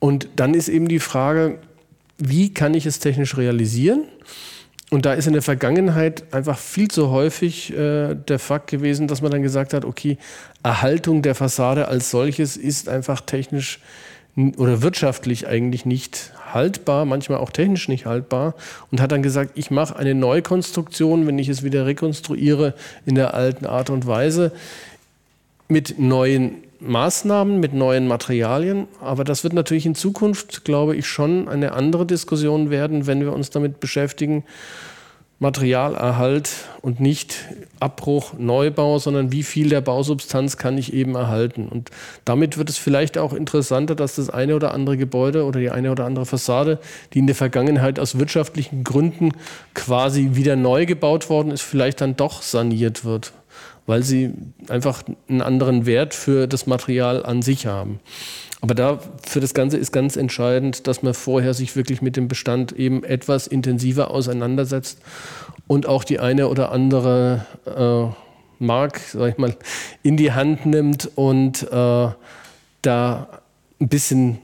Und 0.00 0.28
dann 0.36 0.54
ist 0.54 0.68
eben 0.68 0.88
die 0.88 0.98
Frage, 0.98 1.58
wie 2.18 2.54
kann 2.54 2.74
ich 2.74 2.86
es 2.86 3.00
technisch 3.00 3.36
realisieren? 3.36 4.04
Und 4.94 5.06
da 5.06 5.12
ist 5.12 5.26
in 5.26 5.32
der 5.32 5.42
Vergangenheit 5.42 6.22
einfach 6.32 6.56
viel 6.56 6.86
zu 6.86 7.10
häufig 7.10 7.76
äh, 7.76 8.14
der 8.14 8.38
Fakt 8.38 8.70
gewesen, 8.70 9.08
dass 9.08 9.22
man 9.22 9.32
dann 9.32 9.42
gesagt 9.42 9.74
hat, 9.74 9.84
okay, 9.84 10.18
Erhaltung 10.62 11.20
der 11.20 11.34
Fassade 11.34 11.88
als 11.88 12.12
solches 12.12 12.56
ist 12.56 12.88
einfach 12.88 13.20
technisch 13.20 13.80
oder 14.36 14.82
wirtschaftlich 14.82 15.48
eigentlich 15.48 15.84
nicht 15.84 16.32
haltbar, 16.52 17.06
manchmal 17.06 17.38
auch 17.38 17.50
technisch 17.50 17.88
nicht 17.88 18.06
haltbar. 18.06 18.54
Und 18.92 19.00
hat 19.00 19.10
dann 19.10 19.24
gesagt, 19.24 19.50
ich 19.56 19.72
mache 19.72 19.96
eine 19.96 20.14
Neukonstruktion, 20.14 21.26
wenn 21.26 21.40
ich 21.40 21.48
es 21.48 21.64
wieder 21.64 21.86
rekonstruiere 21.86 22.74
in 23.04 23.16
der 23.16 23.34
alten 23.34 23.66
Art 23.66 23.90
und 23.90 24.06
Weise 24.06 24.52
mit 25.66 25.98
neuen 25.98 26.62
Maßnahmen, 26.86 27.60
mit 27.60 27.74
neuen 27.74 28.06
Materialien. 28.06 28.86
Aber 29.00 29.24
das 29.24 29.44
wird 29.44 29.52
natürlich 29.52 29.86
in 29.86 29.94
Zukunft, 29.94 30.64
glaube 30.64 30.96
ich, 30.96 31.06
schon 31.06 31.48
eine 31.48 31.72
andere 31.72 32.06
Diskussion 32.06 32.70
werden, 32.70 33.06
wenn 33.06 33.20
wir 33.20 33.32
uns 33.32 33.50
damit 33.50 33.80
beschäftigen. 33.80 34.44
Materialerhalt 35.40 36.50
und 36.80 37.00
nicht 37.00 37.36
Abbruch, 37.80 38.34
Neubau, 38.38 38.98
sondern 38.98 39.32
wie 39.32 39.42
viel 39.42 39.68
der 39.68 39.80
Bausubstanz 39.80 40.56
kann 40.56 40.78
ich 40.78 40.92
eben 40.94 41.16
erhalten. 41.16 41.68
Und 41.68 41.90
damit 42.24 42.56
wird 42.56 42.70
es 42.70 42.78
vielleicht 42.78 43.18
auch 43.18 43.32
interessanter, 43.32 43.94
dass 43.94 44.14
das 44.14 44.30
eine 44.30 44.54
oder 44.54 44.72
andere 44.72 44.96
Gebäude 44.96 45.44
oder 45.44 45.58
die 45.58 45.70
eine 45.70 45.90
oder 45.90 46.04
andere 46.06 46.24
Fassade, 46.24 46.78
die 47.12 47.18
in 47.18 47.26
der 47.26 47.36
Vergangenheit 47.36 47.98
aus 47.98 48.18
wirtschaftlichen 48.18 48.84
Gründen 48.84 49.32
quasi 49.74 50.30
wieder 50.34 50.54
neu 50.54 50.86
gebaut 50.86 51.28
worden 51.28 51.50
ist, 51.50 51.62
vielleicht 51.62 52.00
dann 52.00 52.16
doch 52.16 52.40
saniert 52.40 53.04
wird 53.04 53.32
weil 53.86 54.02
sie 54.02 54.32
einfach 54.68 55.02
einen 55.28 55.42
anderen 55.42 55.86
Wert 55.86 56.14
für 56.14 56.46
das 56.46 56.66
Material 56.66 57.24
an 57.24 57.42
sich 57.42 57.66
haben. 57.66 58.00
Aber 58.60 58.74
da 58.74 58.98
für 59.26 59.40
das 59.40 59.52
Ganze 59.52 59.76
ist 59.76 59.92
ganz 59.92 60.16
entscheidend, 60.16 60.86
dass 60.86 61.02
man 61.02 61.12
vorher 61.12 61.52
sich 61.52 61.76
wirklich 61.76 62.00
mit 62.00 62.16
dem 62.16 62.28
Bestand 62.28 62.72
eben 62.72 63.04
etwas 63.04 63.46
intensiver 63.46 64.10
auseinandersetzt 64.10 65.00
und 65.66 65.86
auch 65.86 66.02
die 66.04 66.18
eine 66.18 66.48
oder 66.48 66.72
andere 66.72 67.44
äh, 67.66 68.64
Mark, 68.64 69.00
sag 69.00 69.32
ich 69.32 69.38
mal, 69.38 69.54
in 70.02 70.16
die 70.16 70.32
Hand 70.32 70.64
nimmt 70.64 71.10
und 71.14 71.64
äh, 71.64 72.08
da 72.82 73.28
ein 73.80 73.88
bisschen 73.88 74.38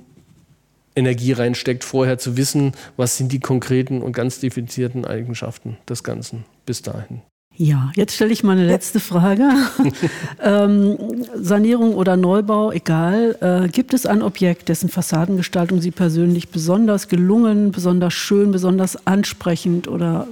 Energie 0.95 1.33
reinsteckt, 1.33 1.85
vorher 1.85 2.19
zu 2.19 2.37
wissen, 2.37 2.73
was 2.97 3.17
sind 3.17 3.33
die 3.33 3.41
konkreten 3.41 4.03
und 4.03 4.13
ganz 4.13 4.41
defizierten 4.41 5.05
Eigenschaften 5.07 5.79
des 5.89 6.05
Ganzen 6.05 6.45
bis 6.67 6.83
dahin. 6.83 7.23
Ja, 7.57 7.93
jetzt 7.95 8.15
stelle 8.15 8.33
ich 8.33 8.43
mal 8.43 8.53
eine 8.53 8.67
letzte 8.67 9.01
Frage. 9.01 9.51
ähm, 10.43 10.97
Sanierung 11.35 11.95
oder 11.95 12.17
Neubau, 12.17 12.73
egal. 12.73 13.37
Äh, 13.41 13.69
gibt 13.69 13.93
es 13.93 14.07
ein 14.07 14.23
Objekt, 14.23 14.71
dessen 14.71 14.89
Fassadengestaltung 14.89 15.83
Sie 15.83 15.91
persönlich 15.91 16.49
besonders 16.49 17.09
gelungen, 17.09 17.71
besonders 17.71 18.15
schön, 18.15 18.51
besonders 18.51 19.07
ansprechend 19.07 19.89
oder 19.89 20.27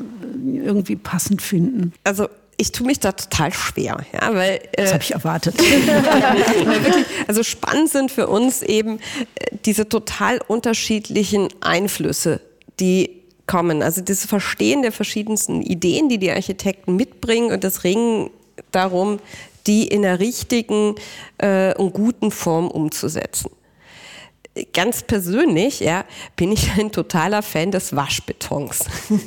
irgendwie 0.46 0.96
passend 0.96 1.42
finden? 1.42 1.92
Also 2.04 2.28
ich 2.56 2.72
tue 2.72 2.86
mich 2.86 2.98
da 2.98 3.12
total 3.12 3.52
schwer, 3.52 3.98
ja, 4.12 4.34
weil 4.34 4.60
äh, 4.72 4.82
das 4.82 4.94
habe 4.94 5.02
ich 5.02 5.12
erwartet. 5.12 5.58
wirklich, 5.58 7.04
also 7.26 7.42
spannend 7.42 7.90
sind 7.90 8.10
für 8.10 8.26
uns 8.26 8.62
eben 8.62 9.00
äh, 9.34 9.56
diese 9.64 9.88
total 9.88 10.40
unterschiedlichen 10.46 11.48
Einflüsse, 11.60 12.40
die 12.80 13.17
kommen. 13.48 13.82
Also 13.82 14.00
das 14.00 14.24
Verstehen 14.24 14.82
der 14.82 14.92
verschiedensten 14.92 15.62
Ideen, 15.62 16.08
die 16.08 16.18
die 16.18 16.30
Architekten 16.30 16.94
mitbringen 16.94 17.50
und 17.50 17.64
das 17.64 17.82
Ringen 17.82 18.30
darum, 18.70 19.18
die 19.66 19.88
in 19.88 20.02
der 20.02 20.20
richtigen 20.20 20.94
äh, 21.38 21.74
und 21.74 21.92
guten 21.92 22.30
Form 22.30 22.68
umzusetzen 22.68 23.50
ganz 24.72 25.02
persönlich, 25.02 25.80
ja, 25.80 26.04
bin 26.36 26.52
ich 26.52 26.70
ein 26.78 26.92
totaler 26.92 27.42
Fan 27.42 27.70
des 27.70 27.94
Waschbetons. 27.94 28.84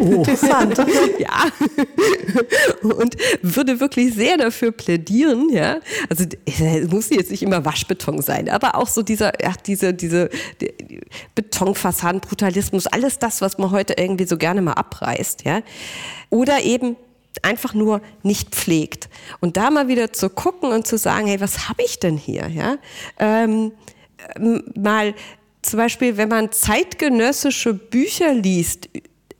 oh. 0.00 0.04
Interessant. 0.04 0.78
ja. 1.18 1.44
Und 2.82 3.16
würde 3.42 3.80
wirklich 3.80 4.14
sehr 4.14 4.36
dafür 4.36 4.72
plädieren, 4.72 5.50
ja. 5.50 5.80
Also 6.08 6.24
es 6.46 6.90
muss 6.90 7.10
jetzt 7.10 7.30
nicht 7.30 7.42
immer 7.42 7.64
Waschbeton 7.64 8.22
sein, 8.22 8.48
aber 8.48 8.76
auch 8.76 8.88
so 8.88 9.02
dieser, 9.02 9.40
ja, 9.42 9.52
diese, 9.66 9.94
diese 9.94 10.30
Betonfassadenbrutalismus, 11.34 12.86
alles 12.86 13.18
das, 13.18 13.40
was 13.40 13.58
man 13.58 13.70
heute 13.70 13.94
irgendwie 13.96 14.26
so 14.26 14.36
gerne 14.36 14.62
mal 14.62 14.72
abreißt, 14.72 15.44
ja. 15.44 15.62
Oder 16.30 16.62
eben 16.62 16.96
einfach 17.42 17.74
nur 17.74 18.00
nicht 18.22 18.54
pflegt. 18.54 19.08
Und 19.40 19.56
da 19.56 19.70
mal 19.70 19.88
wieder 19.88 20.12
zu 20.12 20.30
gucken 20.30 20.70
und 20.70 20.86
zu 20.86 20.96
sagen, 20.98 21.26
hey, 21.26 21.40
was 21.40 21.68
habe 21.68 21.82
ich 21.82 21.98
denn 21.98 22.16
hier? 22.16 22.48
Ja? 22.48 22.76
Ähm, 23.18 23.72
mal 24.74 25.14
zum 25.62 25.78
Beispiel, 25.78 26.16
wenn 26.16 26.28
man 26.28 26.52
zeitgenössische 26.52 27.74
Bücher 27.74 28.32
liest, 28.34 28.88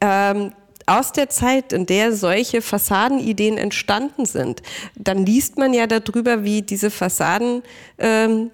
ähm, 0.01 0.53
aus 0.86 1.12
der 1.12 1.30
Zeit, 1.30 1.72
in 1.72 1.86
der 1.86 2.14
solche 2.14 2.61
Fassadenideen 2.61 3.57
entstanden 3.57 4.26
sind, 4.26 4.62
dann 4.97 5.24
liest 5.24 5.57
man 5.57 5.72
ja 5.72 5.86
darüber, 5.86 6.45
wie 6.45 6.62
diese 6.62 6.90
Fassaden 6.90 7.62
ähm, 7.99 8.51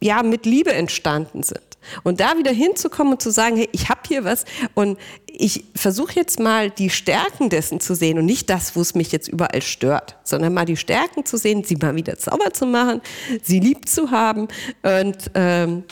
ja 0.00 0.22
mit 0.22 0.46
Liebe 0.46 0.72
entstanden 0.72 1.42
sind. 1.42 1.65
Und 2.02 2.20
da 2.20 2.38
wieder 2.38 2.52
hinzukommen 2.52 3.14
und 3.14 3.22
zu 3.22 3.30
sagen, 3.30 3.56
hey, 3.56 3.68
ich 3.72 3.88
habe 3.88 4.00
hier 4.06 4.24
was 4.24 4.44
und 4.74 4.98
ich 5.26 5.64
versuche 5.74 6.14
jetzt 6.14 6.40
mal 6.40 6.70
die 6.70 6.90
Stärken 6.90 7.50
dessen 7.50 7.80
zu 7.80 7.94
sehen 7.94 8.18
und 8.18 8.26
nicht 8.26 8.48
das, 8.48 8.74
wo 8.74 8.80
es 8.80 8.94
mich 8.94 9.12
jetzt 9.12 9.28
überall 9.28 9.62
stört, 9.62 10.16
sondern 10.24 10.54
mal 10.54 10.64
die 10.64 10.76
Stärken 10.76 11.24
zu 11.24 11.36
sehen, 11.36 11.64
sie 11.64 11.76
mal 11.76 11.94
wieder 11.94 12.16
sauber 12.16 12.52
zu 12.52 12.66
machen, 12.66 13.00
sie 13.42 13.60
lieb 13.60 13.88
zu 13.88 14.10
haben 14.10 14.48
und 14.82 15.30
ähm, 15.34 15.84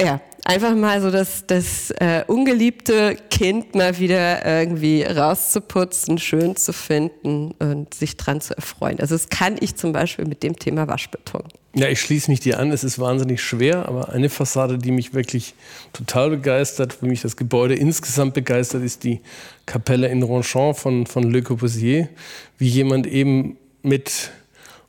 ja, 0.00 0.20
einfach 0.44 0.74
mal 0.74 1.00
so 1.00 1.10
das, 1.10 1.46
das 1.46 1.90
äh, 1.92 2.24
ungeliebte 2.26 3.16
Kind 3.30 3.74
mal 3.74 3.98
wieder 3.98 4.44
irgendwie 4.44 5.02
rauszuputzen, 5.02 6.18
schön 6.18 6.56
zu 6.56 6.72
finden 6.72 7.52
und 7.58 7.94
sich 7.94 8.16
dran 8.16 8.40
zu 8.40 8.56
erfreuen. 8.56 8.98
Also 9.00 9.14
das 9.14 9.28
kann 9.28 9.56
ich 9.60 9.76
zum 9.76 9.92
Beispiel 9.92 10.24
mit 10.24 10.42
dem 10.42 10.58
Thema 10.58 10.88
Waschbeton. 10.88 11.44
Ja, 11.74 11.88
ich 11.88 12.00
schließe 12.00 12.30
mich 12.30 12.40
dir 12.40 12.58
an. 12.58 12.70
Es 12.70 12.84
ist 12.84 12.98
wahnsinnig 12.98 13.40
schwer, 13.40 13.88
aber 13.88 14.10
eine 14.10 14.28
Fassade, 14.28 14.76
die 14.76 14.90
mich 14.90 15.14
wirklich 15.14 15.54
total 15.94 16.28
begeistert, 16.28 16.98
wie 17.00 17.08
mich 17.08 17.22
das 17.22 17.36
Gebäude 17.36 17.74
insgesamt 17.74 18.34
begeistert, 18.34 18.82
ist 18.82 19.04
die 19.04 19.20
Kapelle 19.64 20.08
in 20.08 20.22
Ronchamp 20.22 20.76
von, 20.76 21.06
von 21.06 21.30
Le 21.30 21.42
Corbusier. 21.42 22.10
Wie 22.58 22.68
jemand 22.68 23.06
eben 23.06 23.56
mit 23.82 24.32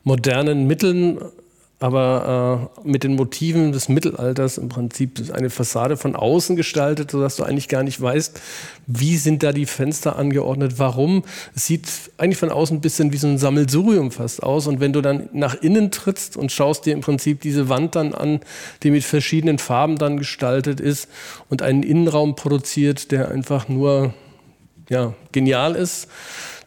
modernen 0.02 0.66
Mitteln 0.66 1.18
aber 1.84 2.70
äh, 2.82 2.88
mit 2.88 3.04
den 3.04 3.14
Motiven 3.14 3.70
des 3.72 3.90
Mittelalters 3.90 4.56
im 4.56 4.70
Prinzip 4.70 5.20
eine 5.34 5.50
Fassade 5.50 5.98
von 5.98 6.16
außen 6.16 6.56
gestaltet, 6.56 7.10
sodass 7.10 7.36
du 7.36 7.42
eigentlich 7.42 7.68
gar 7.68 7.82
nicht 7.82 8.00
weißt, 8.00 8.40
wie 8.86 9.18
sind 9.18 9.42
da 9.42 9.52
die 9.52 9.66
Fenster 9.66 10.16
angeordnet, 10.16 10.78
warum. 10.78 11.24
Es 11.54 11.66
sieht 11.66 11.86
eigentlich 12.16 12.38
von 12.38 12.50
außen 12.50 12.78
ein 12.78 12.80
bisschen 12.80 13.12
wie 13.12 13.18
so 13.18 13.26
ein 13.26 13.36
Sammelsurium 13.36 14.12
fast 14.12 14.42
aus. 14.42 14.66
Und 14.66 14.80
wenn 14.80 14.94
du 14.94 15.02
dann 15.02 15.28
nach 15.34 15.56
innen 15.56 15.90
trittst 15.90 16.38
und 16.38 16.50
schaust 16.50 16.86
dir 16.86 16.94
im 16.94 17.02
Prinzip 17.02 17.42
diese 17.42 17.68
Wand 17.68 17.96
dann 17.96 18.14
an, 18.14 18.40
die 18.82 18.90
mit 18.90 19.04
verschiedenen 19.04 19.58
Farben 19.58 19.98
dann 19.98 20.16
gestaltet 20.16 20.80
ist 20.80 21.10
und 21.50 21.60
einen 21.60 21.82
Innenraum 21.82 22.34
produziert, 22.34 23.10
der 23.12 23.30
einfach 23.30 23.68
nur 23.68 24.14
ja, 24.88 25.12
genial 25.32 25.74
ist, 25.74 26.08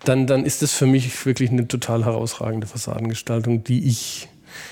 dann, 0.03 0.28
dann 0.28 0.45
ist 0.45 0.61
das 0.61 0.74
für 0.74 0.86
mich 0.86 1.26
wirklich 1.26 1.49
eine 1.49 1.68
total 1.68 2.05
herausragende 2.05 2.68
Fassadengestaltung, 2.68 3.63
die 3.63 3.88
ich 3.88 4.30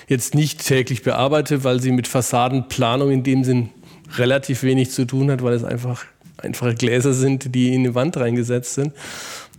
jetzt 0.08 0.36
nicht 0.36 0.66
täglich 0.66 1.04
bearbeite, 1.04 1.64
weil 1.64 1.82
sie 1.82 1.92
mit 1.92 2.08
Fassadenplanung 2.08 3.12
in 3.12 3.24
dem 3.24 3.44
Sinn 3.44 3.70
relativ 4.18 4.64
wenig 4.64 4.92
zu 4.92 5.06
tun 5.06 5.32
hat, 5.32 5.44
weil 5.44 5.54
es 5.54 5.64
einfach 5.64 6.06
einfache 6.38 6.76
Gläser 6.76 7.14
sind, 7.14 7.56
die 7.56 7.74
in 7.74 7.82
eine 7.82 7.96
Wand 7.96 8.18
reingesetzt 8.18 8.76
sind. 8.76 8.94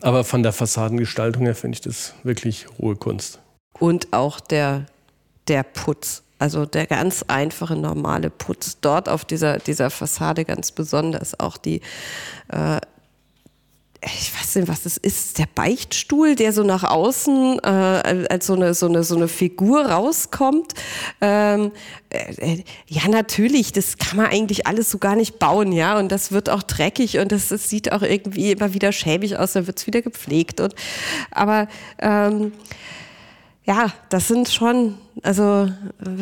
Aber 0.01 0.25
von 0.25 0.43
der 0.43 0.53
Fassadengestaltung 0.53 1.45
her 1.45 1.55
finde 1.55 1.77
ich 1.77 1.81
das 1.81 2.15
wirklich 2.23 2.67
hohe 2.79 2.97
Kunst. 2.97 3.41
Und 3.79 4.13
auch 4.13 4.41
der, 4.41 4.87
der 5.49 5.63
Putz. 5.63 6.23
Also 6.39 6.67
der 6.67 6.87
ganz 6.87 7.25
einfache, 7.29 7.77
normale 7.77 8.29
Putz 8.29 8.79
dort 8.83 9.09
auf 9.09 9.25
dieser, 9.25 9.59
dieser 9.59 9.89
Fassade 9.89 10.45
ganz 10.45 10.71
besonders. 10.71 11.41
Auch 11.41 11.57
die 11.57 11.81
äh, 12.49 12.79
ich 14.03 14.33
weiß 14.39 14.57
nicht, 14.57 14.69
was 14.69 14.83
das 14.83 14.97
ist, 14.97 15.39
der 15.39 15.49
Beichtstuhl, 15.55 16.35
der 16.35 16.53
so 16.53 16.63
nach 16.63 16.85
außen 16.85 17.59
äh, 17.63 18.27
als 18.29 18.47
so 18.47 18.55
eine, 18.55 18.75
so, 18.75 18.87
eine, 18.87 19.03
so 19.03 19.17
eine 19.17 19.29
Figur 19.29 19.87
rauskommt. 19.87 20.75
Ähm, 21.21 21.73
äh, 22.11 22.63
ja, 22.87 23.09
natürlich, 23.09 23.73
das 23.73 23.97
kann 23.97 24.19
man 24.19 24.27
eigentlich 24.27 24.67
alles 24.67 24.91
so 24.91 24.99
gar 24.99 25.17
nicht 25.17 25.39
bauen, 25.39 25.73
ja. 25.73 25.99
Und 25.99 26.13
das 26.13 26.31
wird 26.33 26.51
auch 26.51 26.63
dreckig 26.63 27.19
und 27.19 27.33
das, 27.33 27.49
das 27.49 27.69
sieht 27.71 27.93
auch 27.93 28.03
irgendwie 28.03 28.53
immer 28.53 28.75
wieder 28.75 28.93
schäbig 28.93 29.39
aus, 29.39 29.55
dann 29.55 29.67
wird 29.67 29.79
es 29.79 29.87
wieder 29.87 30.03
gepflegt. 30.03 30.61
Und, 30.61 30.75
aber 31.31 31.69
ähm, 31.99 32.53
ja, 33.67 33.93
das 34.11 34.29
sind 34.29 34.49
schon, 34.49 34.95
also 35.23 35.69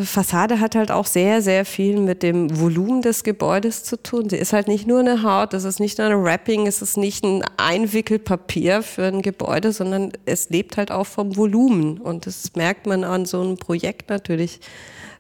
Fassade 0.03 0.61
hat 0.61 0.75
halt 0.75 0.91
auch 0.91 1.05
sehr, 1.05 1.43
sehr 1.43 1.67
viel 1.67 2.01
mit 2.01 2.23
dem 2.23 2.59
Volumen 2.59 3.03
des 3.03 3.23
Gebäudes 3.23 3.85
zu 3.85 4.03
tun. 4.03 4.31
Sie 4.31 4.39
ist 4.39 4.55
halt 4.55 4.67
nicht 4.67 4.87
nur 4.87 5.01
eine 5.01 5.23
Haut, 5.23 5.53
das 5.53 5.65
ist 5.65 5.79
nicht 5.79 5.99
nur 5.99 6.07
ein 6.07 6.25
Wrapping, 6.25 6.67
es 6.67 6.81
ist 6.81 6.97
nicht 6.97 7.23
ein 7.23 7.45
Einwickelpapier 7.59 8.83
für 8.83 9.05
ein 9.05 9.21
Gebäude, 9.21 9.73
sondern 9.73 10.13
es 10.25 10.49
lebt 10.49 10.79
halt 10.79 10.91
auch 10.91 11.07
vom 11.07 11.37
Volumen. 11.37 11.99
Und 11.99 12.27
das 12.27 12.55
merkt 12.57 12.87
man 12.87 13.05
an 13.05 13.27
so 13.27 13.43
einem 13.43 13.59
Projekt 13.59 14.09
natürlich 14.09 14.61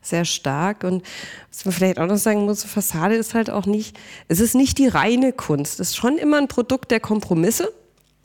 sehr 0.00 0.24
stark. 0.24 0.82
Und 0.82 1.02
was 1.50 1.66
man 1.66 1.74
vielleicht 1.74 1.98
auch 1.98 2.06
noch 2.06 2.16
sagen 2.16 2.46
muss, 2.46 2.64
Fassade 2.64 3.16
ist 3.16 3.34
halt 3.34 3.50
auch 3.50 3.66
nicht, 3.66 3.98
es 4.28 4.40
ist 4.40 4.54
nicht 4.54 4.78
die 4.78 4.88
reine 4.88 5.34
Kunst. 5.34 5.78
Es 5.78 5.90
ist 5.90 5.96
schon 5.96 6.16
immer 6.16 6.38
ein 6.38 6.48
Produkt 6.48 6.90
der 6.90 7.00
Kompromisse, 7.00 7.70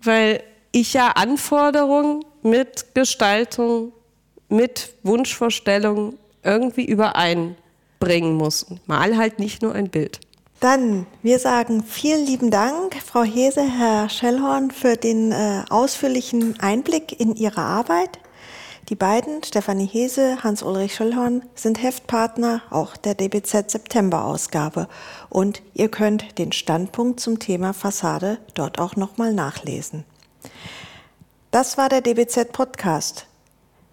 weil 0.01 0.41
ich 0.71 0.93
ja 0.93 1.09
Anforderungen 1.09 2.23
mit 2.43 2.95
Gestaltung, 2.95 3.91
mit 4.47 4.93
Wunschvorstellungen 5.03 6.17
irgendwie 6.43 6.85
übereinbringen 6.85 8.33
muss. 8.33 8.65
Mal 8.85 9.17
halt 9.17 9.39
nicht 9.39 9.61
nur 9.61 9.73
ein 9.73 9.89
Bild. 9.89 10.19
Dann, 10.59 11.05
wir 11.23 11.39
sagen 11.39 11.83
vielen 11.83 12.25
lieben 12.25 12.51
Dank, 12.51 12.95
Frau 12.95 13.23
Hese, 13.23 13.61
Herr 13.61 14.09
Schellhorn, 14.09 14.71
für 14.71 14.97
den 14.97 15.31
äh, 15.31 15.63
ausführlichen 15.69 16.59
Einblick 16.59 17.17
in 17.17 17.35
Ihre 17.35 17.61
Arbeit. 17.61 18.19
Die 18.89 18.95
beiden, 18.95 19.43
Stefanie 19.43 19.85
Hese, 19.85 20.43
Hans-Ulrich 20.43 20.95
Schellhorn, 20.95 21.43
sind 21.53 21.81
Heftpartner 21.81 22.63
auch 22.71 22.97
der 22.97 23.13
DBZ 23.13 23.69
September-Ausgabe. 23.69 24.89
Und 25.29 25.61
ihr 25.75 25.89
könnt 25.89 26.39
den 26.39 26.51
Standpunkt 26.51 27.19
zum 27.19 27.39
Thema 27.39 27.73
Fassade 27.73 28.39
dort 28.55 28.79
auch 28.79 28.95
nochmal 28.95 29.31
nachlesen. 29.31 30.05
Das 31.51 31.79
war 31.79 31.89
der 31.89 32.01
DBZ 32.01 32.51
Podcast. 32.51 33.25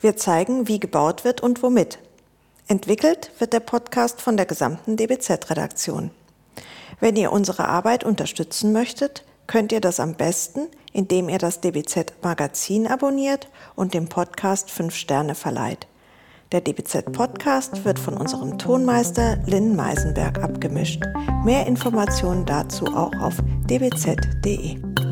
Wir 0.01 0.15
zeigen, 0.19 0.69
wie 0.69 0.79
gebaut 0.79 1.25
wird 1.25 1.41
und 1.41 1.63
womit. 1.63 1.99
Entwickelt 2.69 3.31
wird 3.39 3.55
der 3.55 3.61
Podcast 3.61 4.21
von 4.21 4.37
der 4.37 4.45
gesamten 4.45 4.99
DBZ-Redaktion. 4.99 6.11
Wenn 7.01 7.17
ihr 7.17 7.33
unsere 7.33 7.67
Arbeit 7.67 8.05
unterstützen 8.05 8.73
möchtet, 8.73 9.25
könnt 9.47 9.73
ihr 9.73 9.81
das 9.81 10.01
am 10.01 10.17
besten, 10.17 10.69
indem 10.93 11.31
ihr 11.31 11.39
das 11.39 11.63
DBZ-Magazin 11.63 12.87
abonniert 12.87 13.49
und 13.75 13.95
dem 13.95 14.11
Podcast 14.11 14.71
5 14.71 14.95
Sterne 14.95 15.35
verleiht. 15.35 15.87
Der 16.53 16.61
DBZ-Podcast 16.61 17.87
wird 17.87 17.99
von 17.99 18.19
unserem 18.19 18.59
Tonmeister 18.59 19.39
Lynn 19.47 19.75
Meisenberg 19.75 20.43
abgemischt. 20.43 21.03
Mehr 21.43 21.67
Informationen 21.67 22.45
dazu 22.45 22.85
auch 22.85 23.13
auf 23.19 23.37
dbz.de. 23.67 25.06